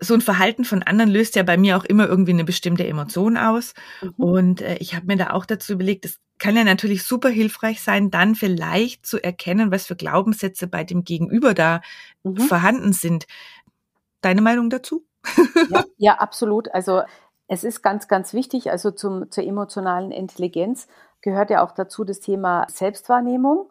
so 0.00 0.14
ein 0.14 0.20
Verhalten 0.20 0.64
von 0.64 0.82
anderen 0.82 1.10
löst 1.10 1.36
ja 1.36 1.42
bei 1.42 1.56
mir 1.56 1.76
auch 1.76 1.84
immer 1.84 2.06
irgendwie 2.06 2.32
eine 2.32 2.44
bestimmte 2.44 2.86
Emotion 2.86 3.36
aus. 3.36 3.74
Mhm. 4.02 4.12
Und 4.16 4.60
äh, 4.62 4.76
ich 4.76 4.94
habe 4.94 5.06
mir 5.06 5.16
da 5.16 5.30
auch 5.30 5.46
dazu 5.46 5.72
überlegt, 5.72 6.04
es 6.04 6.20
kann 6.38 6.56
ja 6.56 6.64
natürlich 6.64 7.04
super 7.04 7.28
hilfreich 7.28 7.80
sein, 7.80 8.10
dann 8.10 8.34
vielleicht 8.34 9.06
zu 9.06 9.22
erkennen, 9.22 9.70
was 9.70 9.86
für 9.86 9.96
Glaubenssätze 9.96 10.66
bei 10.66 10.84
dem 10.84 11.04
Gegenüber 11.04 11.54
da 11.54 11.80
mhm. 12.22 12.38
vorhanden 12.38 12.92
sind. 12.92 13.26
Deine 14.20 14.42
Meinung 14.42 14.70
dazu? 14.70 15.04
ja, 15.70 15.84
ja, 15.96 16.14
absolut. 16.18 16.72
Also 16.74 17.02
es 17.46 17.62
ist 17.62 17.82
ganz, 17.82 18.08
ganz 18.08 18.32
wichtig, 18.32 18.70
also 18.70 18.90
zum, 18.90 19.30
zur 19.30 19.44
emotionalen 19.44 20.10
Intelligenz 20.10 20.88
gehört 21.20 21.50
ja 21.50 21.64
auch 21.64 21.72
dazu 21.72 22.04
das 22.04 22.20
Thema 22.20 22.66
Selbstwahrnehmung 22.68 23.70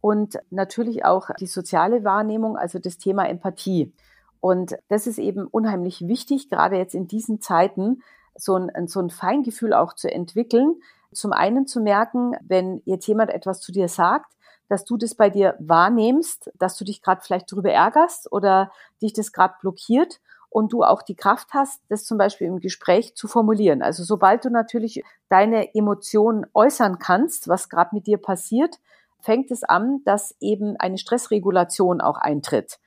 und 0.00 0.38
natürlich 0.50 1.04
auch 1.04 1.30
die 1.38 1.46
soziale 1.46 2.04
Wahrnehmung, 2.04 2.56
also 2.56 2.78
das 2.78 2.98
Thema 2.98 3.28
Empathie. 3.28 3.92
Und 4.40 4.76
das 4.88 5.06
ist 5.06 5.18
eben 5.18 5.46
unheimlich 5.46 6.06
wichtig, 6.06 6.48
gerade 6.48 6.76
jetzt 6.76 6.94
in 6.94 7.06
diesen 7.06 7.40
Zeiten, 7.40 8.02
so 8.34 8.56
ein, 8.56 8.86
so 8.86 9.00
ein 9.00 9.10
Feingefühl 9.10 9.74
auch 9.74 9.94
zu 9.94 10.10
entwickeln. 10.10 10.76
Zum 11.12 11.32
einen 11.32 11.66
zu 11.66 11.80
merken, 11.80 12.36
wenn 12.40 12.82
jetzt 12.84 13.06
jemand 13.06 13.30
etwas 13.30 13.60
zu 13.60 13.72
dir 13.72 13.88
sagt, 13.88 14.32
dass 14.68 14.84
du 14.84 14.96
das 14.96 15.14
bei 15.14 15.30
dir 15.30 15.56
wahrnimmst, 15.58 16.50
dass 16.56 16.76
du 16.76 16.84
dich 16.84 17.02
gerade 17.02 17.20
vielleicht 17.22 17.50
darüber 17.52 17.72
ärgerst 17.72 18.30
oder 18.32 18.70
dich 19.02 19.12
das 19.12 19.32
gerade 19.32 19.54
blockiert 19.60 20.20
und 20.48 20.72
du 20.72 20.84
auch 20.84 21.02
die 21.02 21.16
Kraft 21.16 21.48
hast, 21.52 21.80
das 21.88 22.04
zum 22.04 22.18
Beispiel 22.18 22.46
im 22.46 22.60
Gespräch 22.60 23.14
zu 23.14 23.28
formulieren. 23.28 23.82
Also 23.82 24.04
sobald 24.04 24.44
du 24.44 24.50
natürlich 24.50 25.02
deine 25.28 25.74
Emotionen 25.74 26.46
äußern 26.54 26.98
kannst, 26.98 27.48
was 27.48 27.68
gerade 27.68 27.94
mit 27.94 28.06
dir 28.06 28.18
passiert, 28.18 28.78
fängt 29.20 29.50
es 29.50 29.64
an, 29.64 30.02
dass 30.04 30.34
eben 30.40 30.76
eine 30.76 30.98
Stressregulation 30.98 32.00
auch 32.00 32.16
eintritt. 32.16 32.78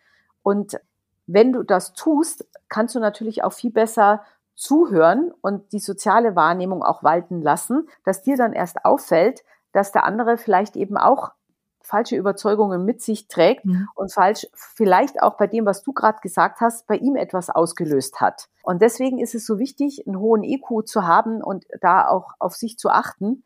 Und 0.42 0.78
wenn 1.26 1.54
du 1.54 1.64
das 1.64 1.94
tust, 1.94 2.48
kannst 2.70 2.96
du 2.96 3.00
natürlich 3.00 3.44
auch 3.44 3.54
viel 3.54 3.72
besser 3.72 4.24
zuhören 4.56 5.32
und 5.42 5.72
die 5.74 5.80
soziale 5.80 6.36
Wahrnehmung 6.36 6.84
auch 6.84 7.04
walten 7.04 7.42
lassen, 7.42 7.88
dass 8.06 8.22
dir 8.22 8.38
dann 8.38 8.54
erst 8.54 8.86
auffällt, 8.86 9.44
dass 9.72 9.92
der 9.92 10.04
andere 10.04 10.38
vielleicht 10.38 10.76
eben 10.76 10.98
auch 10.98 11.32
falsche 11.82 12.16
Überzeugungen 12.16 12.86
mit 12.86 13.02
sich 13.02 13.28
trägt 13.28 13.66
mhm. 13.66 13.88
und 13.96 14.14
falsch 14.14 14.48
vielleicht 14.54 15.22
auch 15.22 15.36
bei 15.38 15.48
dem, 15.48 15.66
was 15.66 15.84
du 15.84 15.92
gerade 15.92 16.20
gesagt 16.22 16.62
hast, 16.62 16.88
bei 16.88 16.96
ihm 16.96 17.16
etwas 17.16 17.50
ausgelöst 17.50 18.22
hat. 18.22 18.48
Und 18.64 18.82
deswegen 18.82 19.20
ist 19.20 19.36
es 19.36 19.46
so 19.46 19.60
wichtig, 19.60 20.08
einen 20.08 20.18
hohen 20.18 20.44
EQ 20.44 20.86
zu 20.86 21.06
haben 21.06 21.44
und 21.44 21.66
da 21.82 22.08
auch 22.08 22.32
auf 22.40 22.54
sich 22.56 22.78
zu 22.78 22.90
achten, 22.90 23.44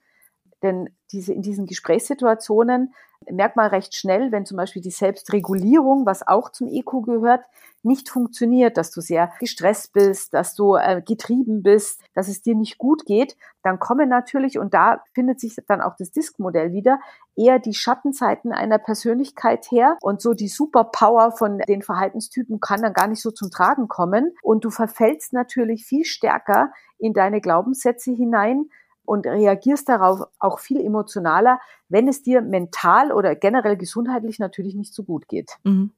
denn 0.63 0.89
diese, 1.11 1.33
in 1.33 1.41
diesen 1.41 1.65
Gesprächssituationen 1.65 2.93
merkt 3.29 3.55
man 3.55 3.69
recht 3.69 3.95
schnell, 3.95 4.31
wenn 4.31 4.45
zum 4.45 4.57
Beispiel 4.57 4.81
die 4.81 4.91
Selbstregulierung, 4.91 6.05
was 6.05 6.27
auch 6.27 6.51
zum 6.51 6.67
EQ 6.67 7.03
gehört, 7.03 7.41
nicht 7.83 8.09
funktioniert, 8.09 8.77
dass 8.77 8.91
du 8.91 9.01
sehr 9.01 9.31
gestresst 9.39 9.93
bist, 9.93 10.33
dass 10.33 10.55
du 10.55 10.75
äh, 10.75 11.01
getrieben 11.01 11.63
bist, 11.63 12.01
dass 12.13 12.27
es 12.27 12.41
dir 12.41 12.55
nicht 12.55 12.77
gut 12.77 13.05
geht, 13.05 13.37
dann 13.63 13.79
kommen 13.79 14.09
natürlich, 14.09 14.59
und 14.59 14.73
da 14.73 15.03
findet 15.13 15.39
sich 15.39 15.55
dann 15.67 15.81
auch 15.81 15.95
das 15.97 16.11
Disk-Modell 16.11 16.73
wieder, 16.73 16.99
eher 17.35 17.59
die 17.59 17.73
Schattenzeiten 17.73 18.51
einer 18.51 18.77
Persönlichkeit 18.77 19.69
her. 19.71 19.97
Und 20.01 20.21
so 20.21 20.33
die 20.33 20.47
Superpower 20.47 21.31
von 21.31 21.59
den 21.59 21.81
Verhaltenstypen 21.81 22.59
kann 22.59 22.81
dann 22.81 22.93
gar 22.93 23.07
nicht 23.07 23.21
so 23.21 23.31
zum 23.31 23.51
Tragen 23.51 23.87
kommen. 23.87 24.35
Und 24.41 24.65
du 24.65 24.69
verfällst 24.69 25.33
natürlich 25.33 25.85
viel 25.85 26.05
stärker 26.05 26.71
in 26.97 27.13
deine 27.13 27.41
Glaubenssätze 27.41 28.11
hinein, 28.11 28.69
und 29.07 29.25
reagierst 29.25 29.87
darauf 29.87 30.27
auch 30.37 30.59
viel 30.59 30.85
emotionaler, 30.85 31.59
wenn 31.87 32.09
es 32.09 32.23
dir 32.23 32.41
mental 32.41 33.13
oder 33.13 33.35
generell 33.35 33.77
gesundheitlich 33.77 34.37
natürlich 34.37 34.75
nicht 34.75 34.93
so 34.93 35.03
gut 35.03 35.29
geht. 35.29 35.57
Mhm. 35.63 35.91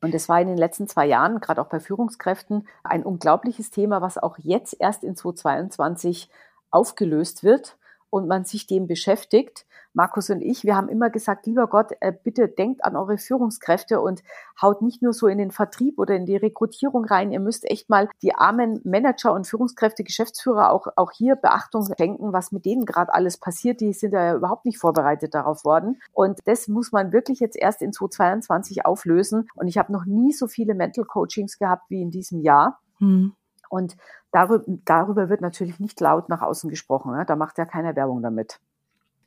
Und 0.00 0.14
das 0.14 0.28
war 0.28 0.40
in 0.40 0.46
den 0.46 0.58
letzten 0.58 0.86
zwei 0.86 1.06
Jahren, 1.06 1.40
gerade 1.40 1.60
auch 1.60 1.66
bei 1.68 1.80
Führungskräften, 1.80 2.68
ein 2.84 3.02
unglaubliches 3.02 3.70
Thema, 3.70 4.00
was 4.00 4.16
auch 4.16 4.38
jetzt 4.38 4.76
erst 4.78 5.02
in 5.02 5.16
2022 5.16 6.30
aufgelöst 6.70 7.42
wird 7.42 7.76
und 8.10 8.28
man 8.28 8.44
sich 8.44 8.66
dem 8.66 8.86
beschäftigt. 8.86 9.66
Markus 9.96 10.28
und 10.28 10.42
ich, 10.42 10.64
wir 10.64 10.76
haben 10.76 10.90
immer 10.90 11.08
gesagt, 11.08 11.46
lieber 11.46 11.68
Gott, 11.68 11.92
äh, 12.00 12.12
bitte 12.12 12.48
denkt 12.48 12.84
an 12.84 12.96
eure 12.96 13.16
Führungskräfte 13.16 13.98
und 14.00 14.22
haut 14.60 14.82
nicht 14.82 15.00
nur 15.00 15.14
so 15.14 15.26
in 15.26 15.38
den 15.38 15.50
Vertrieb 15.50 15.98
oder 15.98 16.14
in 16.14 16.26
die 16.26 16.36
Rekrutierung 16.36 17.06
rein. 17.06 17.32
Ihr 17.32 17.40
müsst 17.40 17.64
echt 17.64 17.88
mal 17.88 18.10
die 18.20 18.34
armen 18.34 18.80
Manager 18.84 19.32
und 19.32 19.46
Führungskräfte, 19.46 20.04
Geschäftsführer 20.04 20.70
auch, 20.70 20.88
auch 20.96 21.12
hier 21.12 21.34
Beachtung 21.34 21.88
schenken, 21.96 22.34
was 22.34 22.52
mit 22.52 22.66
denen 22.66 22.84
gerade 22.84 23.14
alles 23.14 23.38
passiert. 23.38 23.80
Die 23.80 23.94
sind 23.94 24.12
ja 24.12 24.34
überhaupt 24.34 24.66
nicht 24.66 24.78
vorbereitet 24.78 25.34
darauf 25.34 25.64
worden. 25.64 26.00
Und 26.12 26.40
das 26.44 26.68
muss 26.68 26.92
man 26.92 27.12
wirklich 27.12 27.40
jetzt 27.40 27.56
erst 27.56 27.80
in 27.80 27.94
2022 27.94 28.84
auflösen. 28.84 29.48
Und 29.54 29.66
ich 29.66 29.78
habe 29.78 29.92
noch 29.92 30.04
nie 30.04 30.32
so 30.32 30.46
viele 30.46 30.74
Mental 30.74 31.06
Coachings 31.06 31.58
gehabt 31.58 31.84
wie 31.88 32.02
in 32.02 32.10
diesem 32.10 32.40
Jahr. 32.40 32.80
Hm. 32.98 33.32
Und 33.76 33.96
darüber, 34.32 34.64
darüber 34.84 35.28
wird 35.28 35.40
natürlich 35.40 35.78
nicht 35.78 36.00
laut 36.00 36.28
nach 36.28 36.42
außen 36.42 36.70
gesprochen. 36.70 37.12
Ne? 37.12 37.24
Da 37.26 37.36
macht 37.36 37.58
ja 37.58 37.64
keine 37.64 37.94
Werbung 37.94 38.22
damit. 38.22 38.58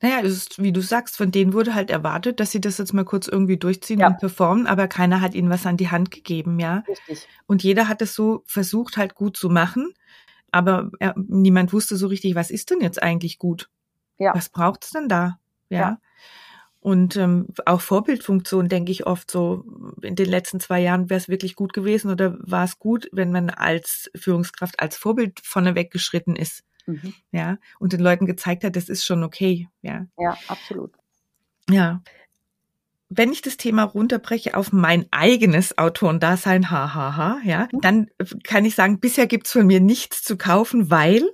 Naja, 0.02 0.22
es 0.24 0.32
ist, 0.32 0.64
wie 0.64 0.72
du 0.72 0.82
sagst, 0.82 1.18
von 1.18 1.32
denen 1.32 1.52
wurde 1.52 1.76
halt 1.76 1.91
erwartet, 1.91 2.39
dass 2.39 2.52
sie 2.52 2.62
das 2.62 2.78
jetzt 2.78 2.93
mal 2.93 3.04
kurz 3.04 3.28
irgendwie 3.28 3.58
durchziehen 3.58 4.00
ja. 4.00 4.08
und 4.08 4.18
performen, 4.18 4.66
aber 4.66 4.88
keiner 4.88 5.20
hat 5.20 5.34
ihnen 5.34 5.50
was 5.50 5.66
an 5.66 5.76
die 5.76 5.91
Hand 5.91 6.10
gegeben, 6.10 6.58
ja. 6.60 6.84
Richtig. 6.88 7.28
Und 7.47 7.64
jeder 7.64 7.89
hat 7.89 8.02
es 8.02 8.16
so 8.16 8.41
versucht, 8.45 8.95
halt 8.95 9.16
gut 9.16 9.36
zu 9.36 9.50
machen, 9.50 9.93
aber 10.52 10.89
ja, 11.02 11.14
niemand 11.18 11.74
wusste 11.74 11.97
so 11.97 12.08
richtig, 12.08 12.36
was 12.36 12.50
ist 12.50 12.70
denn 12.72 12.80
jetzt 12.80 13.04
eigentlich 13.04 13.39
gut? 13.39 13.70
Ja. 14.18 14.34
Was 14.34 14.47
braucht 14.47 14.86
es 14.86 14.91
denn 14.91 15.10
da? 15.10 15.39
Ja. 15.70 15.80
ja. 15.80 15.97
Und 16.82 17.18
ähm, 17.18 17.48
auch 17.66 17.82
Vorbildfunktion 17.82 18.70
denke 18.70 18.92
ich 18.92 19.06
oft 19.06 19.30
so, 19.30 19.66
in 20.02 20.16
den 20.16 20.28
letzten 20.28 20.62
zwei 20.62 20.80
Jahren 20.80 21.10
wäre 21.10 21.18
es 21.18 21.28
wirklich 21.28 21.56
gut 21.56 21.74
gewesen 21.74 22.10
oder 22.10 22.38
war 22.40 22.64
es 22.64 22.80
gut, 22.80 23.10
wenn 23.12 23.32
man 23.32 23.50
als 23.50 24.10
Führungskraft 24.16 24.80
als 24.80 24.96
Vorbild 24.96 25.42
vorneweg 25.44 25.92
geschritten 25.92 26.38
ist. 26.38 26.64
Mhm. 26.86 27.14
Ja, 27.32 27.58
und 27.80 27.92
den 27.92 28.00
Leuten 28.00 28.26
gezeigt 28.26 28.64
hat, 28.64 28.78
das 28.78 28.88
ist 28.88 29.06
schon 29.06 29.24
okay. 29.24 29.68
Ja, 29.82 30.08
ja 30.18 30.38
absolut. 30.48 30.94
Ja. 31.70 32.02
Wenn 33.10 33.32
ich 33.32 33.42
das 33.42 33.58
Thema 33.58 33.84
runterbreche 33.84 34.56
auf 34.56 34.72
mein 34.72 35.06
eigenes 35.12 35.78
Autorendasein, 35.78 36.72
hahaha, 36.72 37.40
ja, 37.44 37.68
mhm. 37.72 37.82
dann 37.82 38.08
kann 38.44 38.64
ich 38.64 38.76
sagen, 38.76 39.00
bisher 39.00 39.28
gibt's 39.28 39.52
von 39.52 39.68
mir 39.68 39.82
nichts 39.82 40.24
zu 40.24 40.38
kaufen, 40.38 40.90
weil 40.90 41.30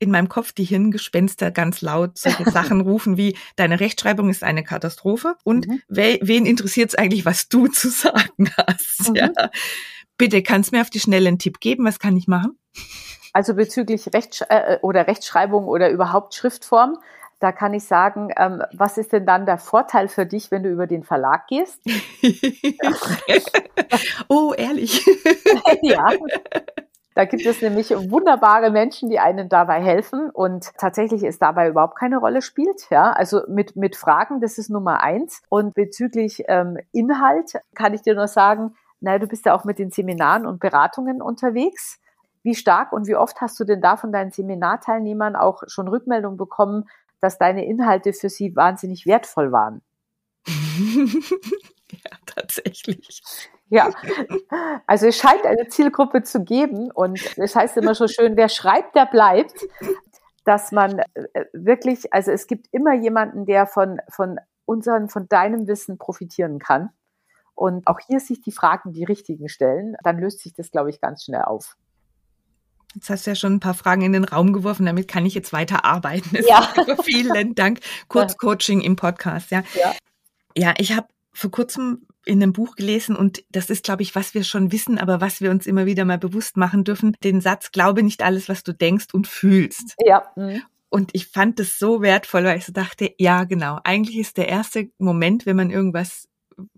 in 0.00 0.10
meinem 0.10 0.28
Kopf 0.28 0.52
die 0.52 0.64
Hirngespenster 0.64 1.52
ganz 1.52 1.82
laut 1.82 2.18
solche 2.18 2.44
Sachen 2.50 2.80
rufen 2.80 3.16
wie, 3.16 3.36
deine 3.54 3.78
Rechtschreibung 3.78 4.30
ist 4.30 4.42
eine 4.42 4.64
Katastrophe 4.64 5.36
und 5.44 5.68
mhm. 5.68 5.82
we 5.88 6.18
wen 6.22 6.46
interessiert 6.46 6.88
es 6.88 6.94
eigentlich, 6.96 7.24
was 7.24 7.48
du 7.48 7.68
zu 7.68 7.88
sagen 7.88 8.50
hast? 8.56 9.10
Mhm. 9.10 9.14
Ja. 9.14 9.30
Bitte, 10.18 10.42
kannst 10.42 10.72
mir 10.72 10.80
auf 10.80 10.90
die 10.90 11.00
Schnelle 11.00 11.28
einen 11.28 11.38
Tipp 11.38 11.60
geben, 11.60 11.84
was 11.84 11.98
kann 11.98 12.16
ich 12.16 12.26
machen? 12.26 12.58
Also 13.32 13.54
bezüglich 13.54 14.08
Rechtsch 14.12 14.42
äh, 14.48 14.78
oder 14.82 15.06
Rechtschreibung 15.06 15.66
oder 15.66 15.90
überhaupt 15.90 16.34
Schriftform, 16.34 16.98
da 17.38 17.52
kann 17.52 17.72
ich 17.72 17.84
sagen, 17.84 18.30
ähm, 18.36 18.62
was 18.72 18.98
ist 18.98 19.12
denn 19.12 19.24
dann 19.24 19.46
der 19.46 19.58
Vorteil 19.58 20.08
für 20.08 20.26
dich, 20.26 20.50
wenn 20.50 20.62
du 20.62 20.70
über 20.70 20.86
den 20.86 21.04
Verlag 21.04 21.46
gehst? 21.46 21.80
oh, 24.28 24.52
ehrlich. 24.56 25.06
ja. 25.82 26.08
Da 27.14 27.24
gibt 27.24 27.44
es 27.44 27.60
nämlich 27.60 27.90
wunderbare 27.90 28.70
Menschen, 28.70 29.10
die 29.10 29.18
einen 29.18 29.48
dabei 29.48 29.82
helfen 29.82 30.30
und 30.30 30.70
tatsächlich 30.78 31.24
es 31.24 31.38
dabei 31.38 31.68
überhaupt 31.68 31.98
keine 31.98 32.18
Rolle 32.18 32.40
spielt. 32.40 32.88
Ja, 32.90 33.10
also 33.10 33.42
mit, 33.48 33.74
mit 33.74 33.96
Fragen, 33.96 34.40
das 34.40 34.58
ist 34.58 34.70
Nummer 34.70 35.02
eins. 35.02 35.42
Und 35.48 35.74
bezüglich 35.74 36.44
ähm, 36.46 36.78
Inhalt 36.92 37.54
kann 37.74 37.94
ich 37.94 38.02
dir 38.02 38.14
nur 38.14 38.28
sagen, 38.28 38.74
naja, 39.00 39.18
du 39.18 39.26
bist 39.26 39.44
ja 39.44 39.54
auch 39.54 39.64
mit 39.64 39.78
den 39.78 39.90
Seminaren 39.90 40.46
und 40.46 40.60
Beratungen 40.60 41.20
unterwegs. 41.20 41.98
Wie 42.42 42.54
stark 42.54 42.92
und 42.92 43.06
wie 43.06 43.16
oft 43.16 43.40
hast 43.40 43.58
du 43.58 43.64
denn 43.64 43.80
da 43.80 43.96
von 43.96 44.12
deinen 44.12 44.30
Seminarteilnehmern 44.30 45.36
auch 45.36 45.62
schon 45.66 45.88
Rückmeldung 45.88 46.36
bekommen, 46.36 46.88
dass 47.20 47.38
deine 47.38 47.66
Inhalte 47.66 48.12
für 48.12 48.28
sie 48.28 48.54
wahnsinnig 48.56 49.04
wertvoll 49.04 49.52
waren? 49.52 49.82
ja, 50.46 52.10
tatsächlich. 52.24 53.22
Ja, 53.70 53.90
also 54.86 55.06
es 55.06 55.16
scheint 55.16 55.46
eine 55.46 55.68
Zielgruppe 55.68 56.22
zu 56.24 56.42
geben 56.42 56.90
und 56.90 57.38
es 57.38 57.54
heißt 57.54 57.76
immer 57.76 57.94
so 57.94 58.08
schön, 58.08 58.36
wer 58.36 58.48
schreibt, 58.48 58.96
der 58.96 59.06
bleibt, 59.06 59.64
dass 60.44 60.72
man 60.72 60.98
äh, 60.98 61.44
wirklich, 61.52 62.12
also 62.12 62.32
es 62.32 62.48
gibt 62.48 62.66
immer 62.72 62.94
jemanden, 62.94 63.46
der 63.46 63.66
von, 63.66 64.00
von 64.08 64.38
unseren, 64.64 65.08
von 65.08 65.28
deinem 65.28 65.68
Wissen 65.68 65.98
profitieren 65.98 66.58
kann. 66.58 66.90
Und 67.54 67.86
auch 67.86 68.00
hier 68.00 68.20
sich 68.20 68.40
die 68.40 68.52
Fragen, 68.52 68.92
die 68.92 69.04
richtigen 69.04 69.48
stellen, 69.48 69.94
dann 70.02 70.18
löst 70.18 70.40
sich 70.40 70.54
das, 70.54 70.70
glaube 70.70 70.90
ich, 70.90 71.00
ganz 71.00 71.24
schnell 71.24 71.42
auf. 71.42 71.76
Jetzt 72.94 73.10
hast 73.10 73.26
du 73.26 73.30
ja 73.30 73.34
schon 73.34 73.54
ein 73.54 73.60
paar 73.60 73.74
Fragen 73.74 74.02
in 74.02 74.12
den 74.12 74.24
Raum 74.24 74.52
geworfen, 74.52 74.86
damit 74.86 75.06
kann 75.06 75.26
ich 75.26 75.34
jetzt 75.34 75.52
weiter 75.52 75.84
arbeiten. 75.84 76.36
Ja. 76.48 76.72
Vielen 77.04 77.54
Dank. 77.54 77.80
Kurzcoaching 78.08 78.80
im 78.80 78.96
Podcast, 78.96 79.50
ja. 79.50 79.62
Ja, 79.74 79.94
ja 80.56 80.74
ich 80.78 80.96
habe 80.96 81.06
vor 81.32 81.50
kurzem 81.50 82.06
in 82.24 82.42
einem 82.42 82.52
Buch 82.52 82.76
gelesen 82.76 83.16
und 83.16 83.42
das 83.50 83.70
ist, 83.70 83.84
glaube 83.84 84.02
ich, 84.02 84.14
was 84.14 84.34
wir 84.34 84.44
schon 84.44 84.72
wissen, 84.72 84.98
aber 84.98 85.20
was 85.20 85.40
wir 85.40 85.50
uns 85.50 85.66
immer 85.66 85.86
wieder 85.86 86.04
mal 86.04 86.18
bewusst 86.18 86.56
machen 86.56 86.84
dürfen, 86.84 87.16
den 87.24 87.40
Satz, 87.40 87.72
glaube 87.72 88.02
nicht 88.02 88.22
alles, 88.22 88.48
was 88.48 88.62
du 88.62 88.72
denkst 88.72 89.06
und 89.12 89.26
fühlst. 89.26 89.94
Ja. 90.04 90.24
Mhm. 90.36 90.62
Und 90.90 91.10
ich 91.12 91.28
fand 91.28 91.58
das 91.58 91.78
so 91.78 92.02
wertvoll, 92.02 92.44
weil 92.44 92.58
ich 92.58 92.66
so 92.66 92.72
dachte, 92.72 93.14
ja, 93.18 93.44
genau, 93.44 93.78
eigentlich 93.84 94.18
ist 94.18 94.36
der 94.36 94.48
erste 94.48 94.90
Moment, 94.98 95.46
wenn 95.46 95.56
man 95.56 95.70
irgendwas, 95.70 96.28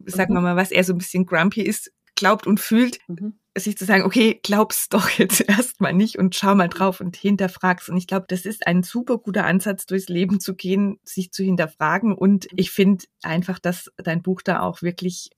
sagen 0.04 0.34
wir 0.34 0.40
mhm. 0.40 0.44
mal, 0.44 0.56
was 0.56 0.70
eher 0.70 0.84
so 0.84 0.92
ein 0.92 0.98
bisschen 0.98 1.26
grumpy 1.26 1.62
ist, 1.62 1.92
glaubt 2.14 2.46
und 2.46 2.60
fühlt, 2.60 2.98
mhm 3.08 3.34
sich 3.56 3.76
zu 3.76 3.84
sagen, 3.84 4.04
okay, 4.04 4.40
glaub's 4.42 4.88
doch 4.88 5.08
jetzt 5.18 5.48
erstmal 5.48 5.92
nicht 5.92 6.18
und 6.18 6.34
schau 6.34 6.54
mal 6.54 6.68
drauf 6.68 7.00
und 7.00 7.16
hinterfrag's. 7.16 7.88
Und 7.88 7.96
ich 7.96 8.06
glaube, 8.06 8.26
das 8.28 8.46
ist 8.46 8.66
ein 8.66 8.82
super 8.82 9.18
guter 9.18 9.44
Ansatz, 9.44 9.86
durchs 9.86 10.08
Leben 10.08 10.40
zu 10.40 10.54
gehen, 10.54 10.98
sich 11.04 11.32
zu 11.32 11.42
hinterfragen. 11.42 12.14
Und 12.14 12.48
ich 12.54 12.70
finde 12.70 13.04
einfach, 13.22 13.58
dass 13.58 13.90
dein 13.96 14.22
Buch 14.22 14.42
da 14.42 14.60
auch 14.60 14.82
wirklich 14.82 15.30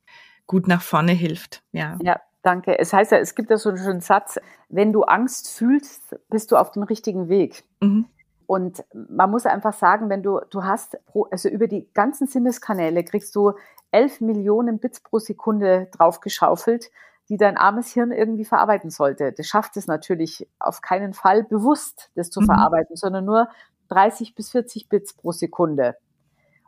gut 0.46 0.68
nach 0.68 0.82
vorne 0.82 1.12
hilft. 1.12 1.62
Ja. 1.72 1.98
Ja. 2.02 2.20
Danke. 2.44 2.78
Es 2.78 2.92
heißt 2.92 3.10
ja, 3.10 3.18
es 3.18 3.34
gibt 3.34 3.48
ja 3.48 3.56
so 3.56 3.70
einen 3.70 3.78
schönen 3.78 4.00
Satz, 4.02 4.38
wenn 4.68 4.92
du 4.92 5.04
Angst 5.04 5.48
fühlst, 5.48 6.14
bist 6.28 6.52
du 6.52 6.56
auf 6.56 6.72
dem 6.72 6.82
richtigen 6.82 7.30
Weg. 7.30 7.64
Mhm. 7.80 8.04
Und 8.46 8.84
man 8.92 9.30
muss 9.30 9.46
einfach 9.46 9.72
sagen, 9.72 10.10
wenn 10.10 10.22
du, 10.22 10.40
du 10.50 10.62
hast, 10.62 10.98
pro, 11.06 11.24
also 11.30 11.48
über 11.48 11.68
die 11.68 11.88
ganzen 11.94 12.26
Sinneskanäle 12.26 13.02
kriegst 13.02 13.34
du 13.34 13.52
elf 13.90 14.20
Millionen 14.20 14.78
Bits 14.78 15.00
pro 15.00 15.18
Sekunde 15.18 15.88
draufgeschaufelt 15.92 16.90
die 17.28 17.36
dein 17.36 17.56
armes 17.56 17.92
Hirn 17.92 18.12
irgendwie 18.12 18.44
verarbeiten 18.44 18.90
sollte. 18.90 19.32
Das 19.32 19.46
schafft 19.46 19.76
es 19.76 19.86
natürlich 19.86 20.48
auf 20.58 20.80
keinen 20.80 21.14
Fall 21.14 21.44
bewusst, 21.44 22.10
das 22.14 22.30
zu 22.30 22.40
mhm. 22.40 22.46
verarbeiten, 22.46 22.96
sondern 22.96 23.24
nur 23.24 23.48
30 23.88 24.34
bis 24.34 24.50
40 24.50 24.88
Bits 24.88 25.14
pro 25.14 25.32
Sekunde. 25.32 25.96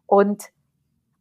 Und 0.07 0.51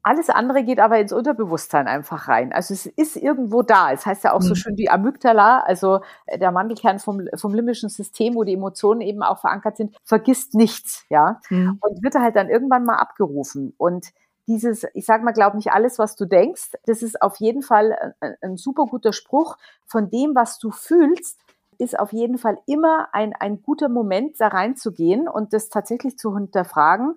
Alles 0.07 0.29
andere 0.29 0.63
geht 0.63 0.79
aber 0.79 0.99
ins 0.99 1.11
Unterbewusstsein 1.11 1.87
einfach 1.87 2.27
rein. 2.27 2.53
Also 2.53 2.75
es 2.75 2.85
ist 2.85 3.15
irgendwo 3.17 3.63
da. 3.63 3.91
Es 3.91 4.05
heißt 4.05 4.23
ja 4.23 4.33
auch 4.33 4.39
mhm. 4.39 4.45
so 4.45 4.53
schön 4.53 4.75
die 4.75 4.91
Amygdala, 4.91 5.61
also 5.61 6.01
äh, 6.27 6.37
der 6.37 6.51
Mandelkern 6.51 6.99
vom, 6.99 7.23
vom 7.35 7.55
limbischen 7.55 7.89
System, 7.89 8.35
wo 8.35 8.43
die 8.43 8.53
Emotionen 8.53 9.01
eben 9.01 9.23
auch 9.23 9.39
verankert 9.39 9.77
sind, 9.77 9.97
vergisst 10.03 10.53
nichts, 10.53 11.05
ja. 11.09 11.39
Mhm. 11.49 11.79
Und 11.81 12.03
wird 12.03 12.13
halt 12.13 12.35
dann 12.35 12.49
irgendwann 12.49 12.85
mal 12.85 12.97
abgerufen. 12.97 13.73
Und 13.77 14.09
dieses, 14.47 14.85
ich 14.93 15.05
sag 15.05 15.23
mal, 15.23 15.31
glaub 15.31 15.53
nicht 15.55 15.71
alles, 15.71 15.99
was 15.99 16.15
du 16.15 16.25
denkst, 16.25 16.77
das 16.85 17.01
ist 17.01 17.21
auf 17.21 17.37
jeden 17.37 17.61
Fall 17.61 18.15
ein, 18.19 18.35
ein 18.41 18.57
super 18.57 18.85
guter 18.85 19.13
Spruch. 19.13 19.57
Von 19.85 20.09
dem, 20.09 20.35
was 20.35 20.59
du 20.59 20.71
fühlst, 20.71 21.39
ist 21.77 21.99
auf 21.99 22.13
jeden 22.13 22.37
Fall 22.37 22.59
immer 22.65 23.09
ein, 23.13 23.33
ein 23.33 23.61
guter 23.61 23.89
Moment, 23.89 24.39
da 24.39 24.47
reinzugehen 24.47 25.27
und 25.27 25.53
das 25.53 25.69
tatsächlich 25.69 26.17
zu 26.17 26.35
hinterfragen. 26.35 27.15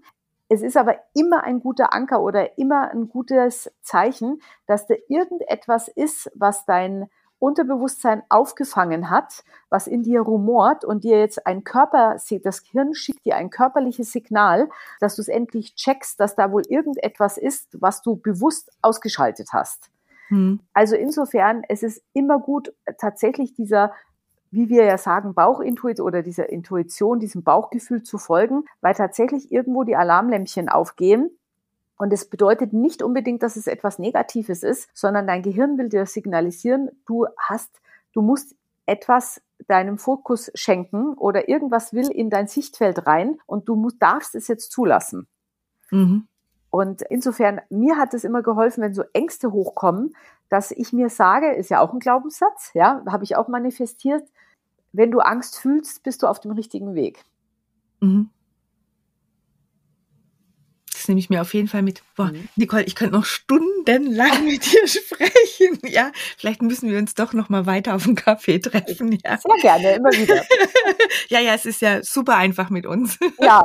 Es 0.49 0.63
ist 0.63 0.77
aber 0.77 0.97
immer 1.15 1.45
ein 1.45 1.61
guter 1.61 1.93
Anker 1.93 2.23
oder 2.23 2.59
immer 2.59 2.91
ein 2.91 3.09
gutes 3.09 3.71
Zeichen, 3.83 4.41
dass 4.67 4.87
da 4.87 4.95
irgendetwas 5.09 5.89
ist, 5.89 6.31
was 6.35 6.65
dein 6.65 7.11
Unterbewusstsein 7.39 8.23
aufgefangen 8.29 9.11
hat, 9.11 9.45
was 9.69 9.87
in 9.87 10.03
dir 10.03 10.21
rumort 10.21 10.85
und 10.85 11.05
dir 11.05 11.19
jetzt 11.19 11.47
ein 11.47 11.65
Körper, 11.65 12.17
das 12.43 12.63
Gehirn 12.65 12.95
schickt 12.95 13.25
dir 13.25 13.37
ein 13.37 13.51
körperliches 13.51 14.13
Signal, 14.13 14.69
dass 15.01 15.17
du 15.17 15.23
es 15.23 15.29
endlich 15.29 15.75
checkst, 15.75 16.19
dass 16.19 16.35
da 16.35 16.51
wohl 16.51 16.63
irgendetwas 16.69 17.39
ist, 17.39 17.81
was 17.81 18.03
du 18.03 18.17
bewusst 18.17 18.71
ausgeschaltet 18.83 19.51
hast. 19.53 19.91
Hm. 20.29 20.61
Also 20.73 20.97
insofern, 20.97 21.63
es 21.69 21.83
ist 21.83 22.03
immer 22.13 22.39
gut, 22.39 22.73
tatsächlich 22.99 23.55
dieser 23.55 23.93
wie 24.51 24.69
wir 24.69 24.85
ja 24.85 24.99
sagen, 24.99 25.35
Bauchintuition 25.35 26.07
oder 26.07 26.23
dieser 26.23 26.49
Intuition, 26.49 27.21
diesem 27.21 27.43
Bauchgefühl 27.43 28.03
zu 28.03 28.19
folgen, 28.19 28.65
weil 28.81 28.95
tatsächlich 28.95 29.53
irgendwo 29.53 29.85
die 29.85 29.97
Alarmlämpchen 29.97 30.69
aufgehen. 30.69 31.31
Und 31.99 32.13
es 32.13 32.31
bedeutet 32.31 32.73
nicht 32.73 33.03
unbedingt, 33.03 33.43
dass 33.43 33.57
es 33.57 33.67
etwas 33.67 33.99
Negatives 33.99 34.63
ist, 34.63 34.89
sondern 34.95 35.27
dein 35.27 35.43
Gehirn 35.43 35.77
will 35.77 35.89
dir 35.89 36.07
signalisieren, 36.07 36.91
du 37.07 37.27
hast, 37.37 37.81
du 38.13 38.23
musst 38.23 38.55
etwas 38.87 39.43
deinem 39.67 39.99
Fokus 39.99 40.51
schenken 40.55 41.15
oder 41.15 41.49
irgendwas 41.49 41.93
will 41.93 42.09
in 42.09 42.31
dein 42.31 42.47
Sichtfeld 42.47 43.07
rein 43.07 43.39
und 43.47 43.69
du 43.69 43.75
musst, 43.75 44.01
darfst 44.01 44.37
es 44.37 44.47
jetzt 44.47 44.71
zulassen. 44.71 45.27
Mhm. 45.91 46.29
Und 46.71 47.03
insofern, 47.03 47.61
mir 47.69 47.97
hat 47.97 48.15
es 48.15 48.23
immer 48.23 48.43
geholfen, 48.43 48.83
wenn 48.83 48.95
so 48.95 49.03
Ängste 49.13 49.51
hochkommen, 49.51 50.15
dass 50.49 50.71
ich 50.71 50.93
mir 50.93 51.11
sage, 51.11 51.53
ist 51.53 51.69
ja 51.69 51.81
auch 51.81 51.93
ein 51.93 51.99
Glaubenssatz, 51.99 52.71
ja, 52.75 53.03
habe 53.09 53.25
ich 53.25 53.37
auch 53.37 53.49
manifestiert, 53.49 54.23
wenn 54.93 55.11
du 55.11 55.19
Angst 55.19 55.59
fühlst, 55.59 56.05
bist 56.05 56.23
du 56.23 56.29
auf 56.29 56.39
dem 56.39 56.53
richtigen 56.53 56.95
Weg. 56.95 57.25
Mhm 58.01 58.31
nehme 61.09 61.21
ich 61.21 61.31
mir 61.31 61.41
auf 61.41 61.55
jeden 61.55 61.69
Fall 61.69 61.83
mit. 61.83 62.03
Boah, 62.17 62.33
mhm. 62.33 62.49
Nicole, 62.57 62.85
ich 62.85 62.95
könnte 62.95 63.15
noch 63.15 63.25
stundenlang 63.89 64.45
mit 64.45 64.65
dir 64.65 64.87
sprechen. 64.87 65.79
Ja, 65.89 66.11
vielleicht 66.37 66.61
müssen 66.61 66.91
wir 66.91 66.99
uns 66.99 67.15
doch 67.15 67.33
noch 67.33 67.49
mal 67.49 67.67
weiter 67.67 67.95
auf 67.95 68.05
den 68.05 68.15
Kaffee 68.15 68.59
treffen. 68.59 69.19
Ja. 69.25 69.39
Sehr 69.39 69.57
gerne, 69.61 69.93
immer 69.93 70.11
wieder. 70.11 70.43
ja, 71.29 71.41
ja, 71.41 71.55
es 71.55 71.65
ist 71.67 71.81
ja 71.81 72.03
super 72.03 72.37
einfach 72.37 72.69
mit 72.71 72.85
uns. 72.85 73.19
ja, 73.41 73.65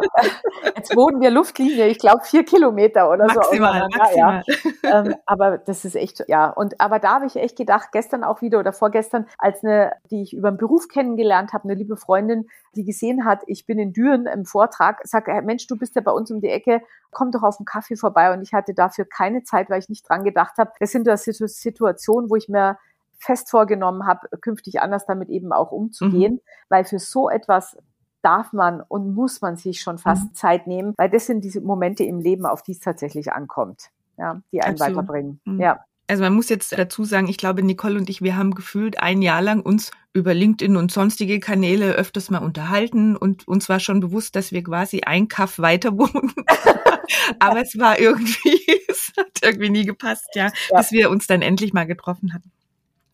jetzt 0.76 0.96
wohnen 0.96 1.22
wir 1.22 1.32
Luftlinie, 1.32 1.88
ich 1.88 2.00
glaube 2.00 2.24
vier 2.24 2.46
Kilometer 2.46 3.10
oder 3.10 3.26
maximal, 3.26 3.88
so. 3.92 3.98
Maximal. 3.98 4.44
Ja. 4.84 5.00
Ähm, 5.02 5.16
aber 5.26 5.58
das 5.58 5.86
ist 5.86 5.96
echt, 5.96 6.24
ja. 6.28 6.50
Und 6.50 6.80
aber 6.80 7.00
da 7.00 7.16
habe 7.16 7.26
ich 7.26 7.36
echt 7.36 7.58
gedacht, 7.58 7.90
gestern 7.92 8.24
auch 8.24 8.42
wieder 8.42 8.60
oder 8.60 8.74
vorgestern, 8.74 9.28
als 9.38 9.64
eine, 9.64 9.94
die 10.10 10.22
ich 10.24 10.34
über 10.34 10.52
den 10.52 10.58
Beruf 10.58 10.88
kennengelernt 10.88 11.54
habe, 11.54 11.66
eine 11.66 11.76
liebe 11.76 11.98
Freundin, 11.98 12.48
die 12.76 12.86
gesehen 12.86 13.26
hat, 13.26 13.42
ich 13.48 13.66
bin 13.66 13.80
in 13.80 13.94
Düren 13.94 14.26
im 14.28 14.46
Vortrag, 14.46 15.02
sagt, 15.04 15.28
Mensch, 15.44 15.68
du 15.68 15.78
bist 15.78 15.96
ja 15.96 16.02
bei 16.02 16.12
uns 16.12 16.32
um 16.32 16.42
die 16.42 16.50
Ecke, 16.50 16.82
komm 17.14 17.32
doch 17.32 17.44
auf 17.44 17.60
einen 17.60 17.66
Kaffee 17.66 17.96
vorbei. 17.96 18.34
Und 18.34 18.42
ich 18.42 18.54
hatte 18.54 18.74
dafür 18.74 19.06
keine 19.06 19.44
Zeit, 19.44 19.70
weil 19.70 19.80
ich 19.80 19.90
nicht 19.90 20.06
dran 20.14 20.24
gedacht 20.24 20.58
habe. 20.58 20.72
Das 20.80 20.92
sind 20.92 21.08
das 21.08 21.26
Situationen, 21.26 22.30
wo 22.30 22.36
ich 22.36 22.50
mir 22.50 22.78
fest 23.18 23.50
vorgenommen 23.50 24.06
habe, 24.06 24.28
künftig 24.42 24.82
anders 24.82 25.06
damit 25.06 25.30
eben 25.30 25.54
auch 25.54 25.72
umzugehen, 25.72 26.34
mhm. 26.34 26.42
weil 26.70 26.84
für 26.84 27.00
so 27.00 27.30
etwas 27.30 27.78
darf 28.22 28.54
man 28.54 28.82
und 28.82 29.14
muss 29.14 29.42
man 29.42 29.58
sich 29.58 29.82
schon 29.82 29.98
fast 29.98 30.24
mhm. 30.30 30.34
Zeit 30.34 30.68
nehmen, 30.68 30.94
weil 30.98 31.10
das 31.10 31.26
sind 31.26 31.44
diese 31.44 31.62
Momente 31.62 32.04
im 32.04 32.20
Leben, 32.20 32.46
auf 32.46 32.64
die 32.64 32.74
es 32.74 32.80
tatsächlich 32.80 33.32
ankommt, 33.34 33.90
ja, 34.18 34.42
die 34.52 34.62
einen 34.62 34.74
Absolut. 34.74 34.98
weiterbringen. 34.98 35.42
Mhm. 35.46 35.60
Ja. 35.60 35.86
Also 36.08 36.24
man 36.24 36.34
muss 36.34 36.50
jetzt 36.50 36.78
dazu 36.78 37.06
sagen, 37.06 37.30
ich 37.30 37.38
glaube, 37.38 37.64
Nicole 37.64 37.98
und 37.98 38.10
ich, 38.10 38.22
wir 38.22 38.36
haben 38.36 38.56
gefühlt 38.56 39.00
ein 39.00 39.22
Jahr 39.22 39.42
lang 39.42 39.62
uns 39.62 39.92
über 40.12 40.34
LinkedIn 40.34 40.76
und 40.76 40.92
sonstige 40.92 41.40
Kanäle 41.40 41.94
öfters 41.94 42.30
mal 42.30 42.40
unterhalten 42.40 43.16
und 43.16 43.48
uns 43.48 43.70
war 43.70 43.80
schon 43.80 44.00
bewusst, 44.00 44.36
dass 44.36 44.52
wir 44.52 44.64
quasi 44.64 45.02
ein 45.02 45.28
Kaff 45.28 45.60
weiter 45.60 45.98
wohnen. 45.98 46.34
Aber 47.40 47.62
es 47.62 47.78
war 47.80 48.00
irgendwie, 48.00 48.62
es 48.88 49.12
hat 49.18 49.40
irgendwie 49.42 49.70
nie 49.70 49.86
gepasst, 49.86 50.28
ja, 50.36 50.52
ja, 50.70 50.78
bis 50.78 50.92
wir 50.92 51.10
uns 51.10 51.28
dann 51.28 51.42
endlich 51.42 51.74
mal 51.74 51.86
getroffen 51.86 52.34
hatten. 52.34 52.52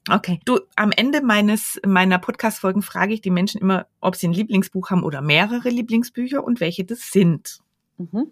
Okay. 0.10 0.40
Du, 0.46 0.60
am 0.76 0.92
Ende 0.92 1.22
meines, 1.22 1.80
meiner 1.86 2.18
Podcast-Folgen 2.18 2.82
frage 2.82 3.14
ich 3.14 3.22
die 3.22 3.30
Menschen 3.30 3.62
immer, 3.62 3.86
ob 4.02 4.16
sie 4.16 4.28
ein 4.28 4.34
Lieblingsbuch 4.34 4.90
haben 4.90 5.04
oder 5.04 5.22
mehrere 5.22 5.70
Lieblingsbücher 5.70 6.44
und 6.44 6.60
welche 6.60 6.84
das 6.84 7.12
sind. 7.12 7.60
Mhm. 7.98 8.32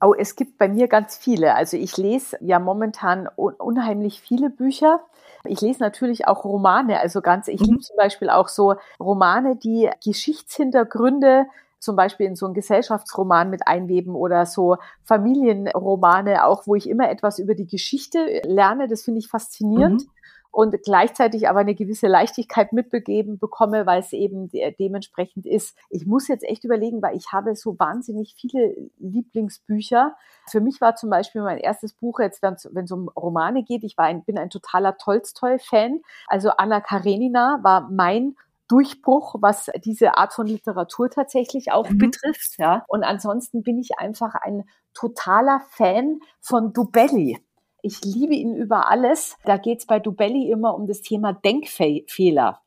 Oh, 0.00 0.14
es 0.16 0.36
gibt 0.36 0.58
bei 0.58 0.68
mir 0.68 0.88
ganz 0.88 1.16
viele. 1.16 1.54
Also 1.54 1.76
ich 1.76 1.96
lese 1.96 2.36
ja 2.40 2.58
momentan 2.58 3.28
unheimlich 3.36 4.20
viele 4.20 4.50
Bücher. 4.50 5.00
Ich 5.44 5.60
lese 5.60 5.80
natürlich 5.80 6.26
auch 6.26 6.44
Romane, 6.44 7.00
also 7.00 7.20
ganz, 7.20 7.48
ich 7.48 7.60
mhm. 7.60 7.66
liebe 7.66 7.80
zum 7.80 7.96
Beispiel 7.96 8.28
auch 8.28 8.48
so 8.48 8.74
Romane, 9.00 9.56
die 9.56 9.88
Geschichtshintergründe 10.04 11.46
zum 11.78 11.94
Beispiel 11.94 12.26
in 12.26 12.34
so 12.34 12.46
einen 12.46 12.54
Gesellschaftsroman 12.54 13.50
mit 13.50 13.68
einweben 13.68 14.16
oder 14.16 14.46
so 14.46 14.78
Familienromane, 15.04 16.44
auch 16.44 16.66
wo 16.66 16.74
ich 16.74 16.88
immer 16.88 17.08
etwas 17.08 17.38
über 17.38 17.54
die 17.54 17.68
Geschichte 17.68 18.42
lerne. 18.44 18.88
Das 18.88 19.02
finde 19.02 19.20
ich 19.20 19.28
faszinierend. 19.28 20.02
Mhm 20.02 20.10
und 20.50 20.74
gleichzeitig 20.82 21.48
aber 21.48 21.60
eine 21.60 21.74
gewisse 21.74 22.06
Leichtigkeit 22.06 22.72
mitbegeben 22.72 23.38
bekomme, 23.38 23.86
weil 23.86 24.00
es 24.00 24.12
eben 24.12 24.48
de 24.48 24.74
dementsprechend 24.78 25.46
ist. 25.46 25.76
Ich 25.90 26.06
muss 26.06 26.28
jetzt 26.28 26.44
echt 26.44 26.64
überlegen, 26.64 27.02
weil 27.02 27.16
ich 27.16 27.32
habe 27.32 27.54
so 27.54 27.78
wahnsinnig 27.78 28.34
viele 28.36 28.74
Lieblingsbücher. 28.98 30.16
Für 30.46 30.60
mich 30.60 30.80
war 30.80 30.96
zum 30.96 31.10
Beispiel 31.10 31.42
mein 31.42 31.58
erstes 31.58 31.92
Buch 31.92 32.20
jetzt, 32.20 32.42
wenn 32.42 32.84
es 32.84 32.92
um 32.92 33.08
Romane 33.10 33.62
geht, 33.62 33.84
ich 33.84 33.96
war 33.98 34.06
ein, 34.06 34.24
bin 34.24 34.38
ein 34.38 34.50
totaler 34.50 34.96
Tolstoi-Fan. 34.96 36.00
Also 36.26 36.50
Anna 36.50 36.80
Karenina 36.80 37.60
war 37.62 37.88
mein 37.90 38.36
Durchbruch, 38.68 39.36
was 39.40 39.70
diese 39.84 40.16
Art 40.16 40.34
von 40.34 40.46
Literatur 40.46 41.10
tatsächlich 41.10 41.72
auch 41.72 41.88
mhm. 41.88 41.98
betrifft. 41.98 42.58
Ja. 42.58 42.84
Und 42.86 43.02
ansonsten 43.02 43.62
bin 43.62 43.78
ich 43.78 43.98
einfach 43.98 44.34
ein 44.34 44.64
totaler 44.94 45.60
Fan 45.70 46.20
von 46.40 46.72
Dubelli. 46.72 47.40
Ich 47.88 48.04
liebe 48.04 48.34
ihn 48.34 48.54
über 48.54 48.90
alles. 48.90 49.38
Da 49.44 49.56
geht 49.56 49.78
es 49.78 49.86
bei 49.86 49.98
Dubelli 49.98 50.50
immer 50.50 50.74
um 50.74 50.86
das 50.86 51.00
Thema 51.00 51.32
Denkfehler. 51.32 52.60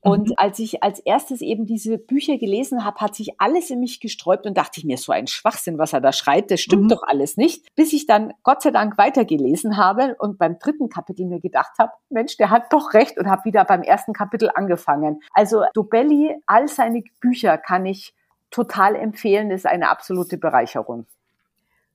Und 0.00 0.30
mhm. 0.30 0.34
als 0.38 0.58
ich 0.60 0.82
als 0.82 0.98
erstes 0.98 1.42
eben 1.42 1.66
diese 1.66 1.98
Bücher 1.98 2.38
gelesen 2.38 2.82
habe, 2.82 2.98
hat 3.00 3.14
sich 3.14 3.38
alles 3.38 3.68
in 3.68 3.80
mich 3.80 4.00
gesträubt 4.00 4.46
und 4.46 4.56
dachte 4.56 4.80
ich 4.80 4.86
mir, 4.86 4.96
so 4.96 5.12
ein 5.12 5.26
Schwachsinn, 5.26 5.76
was 5.76 5.92
er 5.92 6.00
da 6.00 6.10
schreibt, 6.10 6.50
das 6.50 6.60
stimmt 6.62 6.84
mhm. 6.84 6.88
doch 6.88 7.02
alles 7.06 7.36
nicht. 7.36 7.66
Bis 7.76 7.92
ich 7.92 8.06
dann 8.06 8.32
Gott 8.42 8.62
sei 8.62 8.70
Dank 8.70 8.96
weitergelesen 8.96 9.76
habe 9.76 10.16
und 10.18 10.38
beim 10.38 10.58
dritten 10.58 10.88
Kapitel 10.88 11.26
mir 11.26 11.40
gedacht 11.40 11.78
habe, 11.78 11.92
Mensch, 12.08 12.38
der 12.38 12.48
hat 12.48 12.72
doch 12.72 12.94
recht 12.94 13.18
und 13.18 13.28
habe 13.28 13.44
wieder 13.44 13.66
beim 13.66 13.82
ersten 13.82 14.14
Kapitel 14.14 14.50
angefangen. 14.54 15.20
Also 15.34 15.64
Dubelli, 15.74 16.34
all 16.46 16.66
seine 16.66 17.04
Bücher 17.20 17.58
kann 17.58 17.84
ich 17.84 18.14
total 18.50 18.96
empfehlen, 18.96 19.50
das 19.50 19.60
ist 19.60 19.66
eine 19.66 19.90
absolute 19.90 20.38
Bereicherung 20.38 21.06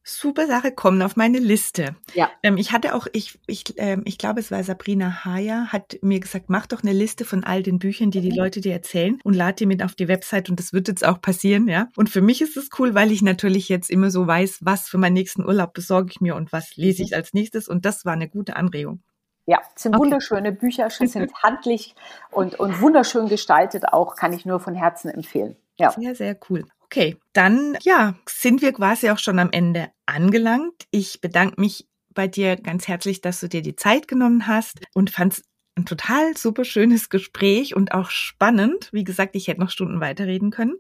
super 0.08 0.48
Sache, 0.48 0.72
kommen 0.72 1.02
auf 1.02 1.16
meine 1.16 1.40
Liste. 1.40 1.96
Ja. 2.14 2.30
Ähm, 2.42 2.58
ich 2.58 2.72
hatte 2.72 2.96
auch, 2.96 3.08
ich, 3.12 3.40
ich, 3.46 3.74
ähm, 3.78 4.04
ich 4.06 4.18
glaube, 4.18 4.40
es 4.40 4.52
war 4.52 4.64
Sabrina 4.64 5.26
Haya, 5.26 5.68
hat 5.68 5.98
mir 6.02 6.20
gesagt, 6.20 6.50
mach 6.50 6.66
doch 6.66 6.82
eine 6.82 6.94
Liste 6.94 7.26
von 7.26 7.44
all 7.44 7.62
den 7.62 7.78
Büchern, 7.80 8.12
die 8.12 8.22
die 8.22 8.32
mhm. 8.32 8.38
Leute 8.38 8.62
dir 8.62 8.74
erzählen 8.74 9.20
und 9.24 9.34
lad 9.34 9.60
die 9.60 9.66
mit 9.66 9.84
auf 9.84 9.96
die 9.96 10.08
Website 10.08 10.50
und 10.50 10.60
das 10.60 10.74
wird 10.74 10.88
jetzt 10.88 11.06
auch 11.06 11.22
passieren, 11.22 11.68
ja. 11.68 11.90
Und 11.96 12.10
für 12.10 12.22
mich 12.22 12.42
ist 12.42 12.58
es 12.58 12.70
cool, 12.80 12.96
weil 12.96 13.12
ich 13.12 13.22
natürlich 13.22 13.70
jetzt 13.70 13.90
immer 13.90 14.10
so 14.10 14.26
weiß, 14.26 14.60
was 14.62 14.88
für 14.88 14.98
meinen 14.98 15.14
nächsten 15.14 15.46
Urlaub 15.46 15.74
besorge 15.74 16.12
ich 16.12 16.22
mir 16.22 16.36
und 16.36 16.52
was 16.52 16.76
lese 16.78 17.04
ich 17.04 17.12
mhm. 17.12 17.18
als 17.18 17.34
nächstes 17.34 17.68
und 17.68 17.86
das 17.86 18.06
war 18.06 18.14
eine 18.14 18.30
gute 18.30 18.56
Anregung. 18.56 19.02
Ja, 19.46 19.62
es 19.76 19.84
sind 19.84 19.96
okay. 19.96 20.04
wunderschöne 20.04 20.52
Bücher, 20.52 20.90
sind 20.90 21.34
handlich 21.44 21.96
und, 22.32 22.60
und 22.60 22.82
wunderschön 22.82 23.28
gestaltet 23.28 23.90
auch, 23.92 24.16
kann 24.16 24.34
ich 24.34 24.46
nur 24.46 24.60
von 24.60 24.76
Herzen 24.76 25.10
empfehlen. 25.10 25.58
Ja. 25.78 25.92
Sehr, 25.92 26.16
sehr 26.16 26.38
cool. 26.50 26.66
Okay, 26.90 27.18
dann 27.34 27.78
ja, 27.84 28.16
sind 28.28 28.62
wir 28.62 28.72
quasi 28.72 29.10
auch 29.10 29.20
schon 29.20 29.40
am 29.40 29.52
Ende 29.52 29.90
angelangt. 30.06 30.86
Ich 30.90 31.20
bedanke 31.20 31.60
mich 31.60 31.86
bei 32.14 32.28
dir 32.28 32.56
ganz 32.56 32.88
herzlich, 32.88 33.20
dass 33.20 33.42
du 33.42 33.50
dir 33.50 33.62
die 33.62 33.76
Zeit 33.76 34.08
genommen 34.08 34.48
hast 34.48 34.80
und 34.94 35.10
fand 35.10 35.42
ein 35.76 35.86
total 35.86 36.36
super 36.38 36.64
schönes 36.64 37.10
Gespräch 37.10 37.76
und 37.76 37.92
auch 37.92 38.10
spannend. 38.10 38.90
Wie 38.94 39.04
gesagt, 39.04 39.36
ich 39.36 39.48
hätte 39.48 39.60
noch 39.60 39.70
Stunden 39.70 40.00
weiterreden 40.00 40.50
können. 40.50 40.76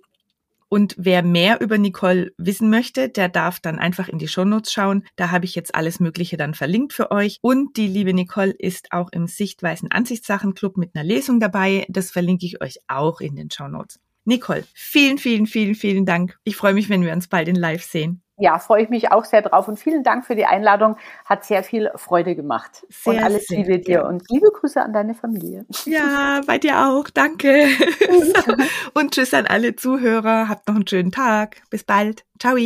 Und 0.70 0.96
wer 0.98 1.24
mehr 1.24 1.62
über 1.62 1.78
Nicole 1.78 2.34
wissen 2.38 2.70
möchte, 2.70 3.10
der 3.10 3.30
darf 3.30 3.60
dann 3.60 3.78
einfach 3.78 4.10
in 4.10 4.18
die 4.18 4.28
Shownotes 4.28 4.72
schauen. 4.72 5.06
Da 5.16 5.32
habe 5.32 5.46
ich 5.46 5.56
jetzt 5.56 5.76
alles 5.76 6.00
Mögliche 6.00 6.38
dann 6.38 6.54
verlinkt 6.54 6.94
für 6.94 7.12
euch. 7.12 7.38
Und 7.42 7.78
die 7.78 7.88
liebe 7.88 8.14
Nicole 8.14 8.52
ist 8.52 8.92
auch 8.92 9.10
im 9.12 9.28
Sichtweisen 9.28 9.92
Ansichtssachen 9.92 10.56
Club 10.56 10.78
mit 10.78 10.96
einer 10.96 11.06
Lesung 11.06 11.40
dabei. 11.40 11.86
Das 11.90 12.12
verlinke 12.12 12.46
ich 12.46 12.62
euch 12.62 12.80
auch 12.88 13.22
in 13.22 13.36
den 13.36 13.52
Shownotes. 13.52 14.00
Nicole, 14.28 14.66
vielen, 14.74 15.18
vielen, 15.18 15.48
vielen, 15.48 15.74
vielen 15.74 16.06
Dank. 16.06 16.38
Ich 16.44 16.58
freue 16.58 16.74
mich, 16.74 16.90
wenn 16.90 17.02
wir 17.02 17.14
uns 17.14 17.30
bald 17.30 17.48
in 17.48 17.56
Live 17.56 17.84
sehen. 17.84 18.22
Ja, 18.40 18.60
freue 18.60 18.84
ich 18.84 18.90
mich 18.90 19.12
auch 19.12 19.26
sehr 19.26 19.42
drauf 19.42 19.68
und 19.68 19.80
vielen 19.80 20.04
Dank 20.04 20.26
für 20.26 20.36
die 20.36 20.46
Einladung. 20.46 20.98
Hat 21.26 21.44
sehr 21.46 21.64
viel 21.64 21.90
Freude 21.96 22.36
gemacht. 22.36 22.86
Sehr, 22.90 23.14
und 23.14 23.24
alles 23.24 23.50
Liebe 23.50 23.80
dir 23.80 24.06
und 24.06 24.30
liebe 24.30 24.52
Grüße 24.52 24.80
an 24.80 24.94
deine 24.94 25.16
Familie. 25.16 25.66
Ja, 25.86 26.42
bei 26.46 26.60
dir 26.60 26.88
auch. 26.88 27.10
Danke. 27.10 27.68
so. 28.10 28.54
Und 28.94 29.14
tschüss 29.14 29.34
an 29.34 29.48
alle 29.48 29.76
Zuhörer. 29.76 30.50
Habt 30.50 30.68
noch 30.68 30.76
einen 30.76 30.88
schönen 30.88 31.12
Tag. 31.12 31.62
Bis 31.70 31.84
bald. 31.84 32.26
Ciao. 32.40 32.58